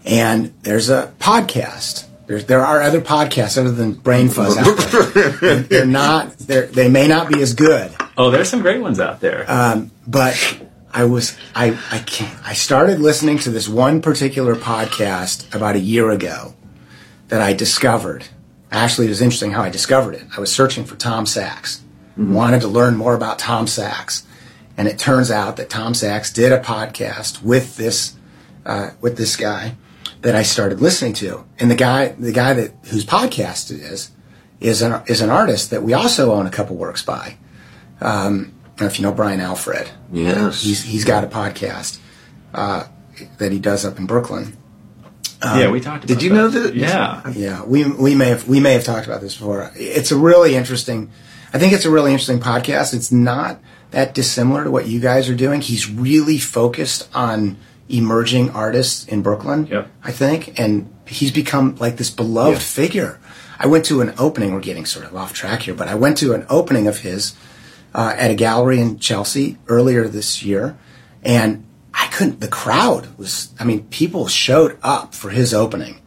and 0.04 0.54
there's 0.62 0.88
a 0.88 1.12
podcast. 1.18 2.06
There, 2.26 2.40
there 2.40 2.64
are 2.64 2.82
other 2.82 3.00
podcasts 3.00 3.58
other 3.58 3.70
than 3.70 3.92
Brain 3.92 4.28
Fuzz 4.28 4.56
out 4.56 5.12
there. 5.12 5.60
They're 5.60 5.86
not. 6.02 6.36
They're, 6.38 6.66
they 6.66 6.88
may 6.88 7.08
not 7.08 7.28
be 7.28 7.40
as 7.42 7.54
good. 7.54 7.94
Oh, 8.16 8.30
there's 8.30 8.48
some 8.48 8.60
great 8.62 8.80
ones 8.80 9.00
out 9.00 9.20
there. 9.20 9.44
Um, 9.48 9.90
but 10.06 10.62
I 10.92 11.04
was. 11.04 11.36
I. 11.54 11.78
I 11.90 11.98
can't. 11.98 12.38
I 12.46 12.54
started 12.54 13.00
listening 13.00 13.38
to 13.40 13.50
this 13.50 13.68
one 13.68 14.02
particular 14.02 14.54
podcast 14.54 15.54
about 15.54 15.76
a 15.76 15.80
year 15.80 16.10
ago 16.10 16.54
that 17.28 17.40
I 17.40 17.52
discovered. 17.52 18.24
Actually, 18.70 19.06
it 19.06 19.10
was 19.10 19.22
interesting 19.22 19.52
how 19.52 19.62
I 19.62 19.70
discovered 19.70 20.14
it. 20.14 20.24
I 20.36 20.40
was 20.40 20.52
searching 20.52 20.84
for 20.84 20.96
Tom 20.96 21.26
Sachs. 21.26 21.82
Wanted 22.16 22.60
to 22.62 22.68
learn 22.68 22.96
more 22.96 23.14
about 23.14 23.38
Tom 23.38 23.66
Sachs, 23.68 24.26
and 24.76 24.88
it 24.88 24.98
turns 24.98 25.30
out 25.30 25.56
that 25.56 25.70
Tom 25.70 25.94
Sachs 25.94 26.32
did 26.32 26.50
a 26.50 26.58
podcast 26.58 27.42
with 27.42 27.76
this 27.76 28.16
uh, 28.66 28.90
with 29.00 29.16
this 29.16 29.36
guy 29.36 29.76
that 30.22 30.34
I 30.34 30.42
started 30.42 30.80
listening 30.80 31.12
to, 31.14 31.44
and 31.60 31.70
the 31.70 31.76
guy 31.76 32.08
the 32.08 32.32
guy 32.32 32.54
that 32.54 32.72
whose 32.86 33.04
podcast 33.06 33.70
it 33.70 33.80
is 33.80 34.10
is 34.60 34.82
an 34.82 35.02
is 35.06 35.20
an 35.20 35.30
artist 35.30 35.70
that 35.70 35.82
we 35.84 35.92
also 35.92 36.32
own 36.32 36.46
a 36.46 36.50
couple 36.50 36.74
works 36.76 37.02
by. 37.02 37.36
Um, 38.00 38.52
I 38.64 38.68
don't 38.68 38.80
know 38.80 38.86
if 38.86 38.98
you 38.98 39.04
know 39.04 39.12
Brian 39.12 39.40
Alfred. 39.40 39.88
Yes. 40.12 40.62
He's 40.62 40.82
he's 40.82 41.04
got 41.04 41.24
a 41.24 41.28
podcast 41.28 41.98
uh, 42.52 42.88
that 43.38 43.52
he 43.52 43.58
does 43.58 43.84
up 43.84 43.98
in 43.98 44.06
Brooklyn. 44.06 44.56
Yeah, 45.42 45.70
we 45.70 45.80
talked. 45.80 46.04
About 46.04 46.08
did 46.14 46.22
you 46.22 46.30
know 46.32 46.48
that- 46.48 46.74
Yeah. 46.74 47.28
Yeah, 47.30 47.64
we 47.64 47.84
we 47.84 48.14
may 48.14 48.28
have 48.28 48.48
we 48.48 48.60
may 48.60 48.72
have 48.72 48.84
talked 48.84 49.06
about 49.06 49.20
this 49.20 49.36
before. 49.36 49.70
It's 49.76 50.10
a 50.10 50.16
really 50.16 50.54
interesting. 50.56 51.10
I 51.52 51.58
think 51.58 51.72
it's 51.72 51.84
a 51.84 51.90
really 51.90 52.12
interesting 52.12 52.40
podcast. 52.40 52.92
It's 52.94 53.10
not 53.12 53.60
that 53.90 54.14
dissimilar 54.14 54.64
to 54.64 54.70
what 54.70 54.86
you 54.86 55.00
guys 55.00 55.28
are 55.30 55.34
doing. 55.34 55.60
He's 55.62 55.88
really 55.90 56.38
focused 56.38 57.08
on 57.14 57.56
emerging 57.88 58.50
artists 58.50 59.06
in 59.06 59.22
Brooklyn. 59.22 59.66
Yep. 59.66 59.90
I 60.04 60.12
think, 60.12 60.58
and 60.60 60.92
he's 61.06 61.30
become 61.32 61.76
like 61.78 61.96
this 61.96 62.10
beloved 62.10 62.52
Yeah. 62.54 62.58
figure. 62.58 63.18
I 63.58 63.66
went 63.66 63.86
to 63.86 64.02
an 64.02 64.12
opening. 64.18 64.52
We're 64.52 64.60
getting 64.60 64.84
sort 64.86 65.06
of 65.06 65.16
off 65.16 65.32
track 65.32 65.62
here, 65.62 65.74
but 65.74 65.88
I 65.88 65.94
went 65.94 66.18
to 66.18 66.34
an 66.34 66.44
opening 66.50 66.86
of 66.86 66.98
his 66.98 67.32
uh, 67.94 68.12
at 68.16 68.30
a 68.30 68.34
gallery 68.34 68.78
in 68.80 68.98
Chelsea 68.98 69.56
earlier 69.68 70.06
this 70.06 70.42
year, 70.42 70.76
and 71.22 71.64
couldn't. 72.18 72.40
The 72.40 72.48
crowd 72.48 73.16
was. 73.18 73.50
I 73.60 73.64
mean, 73.64 73.84
people 73.88 74.26
showed 74.28 74.78
up 74.82 75.14
for 75.14 75.30
his 75.30 75.54
opening, 75.54 76.00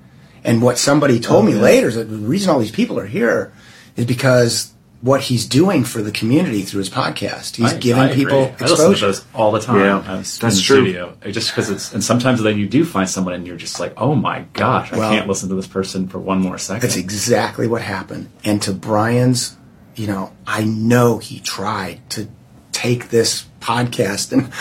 and 0.44 0.62
what 0.62 0.78
somebody 0.78 1.20
told 1.20 1.46
me 1.46 1.54
later 1.54 1.88
is 1.88 1.96
that 1.96 2.06
the 2.06 2.18
reason 2.18 2.50
all 2.52 2.60
these 2.60 2.72
people 2.72 3.00
are 3.00 3.08
here 3.08 3.52
is 3.96 4.06
because 4.06 4.74
what 5.02 5.22
he's 5.22 5.48
doing 5.48 5.84
for 5.84 6.02
the 6.04 6.12
community 6.12 6.62
through 6.62 6.78
his 6.78 6.90
podcast. 6.90 7.56
He's 7.56 7.74
I- 7.74 7.78
giving 7.78 8.04
I 8.04 8.10
agree. 8.10 8.24
people 8.26 8.54
I 8.60 8.66
listen 8.68 8.94
to 8.94 9.00
those 9.02 9.26
all 9.34 9.52
the 9.52 9.60
time. 9.60 9.80
Yeah, 9.80 9.98
uh, 9.98 10.00
in 10.00 10.18
that's 10.18 10.38
the 10.40 10.52
true. 10.62 10.62
Studio. 10.84 11.18
It- 11.24 11.32
Just 11.32 11.50
because 11.50 11.70
it's 11.72 11.92
and 11.94 12.04
sometimes 12.04 12.42
then 12.44 12.60
you 12.60 12.68
do 12.68 12.86
find 12.86 13.10
someone 13.10 13.34
and 13.34 13.48
you're 13.48 13.58
just 13.58 13.80
like, 13.80 13.94
oh 13.98 14.14
my 14.14 14.46
gosh, 14.54 14.92
Well- 14.92 15.02
I 15.12 15.16
can't 15.16 15.28
listen 15.28 15.50
to 15.50 15.56
this 15.56 15.66
person 15.68 16.08
for 16.08 16.20
one 16.20 16.40
more 16.40 16.58
second. 16.60 16.82
That's 16.84 16.98
exactly 16.98 17.68
what 17.68 17.82
happened. 17.82 18.30
And 18.44 18.62
to 18.62 18.74
Brian's, 18.74 19.58
you 19.96 20.06
know, 20.08 20.34
I 20.46 20.64
know 20.66 21.18
he 21.18 21.40
tried 21.40 22.08
to 22.12 22.28
take 22.72 23.10
this 23.10 23.46
podcast 23.62 24.32
and 24.34 24.52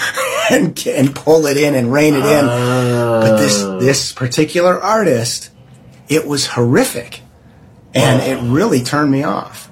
and, 0.50 0.86
and 0.86 1.14
pull 1.14 1.46
it 1.46 1.56
in 1.56 1.74
and 1.74 1.92
rein 1.92 2.14
it 2.14 2.24
in. 2.24 2.46
But 2.46 3.36
this 3.38 3.62
this 3.82 4.12
particular 4.12 4.80
artist, 4.80 5.50
it 6.08 6.26
was 6.26 6.46
horrific, 6.46 7.22
and 7.94 8.22
it 8.22 8.40
really 8.52 8.82
turned 8.82 9.10
me 9.10 9.22
off. 9.24 9.66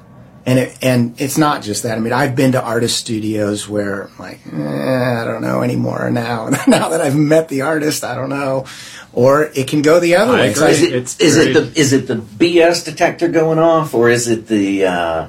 And 0.47 0.59
it, 0.61 0.79
and 0.81 1.21
it's 1.21 1.37
not 1.37 1.61
just 1.63 1.83
that. 1.83 1.99
I 1.99 2.01
mean, 2.01 2.15
I've 2.15 2.35
been 2.35 2.53
to 2.53 2.63
artist 2.63 2.97
studios 2.97 3.69
where 3.69 4.05
I'm 4.09 4.19
like, 4.19 4.41
eh, 4.51 5.21
I 5.21 5.23
don't 5.25 5.43
know 5.43 5.61
anymore 5.63 6.11
now. 6.11 6.49
now 6.67 6.89
that 6.89 7.03
I've 7.03 7.17
met 7.17 7.51
the 7.51 7.63
artist, 7.63 8.03
I 8.03 8.15
don't 8.15 8.31
know. 8.31 8.65
Or 9.13 9.43
it 9.55 9.69
can 9.69 9.83
go 9.83 10.01
the 10.01 10.17
other 10.17 10.33
I 10.33 10.37
way. 10.37 10.51
agree. 10.53 10.69
Is 10.71 10.83
it, 10.83 10.93
It's 10.95 11.21
is 11.21 11.37
it 11.37 11.53
the 11.53 11.79
is 11.79 11.93
it 11.93 12.07
the 12.07 12.15
BS 12.17 12.83
detector 12.87 13.29
going 13.29 13.59
off, 13.59 13.93
or 13.93 14.09
is 14.09 14.27
it 14.27 14.47
the 14.47 14.87
uh, 14.87 15.29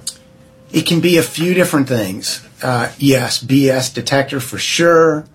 It 0.72 0.86
can 0.86 1.02
be 1.02 1.18
a 1.18 1.24
few 1.24 1.54
different 1.54 1.89
things. 1.89 2.41
Uh, 2.62 2.91
yes, 2.97 3.43
BS 3.43 3.93
detector 3.93 4.39
for 4.39 4.57
sure. 4.57 5.26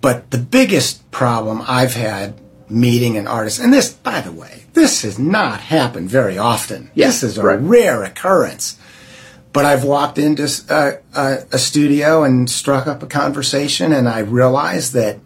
But 0.00 0.30
the 0.30 0.38
biggest 0.38 1.10
problem 1.10 1.62
I've 1.66 1.94
had 1.94 2.40
meeting 2.68 3.16
an 3.16 3.26
artist, 3.26 3.60
and 3.60 3.72
this, 3.72 3.92
by 3.92 4.20
the 4.20 4.32
way, 4.32 4.64
this 4.72 5.02
has 5.02 5.18
not 5.18 5.60
happened 5.60 6.10
very 6.10 6.36
often. 6.36 6.90
Yeah, 6.94 7.06
this 7.06 7.22
is 7.22 7.38
a 7.38 7.44
right. 7.44 7.58
rare 7.60 8.02
occurrence. 8.02 8.78
But 9.52 9.64
I've 9.64 9.84
walked 9.84 10.18
into 10.18 10.48
a, 10.68 10.98
a, 11.14 11.38
a 11.52 11.58
studio 11.58 12.24
and 12.24 12.50
struck 12.50 12.86
up 12.86 13.02
a 13.02 13.06
conversation, 13.06 13.92
and 13.92 14.08
I 14.08 14.18
realized 14.18 14.92
that 14.92 15.18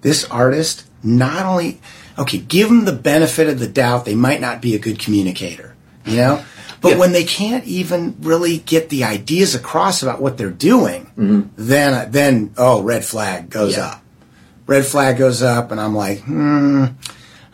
this 0.00 0.24
artist 0.24 0.84
not 1.02 1.46
only, 1.46 1.80
okay, 2.18 2.38
give 2.38 2.68
them 2.68 2.84
the 2.84 2.92
benefit 2.92 3.48
of 3.48 3.60
the 3.60 3.68
doubt, 3.68 4.04
they 4.04 4.16
might 4.16 4.40
not 4.40 4.60
be 4.60 4.74
a 4.74 4.78
good 4.78 4.98
communicator, 4.98 5.76
you 6.04 6.16
know? 6.16 6.44
But 6.86 6.92
Yeah. 6.92 6.98
when 6.98 7.12
they 7.12 7.24
can't 7.24 7.64
even 7.64 8.14
really 8.22 8.58
get 8.58 8.88
the 8.90 9.02
ideas 9.04 9.54
across 9.56 10.02
about 10.04 10.22
what 10.22 10.36
they're 10.38 10.50
doing, 10.50 11.08
then, 11.56 12.10
then, 12.12 12.50
oh, 12.56 12.80
red 12.82 13.04
flag 13.04 13.50
goes 13.50 13.76
Yeah. 13.76 13.86
up. 13.86 14.02
Red 14.68 14.86
flag 14.86 15.16
goes 15.18 15.42
up, 15.42 15.70
and 15.72 15.80
I'm 15.80 15.94
like, 15.96 16.20
hmm, 16.22 16.84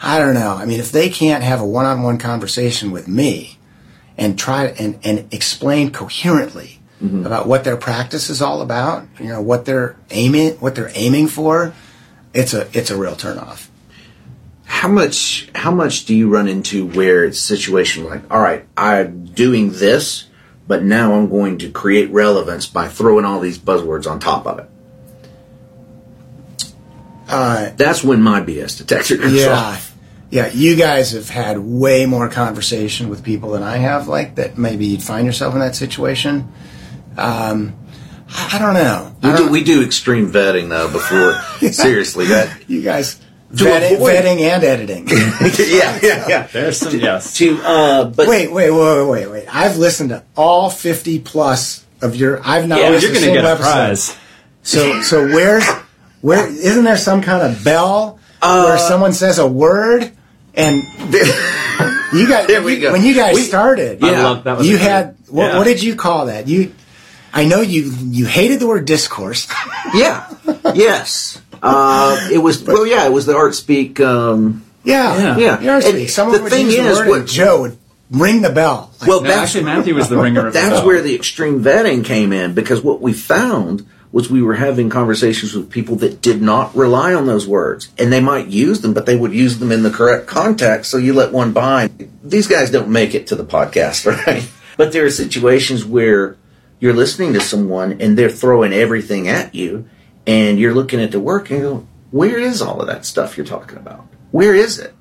I 0.03 0.19
don't 0.19 0.35
know. 0.35 0.55
I 0.55 0.65
mean, 0.67 0.81
if 0.81 0.93
they 0.93 1.09
can't 1.09 1.43
have 1.43 1.61
a 1.61 1.67
one-on-one 1.67 2.19
conversation 2.19 2.91
with 2.91 3.09
me 3.09 3.59
and 4.19 4.39
try 4.39 4.67
and, 4.67 4.99
and 5.03 5.25
explain 5.31 5.91
coherently 5.91 6.79
about 7.25 7.49
what 7.49 7.65
their 7.65 7.77
practice 7.77 8.31
is 8.31 8.41
all 8.41 8.61
about, 8.63 9.05
you 9.19 9.27
know, 9.29 9.41
what 9.41 9.65
they're 9.65 9.97
aiming, 10.13 10.53
what 10.61 10.75
they're 10.77 10.93
aiming 10.95 11.27
for, 11.27 11.73
it's 12.33 12.55
a 12.55 12.69
it's 12.79 12.91
a 12.93 12.97
real 12.97 13.15
turnoff. 13.17 13.67
How 14.73 14.89
much 14.89 15.51
how 15.55 15.71
much 15.71 16.07
do 16.07 16.15
you 16.17 16.31
run 16.31 16.49
into 16.49 16.87
where 16.87 17.25
it's 17.25 17.39
a 17.39 17.43
situation 17.43 18.05
like, 18.05 18.23
all 18.33 18.41
right, 18.41 18.65
I'm 18.75 19.27
doing 19.27 19.71
this, 19.71 20.29
but 20.67 20.83
now 20.83 21.13
I'm 21.13 21.29
going 21.29 21.59
to 21.59 21.71
create 21.71 22.11
relevance 22.11 22.67
by 22.67 22.89
throwing 22.89 23.27
all 23.27 23.39
these 23.39 23.59
buzzwords 23.59 24.11
on 24.11 24.19
top 24.19 24.47
of 24.47 24.61
it. 24.61 24.71
Uh, 27.29 27.71
That's 27.77 28.03
when 28.03 28.23
my 28.23 28.41
BS 28.41 28.79
detector 28.79 29.19
goes 29.19 29.35
yeah, 29.35 29.53
off. 29.53 29.95
yeah. 30.31 30.51
You 30.53 30.75
guys 30.75 31.13
have 31.13 31.29
had 31.29 31.59
way 31.59 32.07
more 32.07 32.31
conversation 32.31 33.11
with 33.11 33.23
people 33.23 33.51
than 33.51 33.63
I 33.63 33.77
have. 33.77 34.09
Like 34.09 34.37
that, 34.37 34.57
maybe 34.57 34.87
you'd 34.87 35.03
find 35.03 35.27
yourself 35.27 35.53
in 35.53 35.61
that 35.61 35.77
situation. 35.77 36.51
Um, 37.19 37.77
I, 38.35 38.59
don't 38.59 38.75
know. 38.75 39.15
I 39.23 39.31
We 39.33 39.37
do, 39.37 39.51
we 39.51 39.65
do 39.65 39.83
extreme 39.85 40.33
vetting 40.33 40.71
though 40.71 40.91
before. 40.91 41.35
Seriously, 41.73 42.27
that 42.29 42.71
you 42.71 42.83
guys 42.83 43.22
vetting, 43.53 43.95
avoid- 43.97 44.15
vetting 44.17 44.41
and 44.41 44.65
editing. 44.65 45.09
yeah, 45.09 45.99
yeah, 46.03 46.29
yeah. 46.29 46.47
There's 46.53 46.79
some 46.79 46.99
yes. 46.99 47.37
To 47.39 47.59
uh, 47.63 48.05
but 48.07 48.27
wait, 48.29 48.51
wait, 48.53 48.71
wait, 48.71 49.07
wait, 49.07 49.27
wait. 49.31 49.55
I've 49.55 49.77
listened 49.77 50.11
to 50.11 50.23
all 50.37 50.71
fifty 50.71 51.19
plus 51.19 51.85
of 52.01 52.17
your. 52.17 52.41
I've 52.45 52.67
not 52.67 52.81
Yeah, 52.81 52.91
listened 52.91 53.15
You're 53.15 53.21
gonna 53.23 53.33
get 53.33 53.45
single 53.45 53.47
a 53.47 53.55
episode. 53.55 53.71
prize. 53.71 54.17
So, 54.65 55.03
so 55.03 55.25
where's 55.27 55.67
where? 56.21 56.47
Isn't 56.49 56.85
there 56.85 56.97
some 56.97 57.21
kind 57.23 57.43
of 57.53 57.63
bell 57.65 58.19
Uh, 58.41 58.65
where 58.65 58.79
someone 58.79 59.13
says 59.13 59.39
a 59.39 59.47
word 59.47 60.11
and 60.55 60.83
you 62.13 62.29
guys? 62.29 62.47
There 62.47 62.63
we 62.63 62.79
go. 62.79 62.93
When 62.93 63.03
you 63.05 63.15
guys 63.15 63.35
We- 63.37 63.43
started, 63.43 64.01
Yeah. 64.01 64.23
love 64.23 64.45
that. 64.45 64.59
Was 64.59 64.69
you 64.69 64.77
a 64.77 64.81
had 64.81 65.17
what, 65.29 65.47
yeah. 65.53 65.59
what 65.59 65.65
did 65.65 65.83
you 65.83 65.95
call 65.97 66.27
that? 66.27 66.47
You, 66.49 66.73
I 67.33 67.45
know 67.47 67.61
you 67.61 67.93
you 68.11 68.27
hated 68.27 68.61
the 68.61 68.67
word 68.67 68.85
discourse. 68.85 69.49
yeah, 69.95 70.29
yes. 70.75 71.41
Uh, 71.63 72.29
it 72.33 72.39
was 72.39 72.63
well, 72.65 72.87
yeah. 72.87 73.07
It 73.07 73.13
was 73.13 73.27
the 73.27 73.37
art 73.37 73.55
speak. 73.55 74.01
Um, 74.01 74.65
yeah, 74.85 75.37
Yeah. 75.39 75.61
You're 75.61 75.75
And 75.77 75.85
speak. 75.85 76.09
Someone 76.11 76.37
the 76.39 76.43
would 76.43 76.53
thing 76.53 76.67
use 76.67 76.77
the 76.77 77.03
is, 77.05 77.09
what- 77.09 77.27
Joe 77.27 77.61
would 77.63 77.79
ring 78.11 78.43
the 78.43 78.51
bell. 78.51 78.91
Like, 79.01 79.09
well, 79.09 79.21
No, 79.23 79.29
that's 79.29 79.43
actually, 79.55 79.65
Matthew 79.65 79.95
was 79.95 80.09
the 80.09 80.19
ringer 80.19 80.47
of 80.49 80.53
the 80.53 80.59
that's 80.61 80.81
bell. 80.81 80.87
where 80.87 81.01
the 81.01 81.15
extreme 81.15 81.63
vetting 81.63 82.05
came 82.05 82.33
in 82.33 82.53
because 82.55 82.83
what 82.83 83.01
we 83.01 83.13
found 83.13 83.87
was 84.11 84.29
we 84.31 84.43
were 84.43 84.55
having 84.57 84.91
conversations 84.91 85.55
with 85.55 85.71
people 85.71 85.97
that 85.97 86.21
did 86.21 86.43
not 86.43 86.77
rely 86.77 87.15
on 87.15 87.27
those 87.27 87.47
words 87.49 87.89
and 87.97 88.13
they 88.13 88.21
might 88.21 88.49
use 88.49 88.83
them 88.83 88.93
but 88.93 89.07
they 89.07 89.17
would 89.17 89.33
use 89.33 89.59
them 89.59 89.73
in 89.73 89.83
the 89.83 89.91
correct 89.91 90.27
context 90.27 90.91
so 90.91 90.99
you 90.99 91.15
let 91.15 91.33
one 91.33 91.53
by 91.55 91.89
these 92.23 92.47
guys 92.47 92.71
don't 92.71 92.91
make 92.91 93.15
it 93.15 93.29
to 93.29 93.35
the 93.35 93.45
podcast 93.45 94.05
right 94.27 94.47
but 94.77 94.93
there 94.93 95.07
are 95.07 95.11
situations 95.11 95.83
where 95.83 96.37
you're 96.81 96.93
listening 96.93 97.33
to 97.33 97.41
someone 97.41 98.03
and 98.03 98.19
they're 98.19 98.29
throwing 98.29 98.75
everything 98.75 99.29
at 99.29 99.55
you 99.55 99.89
and 100.27 100.59
you're 100.59 100.75
looking 100.75 101.01
at 101.01 101.11
the 101.11 101.21
work 101.21 101.51
and 101.51 101.59
you 101.61 101.65
go 101.69 101.87
where 102.11 102.39
is 102.39 102.61
all 102.63 102.81
of 102.81 102.87
that 102.87 103.05
stuff 103.05 103.37
you're 103.37 103.47
talking 103.47 103.77
about 103.79 104.07
where 104.31 104.55
is 104.55 104.79
it 104.79 104.95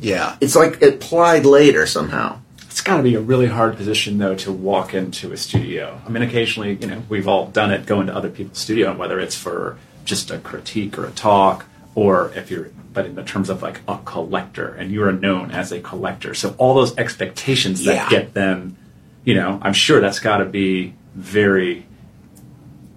yeah, 0.00 0.36
it's 0.40 0.56
like 0.56 0.82
applied 0.82 1.46
later 1.46 1.86
somehow 1.86 2.40
It's 2.62 2.80
got 2.80 2.96
to 2.96 3.02
be 3.04 3.14
a 3.14 3.20
really 3.20 3.46
hard 3.46 3.76
position, 3.76 4.18
though, 4.18 4.34
to 4.36 4.50
walk 4.50 4.94
into 4.94 5.30
a 5.30 5.36
studio. 5.36 6.00
I 6.04 6.08
mean, 6.08 6.22
occasionally, 6.24 6.74
you 6.80 6.88
know, 6.88 7.02
we've 7.08 7.28
all 7.28 7.46
done 7.46 7.70
it, 7.70 7.86
go 7.86 8.00
into 8.00 8.12
other 8.14 8.30
people's 8.30 8.58
studio, 8.58 8.90
and 8.90 8.98
whether 8.98 9.20
it's 9.20 9.36
for 9.36 9.78
just 10.04 10.30
a 10.32 10.38
critique 10.38 10.98
or 10.98 11.04
a 11.06 11.10
talk, 11.12 11.66
or 11.94 12.32
if 12.34 12.50
you're, 12.50 12.70
but 12.92 13.06
in 13.06 13.14
the 13.14 13.22
terms 13.22 13.48
of 13.50 13.62
like 13.62 13.80
a 13.86 13.98
collector, 14.04 14.68
and 14.74 14.90
you 14.90 15.04
are 15.04 15.12
known 15.12 15.50
as 15.52 15.70
a 15.70 15.80
collector. 15.80 16.34
So 16.34 16.54
all 16.58 16.74
those 16.74 16.96
expectations 16.98 17.84
that 17.84 17.94
Yeah. 17.94 18.08
get 18.08 18.34
them, 18.34 18.76
you 19.24 19.34
know, 19.34 19.60
I'm 19.62 19.74
sure 19.74 20.00
that's 20.00 20.18
got 20.18 20.38
to 20.38 20.46
be 20.46 20.94
very 21.14 21.86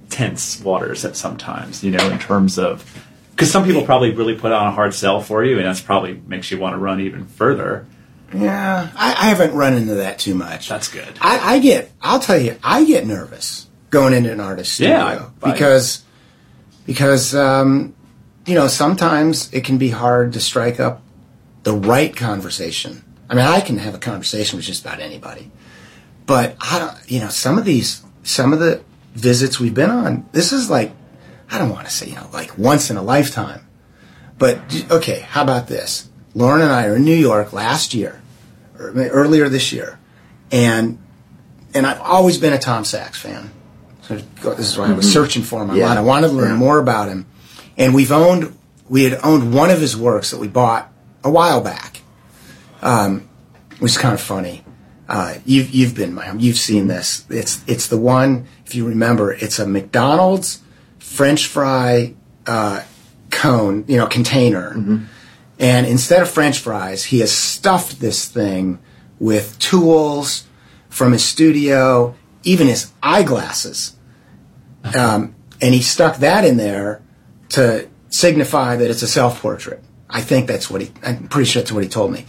tense 0.10 0.62
waters 0.62 1.03
at 1.06 1.16
sometimes, 1.16 1.84
you 1.84 1.91
know, 1.91 2.10
in 2.10 2.20
terms 2.20 2.58
of, 2.58 2.84
because 3.32 3.51
some 3.51 3.66
people 3.66 3.84
probably 3.84 4.12
really 4.12 4.36
put 4.36 4.51
on 4.51 4.68
a 4.68 4.72
hard 4.72 4.93
sell 4.93 5.22
for 5.22 5.43
you, 5.43 5.58
and 5.58 5.66
that's 5.66 5.82
probably 5.82 6.14
makes 6.28 6.51
you 6.51 6.58
want 6.58 6.74
to 6.74 6.78
run 6.78 7.01
even 7.01 7.26
further. 7.26 7.86
yeah. 8.34 8.89
I, 8.95 9.12
I 9.12 9.26
haven't 9.30 9.53
run 9.56 9.74
into 9.74 9.95
that 9.95 10.20
too 10.20 10.36
much. 10.36 10.70
That's 10.70 10.88
good. 10.88 11.18
I, 11.22 11.56
I 11.56 11.60
get. 11.60 11.91
I'll 12.01 12.20
tell 12.20 12.39
you. 12.39 12.58
I 12.64 12.86
get 12.86 13.06
nervous 13.06 13.68
going 13.89 14.14
into 14.14 14.32
an 14.32 14.39
artist 14.39 14.74
studio 14.74 14.95
Yeah, 14.97 15.30
I- 15.43 15.51
because 15.51 16.03
because 16.86 17.34
um, 17.36 17.95
you 18.45 18.56
know 18.56 18.68
sometimes 18.68 19.51
it 19.53 19.64
can 19.64 19.78
be 19.78 19.89
hard 19.89 20.34
to 20.34 20.39
strike 20.39 20.80
up 20.80 21.01
the 21.64 21.74
right 21.74 22.16
conversation. 22.16 23.03
I 23.30 23.34
mean, 23.36 23.45
I 23.45 23.60
can 23.60 23.78
have 23.80 23.95
a 23.95 23.99
conversation 23.99 24.58
with 24.58 24.66
just 24.66 24.86
about 24.86 24.99
anybody, 24.99 25.51
but 26.26 26.56
I 26.62 26.80
don't. 26.80 27.12
You 27.12 27.20
know, 27.22 27.30
some 27.30 27.58
of 27.58 27.66
these, 27.66 28.03
some 28.24 28.53
of 28.53 28.60
the 28.60 28.82
visits 29.16 29.59
we've 29.59 29.74
been 29.74 29.89
on, 29.89 30.28
this 30.32 30.51
is 30.51 30.70
like, 30.70 30.91
I 31.49 31.57
don't 31.57 31.70
want 31.70 31.86
to 31.88 31.91
say 31.93 32.07
you 32.09 32.16
know 32.16 32.30
like 32.34 32.57
once 32.57 32.89
in 32.89 32.97
a 32.97 33.01
lifetime, 33.03 33.66
but 34.38 34.59
okay. 34.91 35.20
How 35.22 35.41
about 35.43 35.68
this? 35.68 36.09
Lauren 36.34 36.61
and 36.61 36.72
I 36.72 36.86
are 36.88 36.95
in 36.97 37.03
New 37.05 37.16
York 37.16 37.53
last 37.53 37.93
year, 37.93 38.22
or 38.78 38.91
earlier 38.91 39.47
this 39.47 39.72
year, 39.72 39.97
and 40.51 40.97
and 41.74 41.86
I've 41.88 42.01
always 42.01 42.38
been 42.38 42.51
a 42.53 42.59
Tom 42.59 42.84
Sachs 42.84 43.20
fan. 43.20 43.51
So 44.01 44.18
this 44.18 44.59
is 44.72 44.78
why 44.78 44.89
I 44.89 44.93
was 44.93 45.11
searching 45.11 45.43
for 45.43 45.61
him 45.61 45.70
online. 45.70 45.78
Yeah. 45.80 45.93
I 45.97 46.01
wanted 46.01 46.28
to 46.28 46.34
learn 46.34 46.51
Yeah. 46.51 46.57
more 46.57 46.80
about 46.80 47.07
him, 47.09 47.26
and 47.78 47.93
we've 47.95 48.11
owned 48.11 48.57
we 48.89 49.03
had 49.05 49.20
owned 49.24 49.53
one 49.53 49.70
of 49.72 49.80
his 49.80 49.95
works 49.95 50.32
that 50.32 50.39
we 50.39 50.47
bought 50.47 50.91
a 51.24 51.30
while 51.30 51.61
back, 51.61 52.01
um, 52.82 53.28
which 53.80 53.93
is 53.93 53.97
kind 53.97 54.13
of 54.13 54.20
funny. 54.22 54.64
Uh, 55.08 55.36
you've 55.45 55.70
you've 55.72 55.95
been 55.95 56.20
you've 56.39 56.58
seen 56.58 56.88
this. 56.88 57.26
It's 57.30 57.64
it's 57.68 57.88
the 57.88 57.97
one 57.97 58.47
if 58.66 58.74
you 58.74 58.88
remember. 58.88 59.32
It's 59.32 59.60
a 59.60 59.68
McDonald's 59.68 60.62
French 60.99 61.47
fry 61.47 62.16
uh, 62.47 62.84
cone, 63.30 63.86
you 63.88 63.97
know, 63.97 64.08
container. 64.08 64.74
And 65.60 65.86
instead 65.86 66.22
of 66.22 66.30
French 66.30 66.60
fries, 66.60 67.06
he 67.06 67.20
has 67.20 67.32
stuffed 67.32 67.99
this 67.99 68.28
thing 68.28 68.80
with 69.20 69.58
tools 69.60 70.45
from 70.89 71.12
his 71.14 71.24
studio, 71.24 72.16
even 72.43 72.68
his 72.68 72.91
eyeglasses. 73.01 73.95
Um, 74.97 75.36
and 75.62 75.74
he 75.74 75.82
stuck 75.82 76.18
that 76.18 76.43
in 76.45 76.58
there 76.58 77.01
to 77.49 77.88
signify 78.10 78.76
that 78.76 78.89
it's 78.89 79.01
a 79.01 79.08
self 79.08 79.41
portrait. 79.41 79.84
I 80.10 80.22
think 80.22 80.47
that's 80.47 80.70
what 80.70 80.82
he, 80.82 80.91
I'm 81.03 81.28
pretty 81.28 81.49
sure 81.49 81.62
that's 81.62 81.72
what 81.72 81.84
he 81.84 81.89
told 81.89 82.12
me. 82.12 82.26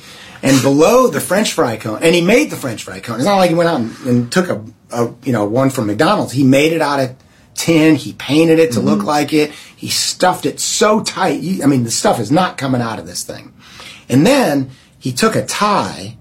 And 0.46 0.62
below 0.62 1.08
the 1.08 1.20
French 1.20 1.52
fry 1.52 1.76
cone, 1.76 2.02
and 2.02 2.14
he 2.14 2.20
made 2.20 2.50
the 2.50 2.56
French 2.56 2.84
fry 2.84 3.00
cone. 3.00 3.16
It's 3.16 3.24
not 3.24 3.36
like 3.36 3.50
he 3.50 3.56
went 3.56 3.68
out 3.68 3.80
and, 3.80 4.06
and 4.06 4.32
took 4.32 4.48
a, 4.48 4.64
a, 4.90 5.12
you 5.24 5.32
know, 5.32 5.44
one 5.44 5.70
from 5.70 5.86
McDonald's. 5.86 6.32
He 6.32 6.44
made 6.44 6.72
it 6.72 6.80
out 6.80 7.00
of 7.00 7.16
tin. 7.54 7.96
He 7.96 8.12
painted 8.12 8.58
it 8.58 8.72
to 8.72 8.80
look 8.80 9.02
like 9.02 9.32
it. 9.32 9.50
He 9.50 9.88
stuffed 9.88 10.46
it 10.46 10.60
so 10.60 11.02
tight. 11.02 11.40
You, 11.40 11.62
I 11.62 11.66
mean, 11.66 11.84
the 11.84 11.90
stuff 11.90 12.20
is 12.20 12.30
not 12.30 12.58
coming 12.58 12.80
out 12.80 12.98
of 12.98 13.06
this 13.06 13.24
thing. 13.24 13.52
And 14.08 14.26
then 14.26 14.70
he 14.98 15.12
took 15.12 15.34
a 15.36 15.44
tie, 15.44 16.16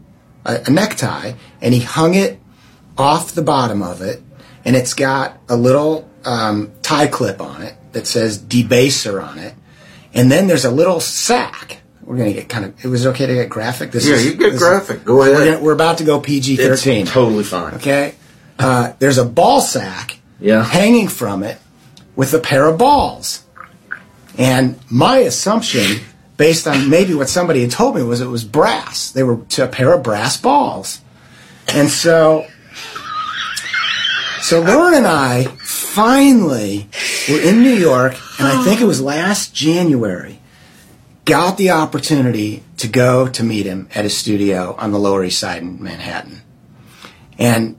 a, 0.45 0.63
a 0.65 0.71
necktie, 0.71 1.33
and 1.61 1.73
he 1.73 1.81
hung 1.81 2.15
it 2.15 2.39
off 2.97 3.33
the 3.33 3.41
bottom 3.41 3.81
of 3.81 4.01
it, 4.01 4.21
and 4.63 4.75
it's 4.75 4.93
got 4.93 5.37
a 5.49 5.55
little 5.55 6.09
um, 6.23 6.71
tie 6.81 7.07
clip 7.07 7.41
on 7.41 7.61
it 7.61 7.75
that 7.91 8.07
says 8.07 8.39
debaser 8.41 9.21
on 9.21 9.37
it, 9.37 9.53
and 10.13 10.31
then 10.31 10.47
there's 10.47 10.65
a 10.65 10.71
little 10.71 10.99
sack. 10.99 11.81
We're 12.05 12.17
gonna 12.17 12.33
get 12.33 12.47
kind 12.49 12.65
of. 12.65 12.85
It 12.85 12.87
was 12.87 13.05
okay 13.07 13.25
to 13.25 13.33
get 13.33 13.49
graphic. 13.49 13.91
This 13.91 14.07
Yeah, 14.07 14.15
is, 14.15 14.25
you 14.25 14.35
get 14.35 14.57
graphic. 14.57 15.03
Go 15.03 15.17
We're, 15.17 15.33
ahead. 15.33 15.53
gonna, 15.55 15.63
we're 15.65 15.73
about 15.73 15.97
to 15.97 16.03
go 16.03 16.19
PG 16.19 16.57
thirteen. 16.57 17.05
totally 17.07 17.43
fine. 17.43 17.73
Okay, 17.75 18.13
uh, 18.59 18.93
there's 18.99 19.17
a 19.17 19.25
ball 19.25 19.59
sack 19.59 20.19
Yeah. 20.39 20.63
hanging 20.63 21.07
from 21.07 21.41
it 21.43 21.57
with 22.15 22.33
a 22.33 22.39
pair 22.39 22.67
of 22.67 22.77
balls. 22.77 23.43
And 24.37 24.77
my 24.89 25.17
assumption, 25.19 26.01
based 26.37 26.67
on 26.67 26.89
maybe 26.89 27.13
what 27.15 27.27
somebody 27.29 27.61
had 27.61 27.71
told 27.71 27.95
me, 27.95 28.03
was 28.03 28.21
it 28.21 28.27
was 28.27 28.43
brass. 28.43 29.09
They 29.11 29.23
were 29.23 29.37
to 29.49 29.63
a 29.63 29.67
pair 29.67 29.93
of 29.93 30.03
brass 30.03 30.37
balls. 30.37 30.99
And 31.73 31.89
so, 31.89 32.45
so 34.41 34.59
Lauren 34.61 34.93
and 34.93 35.07
I 35.07 35.45
finally 35.63 36.87
were 37.29 37.39
in 37.41 37.63
New 37.63 37.73
York, 37.73 38.13
and 38.37 38.47
I 38.47 38.63
think 38.63 38.81
it 38.81 38.85
was 38.85 39.01
last 39.01 39.53
January, 39.55 40.39
got 41.25 41.57
the 41.57 41.71
opportunity 41.71 42.63
to 42.77 42.87
go 42.87 43.27
to 43.27 43.43
meet 43.43 43.65
him 43.65 43.89
at 43.93 44.03
his 44.03 44.15
studio 44.15 44.75
on 44.77 44.91
the 44.91 44.99
Lower 44.99 45.23
East 45.23 45.39
Side 45.39 45.61
in 45.61 45.81
Manhattan. 45.81 46.41
And 47.37 47.77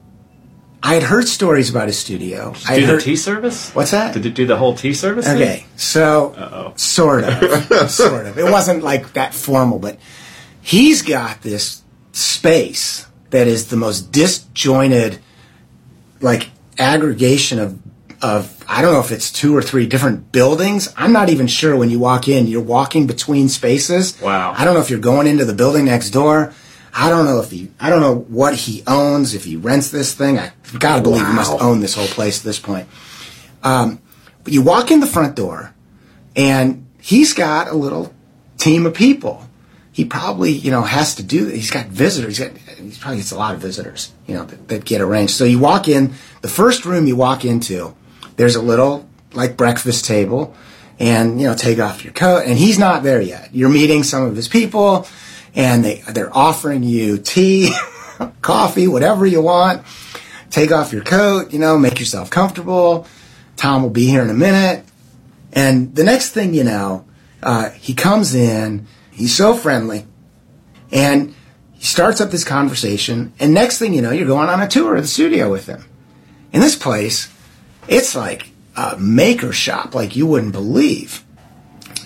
I 0.83 0.93
had 0.93 1.03
heard 1.03 1.27
stories 1.27 1.69
about 1.69 1.87
his 1.87 1.97
studio. 1.97 2.53
I 2.67 2.79
do 2.79 2.85
had 2.85 2.97
the 2.97 3.01
tea 3.01 3.15
service? 3.15 3.73
What's 3.73 3.91
that? 3.91 4.13
Did 4.13 4.25
it 4.25 4.35
do 4.35 4.45
the 4.45 4.57
whole 4.57 4.75
tea 4.75 4.93
service? 4.93 5.27
Okay, 5.27 5.65
so 5.75 6.33
Uh-oh. 6.37 6.73
sort 6.75 7.23
of, 7.23 7.89
sort 7.91 8.27
of. 8.27 8.37
It 8.37 8.51
wasn't 8.51 8.83
like 8.83 9.13
that 9.13 9.33
formal, 9.33 9.79
but 9.79 9.97
he's 10.61 11.01
got 11.01 11.41
this 11.41 11.81
space 12.11 13.07
that 13.31 13.47
is 13.47 13.67
the 13.67 13.75
most 13.75 14.11
disjointed, 14.11 15.19
like 16.21 16.51
aggregation 16.77 17.59
of 17.59 17.79
of 18.21 18.63
I 18.67 18.81
don't 18.81 18.93
know 18.93 18.99
if 18.99 19.11
it's 19.11 19.31
two 19.31 19.55
or 19.55 19.61
three 19.61 19.85
different 19.87 20.31
buildings. 20.31 20.93
I'm 20.97 21.13
not 21.13 21.29
even 21.29 21.47
sure 21.47 21.75
when 21.75 21.89
you 21.89 21.99
walk 21.99 22.27
in. 22.27 22.47
You're 22.47 22.61
walking 22.61 23.07
between 23.07 23.49
spaces. 23.49 24.19
Wow. 24.21 24.53
I 24.57 24.65
don't 24.65 24.73
know 24.73 24.81
if 24.81 24.89
you're 24.89 24.99
going 24.99 25.27
into 25.27 25.45
the 25.45 25.53
building 25.53 25.85
next 25.85 26.09
door. 26.11 26.53
I 26.93 27.09
don't 27.09 27.25
know 27.25 27.39
if 27.39 27.51
he. 27.51 27.71
I 27.79 27.89
don't 27.89 28.01
know 28.01 28.15
what 28.15 28.55
he 28.55 28.83
owns. 28.87 29.35
If 29.35 29.43
he 29.43 29.55
rents 29.55 29.91
this 29.91 30.15
thing, 30.15 30.39
I 30.39 30.51
gotta 30.79 31.03
believe 31.03 31.25
he 31.25 31.33
must 31.33 31.53
own 31.61 31.79
this 31.79 31.93
whole 31.93 32.07
place 32.07 32.39
at 32.39 32.43
this 32.43 32.59
point. 32.59 32.87
Um, 33.63 34.01
but 34.43 34.53
you 34.53 34.61
walk 34.61 34.89
in 34.89 34.99
the 34.99 35.07
front 35.07 35.35
door, 35.35 35.75
and 36.35 36.87
he's 36.99 37.33
got 37.33 37.67
a 37.67 37.73
little 37.73 38.13
team 38.57 38.85
of 38.85 38.93
people. 38.93 39.43
He 39.91 40.05
probably, 40.05 40.51
you 40.51 40.71
know, 40.71 40.83
has 40.83 41.15
to 41.15 41.23
do. 41.23 41.47
He's 41.47 41.71
got 41.71 41.87
visitors. 41.87 42.37
He's, 42.37 42.47
got, 42.47 42.55
he 42.55 42.91
probably 42.99 43.17
gets 43.17 43.31
a 43.31 43.37
lot 43.37 43.55
of 43.55 43.61
visitors, 43.61 44.13
you 44.27 44.35
know, 44.35 44.45
that, 44.45 44.67
that 44.67 44.85
get 44.85 45.01
arranged. 45.01 45.33
So 45.33 45.43
you 45.43 45.57
walk 45.57 45.87
in. 45.87 46.13
The 46.41 46.47
first 46.47 46.85
room 46.85 47.07
you 47.07 47.15
walk 47.15 47.45
into, 47.45 47.95
there's 48.37 48.55
a 48.55 48.61
little 48.61 49.07
like 49.33 49.57
breakfast 49.57 50.05
table, 50.05 50.55
and 50.99 51.39
you 51.41 51.47
know, 51.47 51.55
take 51.55 51.79
off 51.79 52.03
your 52.03 52.13
coat. 52.13 52.43
And 52.45 52.57
he's 52.57 52.79
not 52.79 53.03
there 53.03 53.21
yet. 53.21 53.53
You're 53.53 53.69
meeting 53.69 54.03
some 54.03 54.23
of 54.23 54.35
his 54.35 54.47
people, 54.47 55.07
and 55.53 55.83
they 55.83 56.01
they're 56.09 56.35
offering 56.35 56.83
you 56.83 57.17
tea, 57.17 57.71
coffee, 58.41 58.87
whatever 58.87 59.25
you 59.25 59.41
want. 59.41 59.85
Take 60.49 60.71
off 60.71 60.93
your 60.93 61.03
coat, 61.03 61.51
you 61.51 61.59
know, 61.59 61.77
make 61.77 61.99
yourself 61.99 62.29
comfortable. 62.29 63.05
Tom 63.57 63.83
will 63.83 63.89
be 63.89 64.07
here 64.07 64.21
in 64.21 64.29
a 64.29 64.33
minute. 64.33 64.85
And 65.51 65.93
the 65.95 66.03
next 66.03 66.31
thing 66.31 66.53
you 66.53 66.63
know, 66.63 67.05
uh, 67.43 67.71
he 67.71 67.93
comes 67.93 68.33
in, 68.33 68.87
he's 69.11 69.35
so 69.35 69.53
friendly, 69.55 70.05
and 70.91 71.35
he 71.73 71.83
starts 71.83 72.21
up 72.21 72.31
this 72.31 72.43
conversation. 72.43 73.33
And 73.39 73.53
next 73.53 73.79
thing 73.79 73.93
you 73.93 74.01
know, 74.01 74.11
you're 74.11 74.27
going 74.27 74.49
on 74.49 74.61
a 74.61 74.67
tour 74.67 74.95
of 74.95 75.01
the 75.01 75.07
studio 75.07 75.51
with 75.51 75.65
him. 75.65 75.83
In 76.53 76.61
this 76.61 76.75
place, 76.75 77.27
it's 77.87 78.15
like 78.15 78.49
a 78.75 78.97
maker 78.97 79.51
shop 79.51 79.95
like 79.95 80.15
you 80.15 80.27
wouldn't 80.27 80.51
believe. 80.51 81.23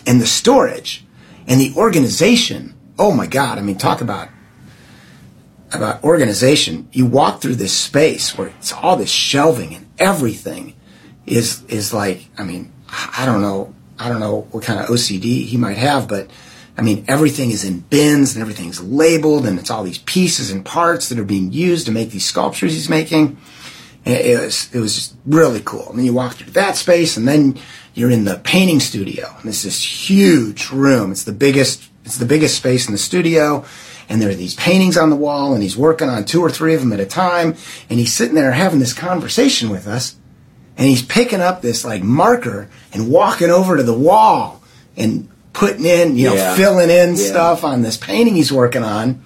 And 0.08 0.22
the 0.22 0.26
storage 0.26 1.06
and 1.48 1.60
the 1.60 1.74
organization, 1.76 2.76
oh 2.98 3.12
my 3.12 3.28
God, 3.28 3.58
I 3.58 3.62
mean, 3.62 3.78
talk 3.78 4.02
about 4.02 4.30
about 5.74 6.04
organization. 6.04 6.90
You 6.92 7.06
walk 7.06 7.42
through 7.42 7.56
this 7.56 7.76
space 7.76 8.38
where 8.38 8.48
it's 8.48 8.74
all 8.74 8.96
this 8.96 9.10
shelving 9.10 9.76
and 9.76 9.88
everything 9.98 10.76
is 11.26 11.64
is 11.66 11.94
like 11.94 12.28
I 12.38 12.44
mean 12.44 12.72
I 12.90 13.26
don't 13.26 13.42
know 13.42 13.74
I 13.98 14.10
don't 14.10 14.20
know 14.20 14.48
what 14.52 14.64
kind 14.64 14.80
of 14.80 14.88
OCD 14.88 15.46
he 15.46 15.58
might 15.58 15.78
have, 15.78 16.08
but 16.08 16.30
I 16.78 16.82
mean 16.82 17.06
everything 17.08 17.52
is 17.52 17.64
in 17.64 17.80
bins 17.80 18.34
and 18.34 18.42
everything's 18.42 18.82
labeled 18.82 19.46
and 19.46 19.60
it's 19.60 19.70
all 19.70 19.84
these 19.84 20.00
pieces 20.00 20.52
and 20.52 20.66
parts 20.66 21.10
that 21.10 21.20
are 21.20 21.24
being 21.24 21.52
used 21.52 21.86
to 21.86 21.92
make 21.92 22.12
these 22.12 22.26
sculptures 22.26 22.74
he's 22.74 22.90
making. 22.90 23.38
It 24.06 24.40
was 24.40 24.70
it 24.74 24.80
was 24.80 25.14
really 25.26 25.62
cool. 25.64 25.90
And 25.90 25.98
then 26.00 26.06
you 26.06 26.14
walk 26.14 26.34
through 26.36 26.52
that 26.54 26.76
space 26.76 27.18
and 27.18 27.28
then 27.28 27.60
you're 27.94 28.10
in 28.10 28.26
the 28.26 28.40
painting 28.44 28.80
studio. 28.80 29.36
And 29.40 29.50
it's 29.50 29.64
this 29.64 30.10
huge 30.10 30.72
room. 30.72 31.12
It's 31.12 31.24
the 31.24 31.32
biggest 31.34 31.84
it's 32.04 32.18
the 32.18 32.26
biggest 32.26 32.56
space 32.58 32.88
in 32.88 32.94
the 32.94 32.98
studio. 32.98 33.64
And 34.10 34.22
there 34.22 34.30
are 34.30 34.36
these 34.36 34.56
paintings 34.56 34.98
on 34.98 35.10
the 35.10 35.16
wall, 35.16 35.54
and 35.54 35.64
he's 35.64 35.78
working 35.78 36.10
on 36.10 36.26
two 36.26 36.42
or 36.42 36.50
three 36.50 36.74
of 36.74 36.82
them 36.82 36.92
at 36.92 37.00
a 37.00 37.06
time. 37.06 37.56
And 37.90 37.98
he's 38.00 38.12
sitting 38.12 38.36
there 38.36 38.52
having 38.52 38.80
this 38.80 38.92
conversation 38.94 39.70
with 39.70 39.88
us 39.88 40.16
and 40.78 40.88
he's 40.90 41.02
picking 41.04 41.40
up 41.42 41.62
this 41.62 41.86
like 41.86 42.02
marker 42.02 42.70
and 42.94 43.10
walking 43.10 43.50
over 43.52 43.78
to 43.78 43.84
the 43.84 43.94
wall 43.98 44.64
and 44.98 45.30
putting 45.54 45.86
in, 45.86 46.18
you 46.18 46.30
know, 46.30 46.36
Yeah. 46.36 46.56
filling 46.56 46.90
in 46.90 47.12
Yeah. 47.16 47.28
stuff 47.28 47.64
on 47.64 47.84
this 47.84 47.98
painting 47.98 48.36
he's 48.36 48.52
working 48.52 48.84
on 48.84 49.22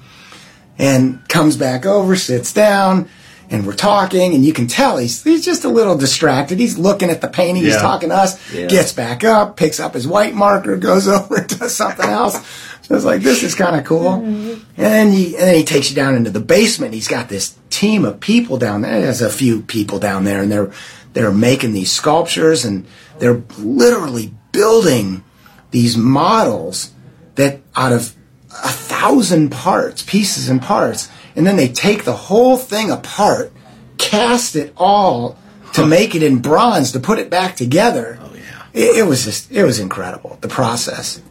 and 0.77 1.27
comes 1.29 1.55
back 1.55 1.85
over, 1.85 2.15
sits 2.15 2.51
down, 2.51 3.07
and 3.49 3.65
we're 3.65 3.73
talking, 3.75 4.33
and 4.33 4.45
you 4.45 4.53
can 4.53 4.67
tell 4.67 4.97
he's 4.97 5.23
he's 5.23 5.45
just 5.45 5.63
a 5.65 5.69
little 5.69 5.97
distracted. 5.97 6.59
He's 6.59 6.77
looking 6.77 7.09
at 7.09 7.21
the 7.21 7.27
painting, 7.27 7.63
he's 7.63 7.77
talking 7.77 8.09
to 8.09 8.15
us, 8.15 8.53
Yeah. 8.53 8.67
gets 8.67 8.91
back 8.93 9.23
up, 9.23 9.57
picks 9.57 9.79
up 9.79 9.93
his 9.93 10.07
white 10.07 10.33
marker, 10.33 10.77
goes 10.77 11.07
over 11.07 11.35
and 11.37 11.47
does 11.59 11.75
something 11.75 12.09
else. 12.09 12.35
So 12.83 12.95
it's 12.95 13.05
like 13.05 13.21
this 13.21 13.41
is 13.43 13.55
kind 13.55 13.75
of 13.75 13.83
cool. 13.85 14.11
Mm-hmm. 14.19 14.51
And 14.77 14.85
then 14.93 15.11
he 15.11 15.35
and 15.37 15.47
then 15.47 15.55
he 15.55 15.63
takes 15.63 15.89
you 15.89 15.95
down 15.95 16.15
into 16.15 16.29
the 16.29 16.39
basement. 16.39 16.93
He's 16.93 17.07
got 17.07 17.29
this 17.29 17.55
team 17.69 18.05
of 18.05 18.19
people 18.19 18.57
down 18.57 18.81
there. 18.81 19.01
There's 19.01 19.21
a 19.21 19.29
few 19.29 19.61
people 19.63 19.97
down 19.99 20.23
there, 20.23 20.41
and 20.41 20.51
they're 20.51 20.71
they're 21.13 21.31
making 21.31 21.73
these 21.73 21.91
sculptures, 21.91 22.63
and 22.65 22.85
they're 23.19 23.41
literally 23.57 24.33
building 24.51 25.23
these 25.71 25.97
models 25.97 26.91
that 27.35 27.59
out 27.75 27.91
of 27.91 28.15
a 28.51 28.69
thousand 28.69 29.49
parts, 29.51 30.01
pieces 30.03 30.47
and 30.49 30.61
parts, 30.61 31.09
and 31.35 31.45
then 31.45 31.57
they 31.57 31.67
take 31.67 32.03
the 32.03 32.13
whole 32.13 32.57
thing 32.57 32.91
apart, 32.91 33.51
cast 33.97 34.55
it 34.55 34.73
all 34.77 35.37
to 35.73 35.85
make 35.85 36.15
it 36.15 36.23
in 36.23 36.39
bronze 36.39 36.91
to 36.93 36.99
put 36.99 37.19
it 37.19 37.29
back 37.29 37.55
together. 37.55 38.17
Oh, 38.21 38.33
yeah. 38.33 38.65
It, 38.73 38.97
it 38.99 39.03
was 39.03 39.25
just 39.25 39.51
it 39.51 39.63
was 39.63 39.79
incredible 39.79 40.37
the 40.41 40.47
process. 40.47 41.21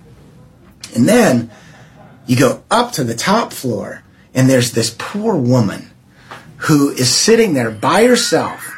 And 0.95 1.09
then 1.09 1.51
you 2.27 2.37
go 2.37 2.63
up 2.71 2.93
to 2.93 3.05
the 3.05 3.15
top 3.15 3.53
floor, 3.53 4.03
and 4.35 4.49
there's 4.49 4.73
this 4.73 4.95
poor 4.99 5.37
woman 5.37 5.91
who 6.57 6.91
is 6.91 7.15
sitting 7.15 7.55
there 7.55 7.71
by 7.71 8.07
herself 8.07 8.75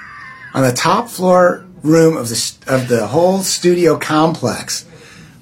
on 0.54 0.62
the 0.62 0.72
top 0.72 1.08
floor 1.08 1.64
room 1.82 2.16
of 2.16 2.28
the 2.28 2.54
of 2.66 2.88
the 2.88 3.06
whole 3.06 3.40
studio 3.40 3.98
complex 3.98 4.84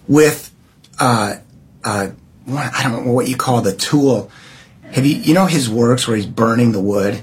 with 0.09 0.51
uh, 0.99 1.37
uh, 1.82 2.09
I 2.49 2.82
don't 2.82 3.07
know 3.07 3.12
what 3.12 3.28
you 3.28 3.37
call 3.37 3.61
the 3.61 3.74
tool. 3.74 4.30
Have 4.95 5.05
you 5.07 5.17
you 5.17 5.35
know 5.35 5.47
his 5.47 5.69
works 5.69 6.07
where 6.09 6.17
he's 6.17 6.27
burning 6.27 6.73
the 6.73 6.81
wood? 6.81 7.23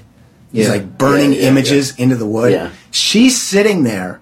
He's 0.52 0.66
Yeah. 0.66 0.72
like 0.72 0.98
burning 0.98 1.32
Yeah, 1.32 1.40
yeah, 1.42 1.48
images 1.48 1.96
into 1.98 2.16
the 2.16 2.26
wood. 2.26 2.52
Yeah. 2.52 2.70
She's 2.90 3.40
sitting 3.40 3.82
there 3.84 4.20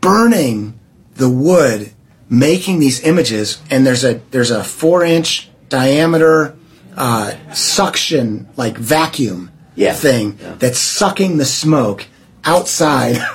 burning 0.00 0.78
the 1.16 1.28
wood, 1.28 1.92
making 2.28 2.80
these 2.80 3.02
images, 3.02 3.58
and 3.70 3.86
there's 3.86 4.04
a 4.04 4.20
there's 4.30 4.50
a 4.50 4.64
four 4.64 5.04
inch 5.04 5.48
diameter 5.68 6.56
uh, 6.96 7.34
suction 7.54 8.48
like 8.56 8.76
vacuum 8.76 9.50
thing 9.94 10.38
that's 10.58 10.78
sucking 10.78 11.38
the 11.38 11.44
smoke 11.46 12.06
outside. 12.44 13.16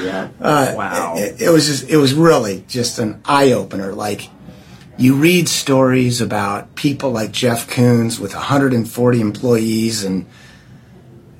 Yeah. 0.00 0.28
wow. 0.40 1.14
it, 1.16 1.40
it 1.42 1.50
was 1.50 1.66
just 1.66 1.88
it 1.90 1.96
was 1.96 2.12
really 2.14 2.64
just 2.68 2.98
an 2.98 3.20
eye 3.24 3.52
opener. 3.52 3.92
Like 3.92 4.28
you 5.00 5.14
read 5.16 5.48
stories 5.48 6.20
about 6.20 6.74
people 6.74 7.10
like 7.10 7.32
Jeff 7.32 7.68
Koons 7.68 8.20
with 8.20 8.34
140 8.34 9.20
employees, 9.20 10.04
and 10.04 10.26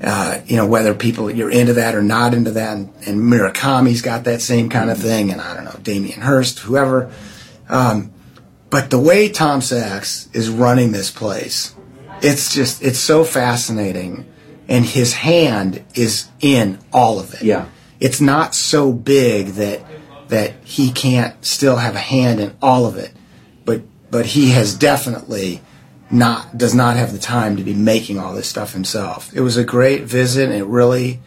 uh, 0.03 0.41
you 0.47 0.57
know 0.57 0.67
whether 0.67 0.95
people 0.95 1.31
you're 1.31 1.51
into 1.51 1.75
that 1.75 1.95
or 1.95 2.03
not 2.03 2.33
into 2.35 2.51
that. 2.53 2.77
And, 2.77 2.93
and 3.07 3.21
Murakami's 3.21 4.03
got 4.03 4.25
that 4.25 4.41
same 4.41 4.69
kind 4.71 4.91
of 4.91 4.99
thing, 4.99 5.31
and 5.31 5.41
I 5.41 5.55
don't 5.55 5.65
know 5.65 5.79
Damien 5.83 6.21
Hirst, 6.23 6.61
whoever. 6.61 7.13
Um, 7.69 8.13
but 8.71 8.91
the 8.91 8.99
way 8.99 9.29
Tom 9.29 9.61
Sachs 9.61 10.29
is 10.33 10.49
running 10.49 10.93
this 10.93 11.11
place, 11.11 11.75
it's 12.23 12.55
just 12.55 12.83
it's 12.83 12.99
so 12.99 13.25
fascinating, 13.25 14.27
and 14.69 14.85
his 14.87 15.13
hand 15.15 15.85
is 15.95 16.29
in 16.41 16.79
all 16.93 17.19
of 17.21 17.35
it 17.35 17.43
Yeah. 17.43 17.67
it's 17.99 18.21
not 18.21 18.55
so 18.55 18.93
big 18.93 19.49
that 19.49 19.85
that 20.29 20.55
he 20.65 20.91
can't 20.93 21.45
still 21.45 21.77
have 21.77 21.95
a 21.97 21.99
hand 22.01 22.41
in 22.41 22.57
all 22.63 22.87
of 22.87 22.97
it 22.97 23.13
but 24.11 24.27
he 24.27 24.51
has 24.51 24.75
definitely 24.75 25.61
not 26.11 26.57
does 26.59 26.75
not 26.75 26.97
have 26.97 27.13
the 27.13 27.19
time 27.19 27.57
to 27.57 27.63
be 27.63 27.75
making 27.75 28.19
all 28.19 28.35
this 28.35 28.49
stuff 28.49 28.73
himself 28.73 29.33
it 29.35 29.41
was 29.41 29.57
a 29.57 29.65
great 29.65 30.03
visit 30.03 30.49
and 30.49 30.59
it 30.59 30.65
really 30.65 31.21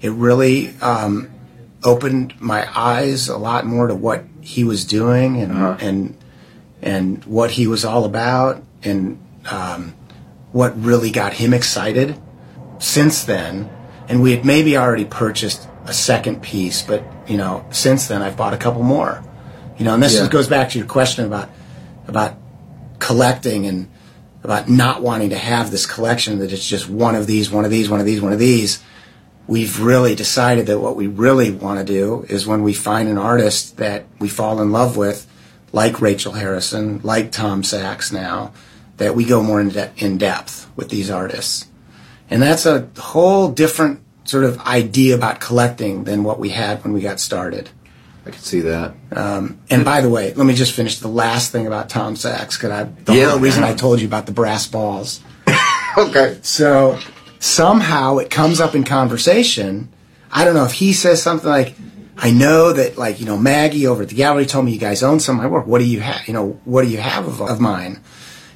it 0.00 0.10
really 0.10 0.74
um, 0.82 1.30
opened 1.82 2.38
my 2.40 2.68
eyes 2.78 3.28
a 3.28 3.36
lot 3.38 3.64
more 3.64 3.86
to 3.86 3.94
what 3.94 4.24
he 4.42 4.62
was 4.62 4.84
doing 4.84 5.40
and 5.40 5.52
and 5.80 6.16
and 6.82 7.24
what 7.24 7.52
he 7.52 7.66
was 7.66 7.84
all 7.84 8.04
about 8.04 8.62
and 8.82 9.18
um, 9.50 9.94
what 10.52 10.78
really 10.82 11.10
got 11.10 11.32
him 11.32 11.54
excited 11.54 12.14
since 12.78 13.24
then 13.24 13.70
and 14.08 14.22
we 14.22 14.32
had 14.32 14.44
maybe 14.44 14.76
already 14.76 15.04
purchased 15.04 15.68
a 15.86 15.92
second 15.92 16.42
piece, 16.42 16.82
but 16.82 17.02
you 17.26 17.36
know, 17.36 17.64
since 17.70 18.06
then 18.06 18.22
I've 18.22 18.36
bought 18.36 18.54
a 18.54 18.56
couple 18.56 18.82
more. 18.82 19.22
You 19.78 19.84
know, 19.84 19.94
and 19.94 20.02
this 20.02 20.14
Yeah. 20.14 20.28
goes 20.28 20.48
back 20.48 20.70
to 20.70 20.78
your 20.78 20.86
question 20.86 21.24
about 21.24 21.48
about 22.06 22.36
collecting 22.98 23.66
and 23.66 23.90
about 24.42 24.68
not 24.68 25.02
wanting 25.02 25.30
to 25.30 25.38
have 25.38 25.70
this 25.70 25.86
collection 25.86 26.38
that 26.38 26.52
it's 26.52 26.66
just 26.66 26.88
one 26.88 27.14
of 27.14 27.26
these, 27.26 27.50
one 27.50 27.64
of 27.64 27.70
these, 27.70 27.90
one 27.90 28.00
of 28.00 28.06
these, 28.06 28.20
one 28.20 28.32
of 28.32 28.38
these. 28.38 28.82
We've 29.48 29.80
really 29.80 30.14
decided 30.14 30.66
that 30.66 30.80
what 30.80 30.96
we 30.96 31.06
really 31.06 31.50
want 31.50 31.78
to 31.78 31.84
do 31.84 32.24
is 32.28 32.46
when 32.46 32.62
we 32.62 32.72
find 32.72 33.08
an 33.08 33.18
artist 33.18 33.76
that 33.76 34.06
we 34.18 34.28
fall 34.28 34.60
in 34.60 34.72
love 34.72 34.96
with, 34.96 35.26
like 35.72 36.00
Rachel 36.00 36.32
Harrison, 36.32 37.00
like 37.02 37.32
Tom 37.32 37.62
Sachs 37.62 38.12
now, 38.12 38.52
that 38.96 39.14
we 39.14 39.24
go 39.24 39.42
more 39.42 39.60
in, 39.60 39.70
de- 39.70 39.92
in 39.96 40.18
depth 40.18 40.70
with 40.74 40.88
these 40.88 41.10
artists. 41.10 41.68
And 42.30 42.42
that's 42.42 42.66
a 42.66 42.88
whole 42.98 43.50
different 43.50 44.00
sort 44.24 44.44
of 44.44 44.58
idea 44.60 45.14
about 45.14 45.40
collecting 45.40 46.04
than 46.04 46.24
what 46.24 46.38
we 46.38 46.50
had 46.50 46.82
when 46.82 46.92
we 46.92 47.00
got 47.00 47.20
started. 47.20 47.70
I 48.26 48.30
can 48.30 48.40
see 48.40 48.60
that. 48.62 48.94
Um, 49.12 49.60
and 49.70 49.84
by 49.84 50.00
the 50.00 50.10
way, 50.10 50.34
let 50.34 50.46
me 50.46 50.54
just 50.54 50.72
finish 50.72 50.98
the 50.98 51.06
last 51.08 51.52
thing 51.52 51.66
about 51.66 51.88
Tom 51.88 52.16
Sachs, 52.16 52.56
because 52.56 52.70
I 52.72 52.82
the 53.04 53.14
Yeah. 53.14 53.30
whole 53.30 53.38
reason 53.38 53.62
I 53.62 53.72
told 53.74 54.00
you 54.00 54.06
about 54.08 54.26
the 54.26 54.32
brass 54.32 54.66
balls. 54.66 55.20
Okay. 55.98 56.36
So 56.42 56.98
somehow 57.38 58.18
it 58.18 58.28
comes 58.28 58.60
up 58.60 58.74
in 58.74 58.84
conversation. 58.84 59.88
I 60.30 60.44
don't 60.44 60.52
know 60.54 60.64
if 60.66 60.72
he 60.72 60.92
says 60.92 61.22
something 61.22 61.48
like, 61.48 61.74
"I 62.18 62.30
know 62.32 62.72
that 62.74 62.98
like 62.98 63.18
you 63.18 63.24
know 63.24 63.38
Maggie 63.38 63.86
over 63.86 64.02
at 64.02 64.10
the 64.10 64.14
gallery 64.14 64.44
told 64.44 64.66
me 64.66 64.72
you 64.72 64.78
guys 64.78 65.02
own 65.02 65.20
some 65.20 65.36
of 65.38 65.42
my 65.42 65.48
work. 65.48 65.66
What 65.66 65.78
do 65.78 65.84
you 65.86 66.00
have? 66.00 66.26
You 66.28 66.34
know 66.34 66.60
what 66.66 66.82
do 66.82 66.88
you 66.88 66.98
have 66.98 67.26
of, 67.26 67.40
of 67.40 67.60
mine?" 67.60 68.00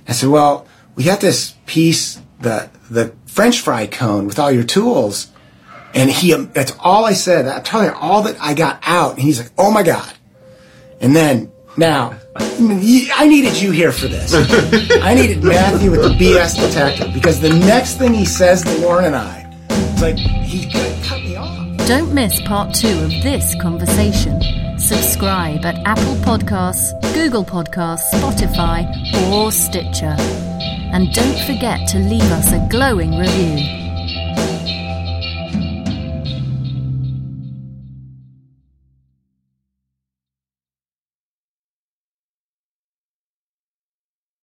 I 0.06 0.12
said, 0.12 0.28
"Well, 0.28 0.66
we 0.96 1.04
got 1.04 1.20
this 1.20 1.54
piece, 1.64 2.20
the 2.40 2.68
the 2.90 3.14
French 3.24 3.60
fry 3.60 3.86
cone 3.86 4.26
with 4.26 4.38
all 4.38 4.50
your 4.52 4.64
tools." 4.64 5.28
And 5.94 6.10
he, 6.10 6.32
that's 6.34 6.72
all 6.78 7.04
I 7.04 7.12
said. 7.12 7.46
I'm 7.46 7.62
telling 7.62 7.88
you, 7.88 7.94
all 7.94 8.22
that 8.22 8.40
I 8.40 8.54
got 8.54 8.80
out. 8.82 9.14
And 9.14 9.22
he's 9.22 9.40
like, 9.40 9.50
oh 9.58 9.70
my 9.70 9.82
God. 9.82 10.12
And 11.00 11.16
then, 11.16 11.50
now, 11.76 12.18
I 12.36 13.26
needed 13.26 13.60
you 13.60 13.70
here 13.70 13.92
for 13.92 14.06
this. 14.06 14.34
I 15.02 15.14
needed 15.14 15.42
Matthew 15.42 15.90
with 15.90 16.02
the 16.02 16.10
BS 16.10 16.56
detector 16.56 17.10
because 17.12 17.40
the 17.40 17.48
next 17.50 17.96
thing 17.96 18.12
he 18.12 18.24
says 18.24 18.62
to 18.62 18.78
Lauren 18.78 19.06
and 19.06 19.16
I, 19.16 19.46
it's 19.70 20.02
like, 20.02 20.16
he 20.16 20.70
cut 21.04 21.20
me 21.22 21.36
off. 21.36 21.86
Don't 21.86 22.12
miss 22.12 22.40
part 22.42 22.74
two 22.74 22.88
of 22.88 23.10
this 23.22 23.54
conversation. 23.60 24.40
Subscribe 24.78 25.64
at 25.64 25.76
Apple 25.86 26.16
Podcasts, 26.16 26.92
Google 27.14 27.44
Podcasts, 27.44 28.10
Spotify, 28.12 28.84
or 29.30 29.52
Stitcher. 29.52 30.16
And 30.92 31.12
don't 31.12 31.38
forget 31.46 31.88
to 31.88 31.98
leave 31.98 32.30
us 32.32 32.52
a 32.52 32.66
glowing 32.70 33.16
review. 33.16 33.89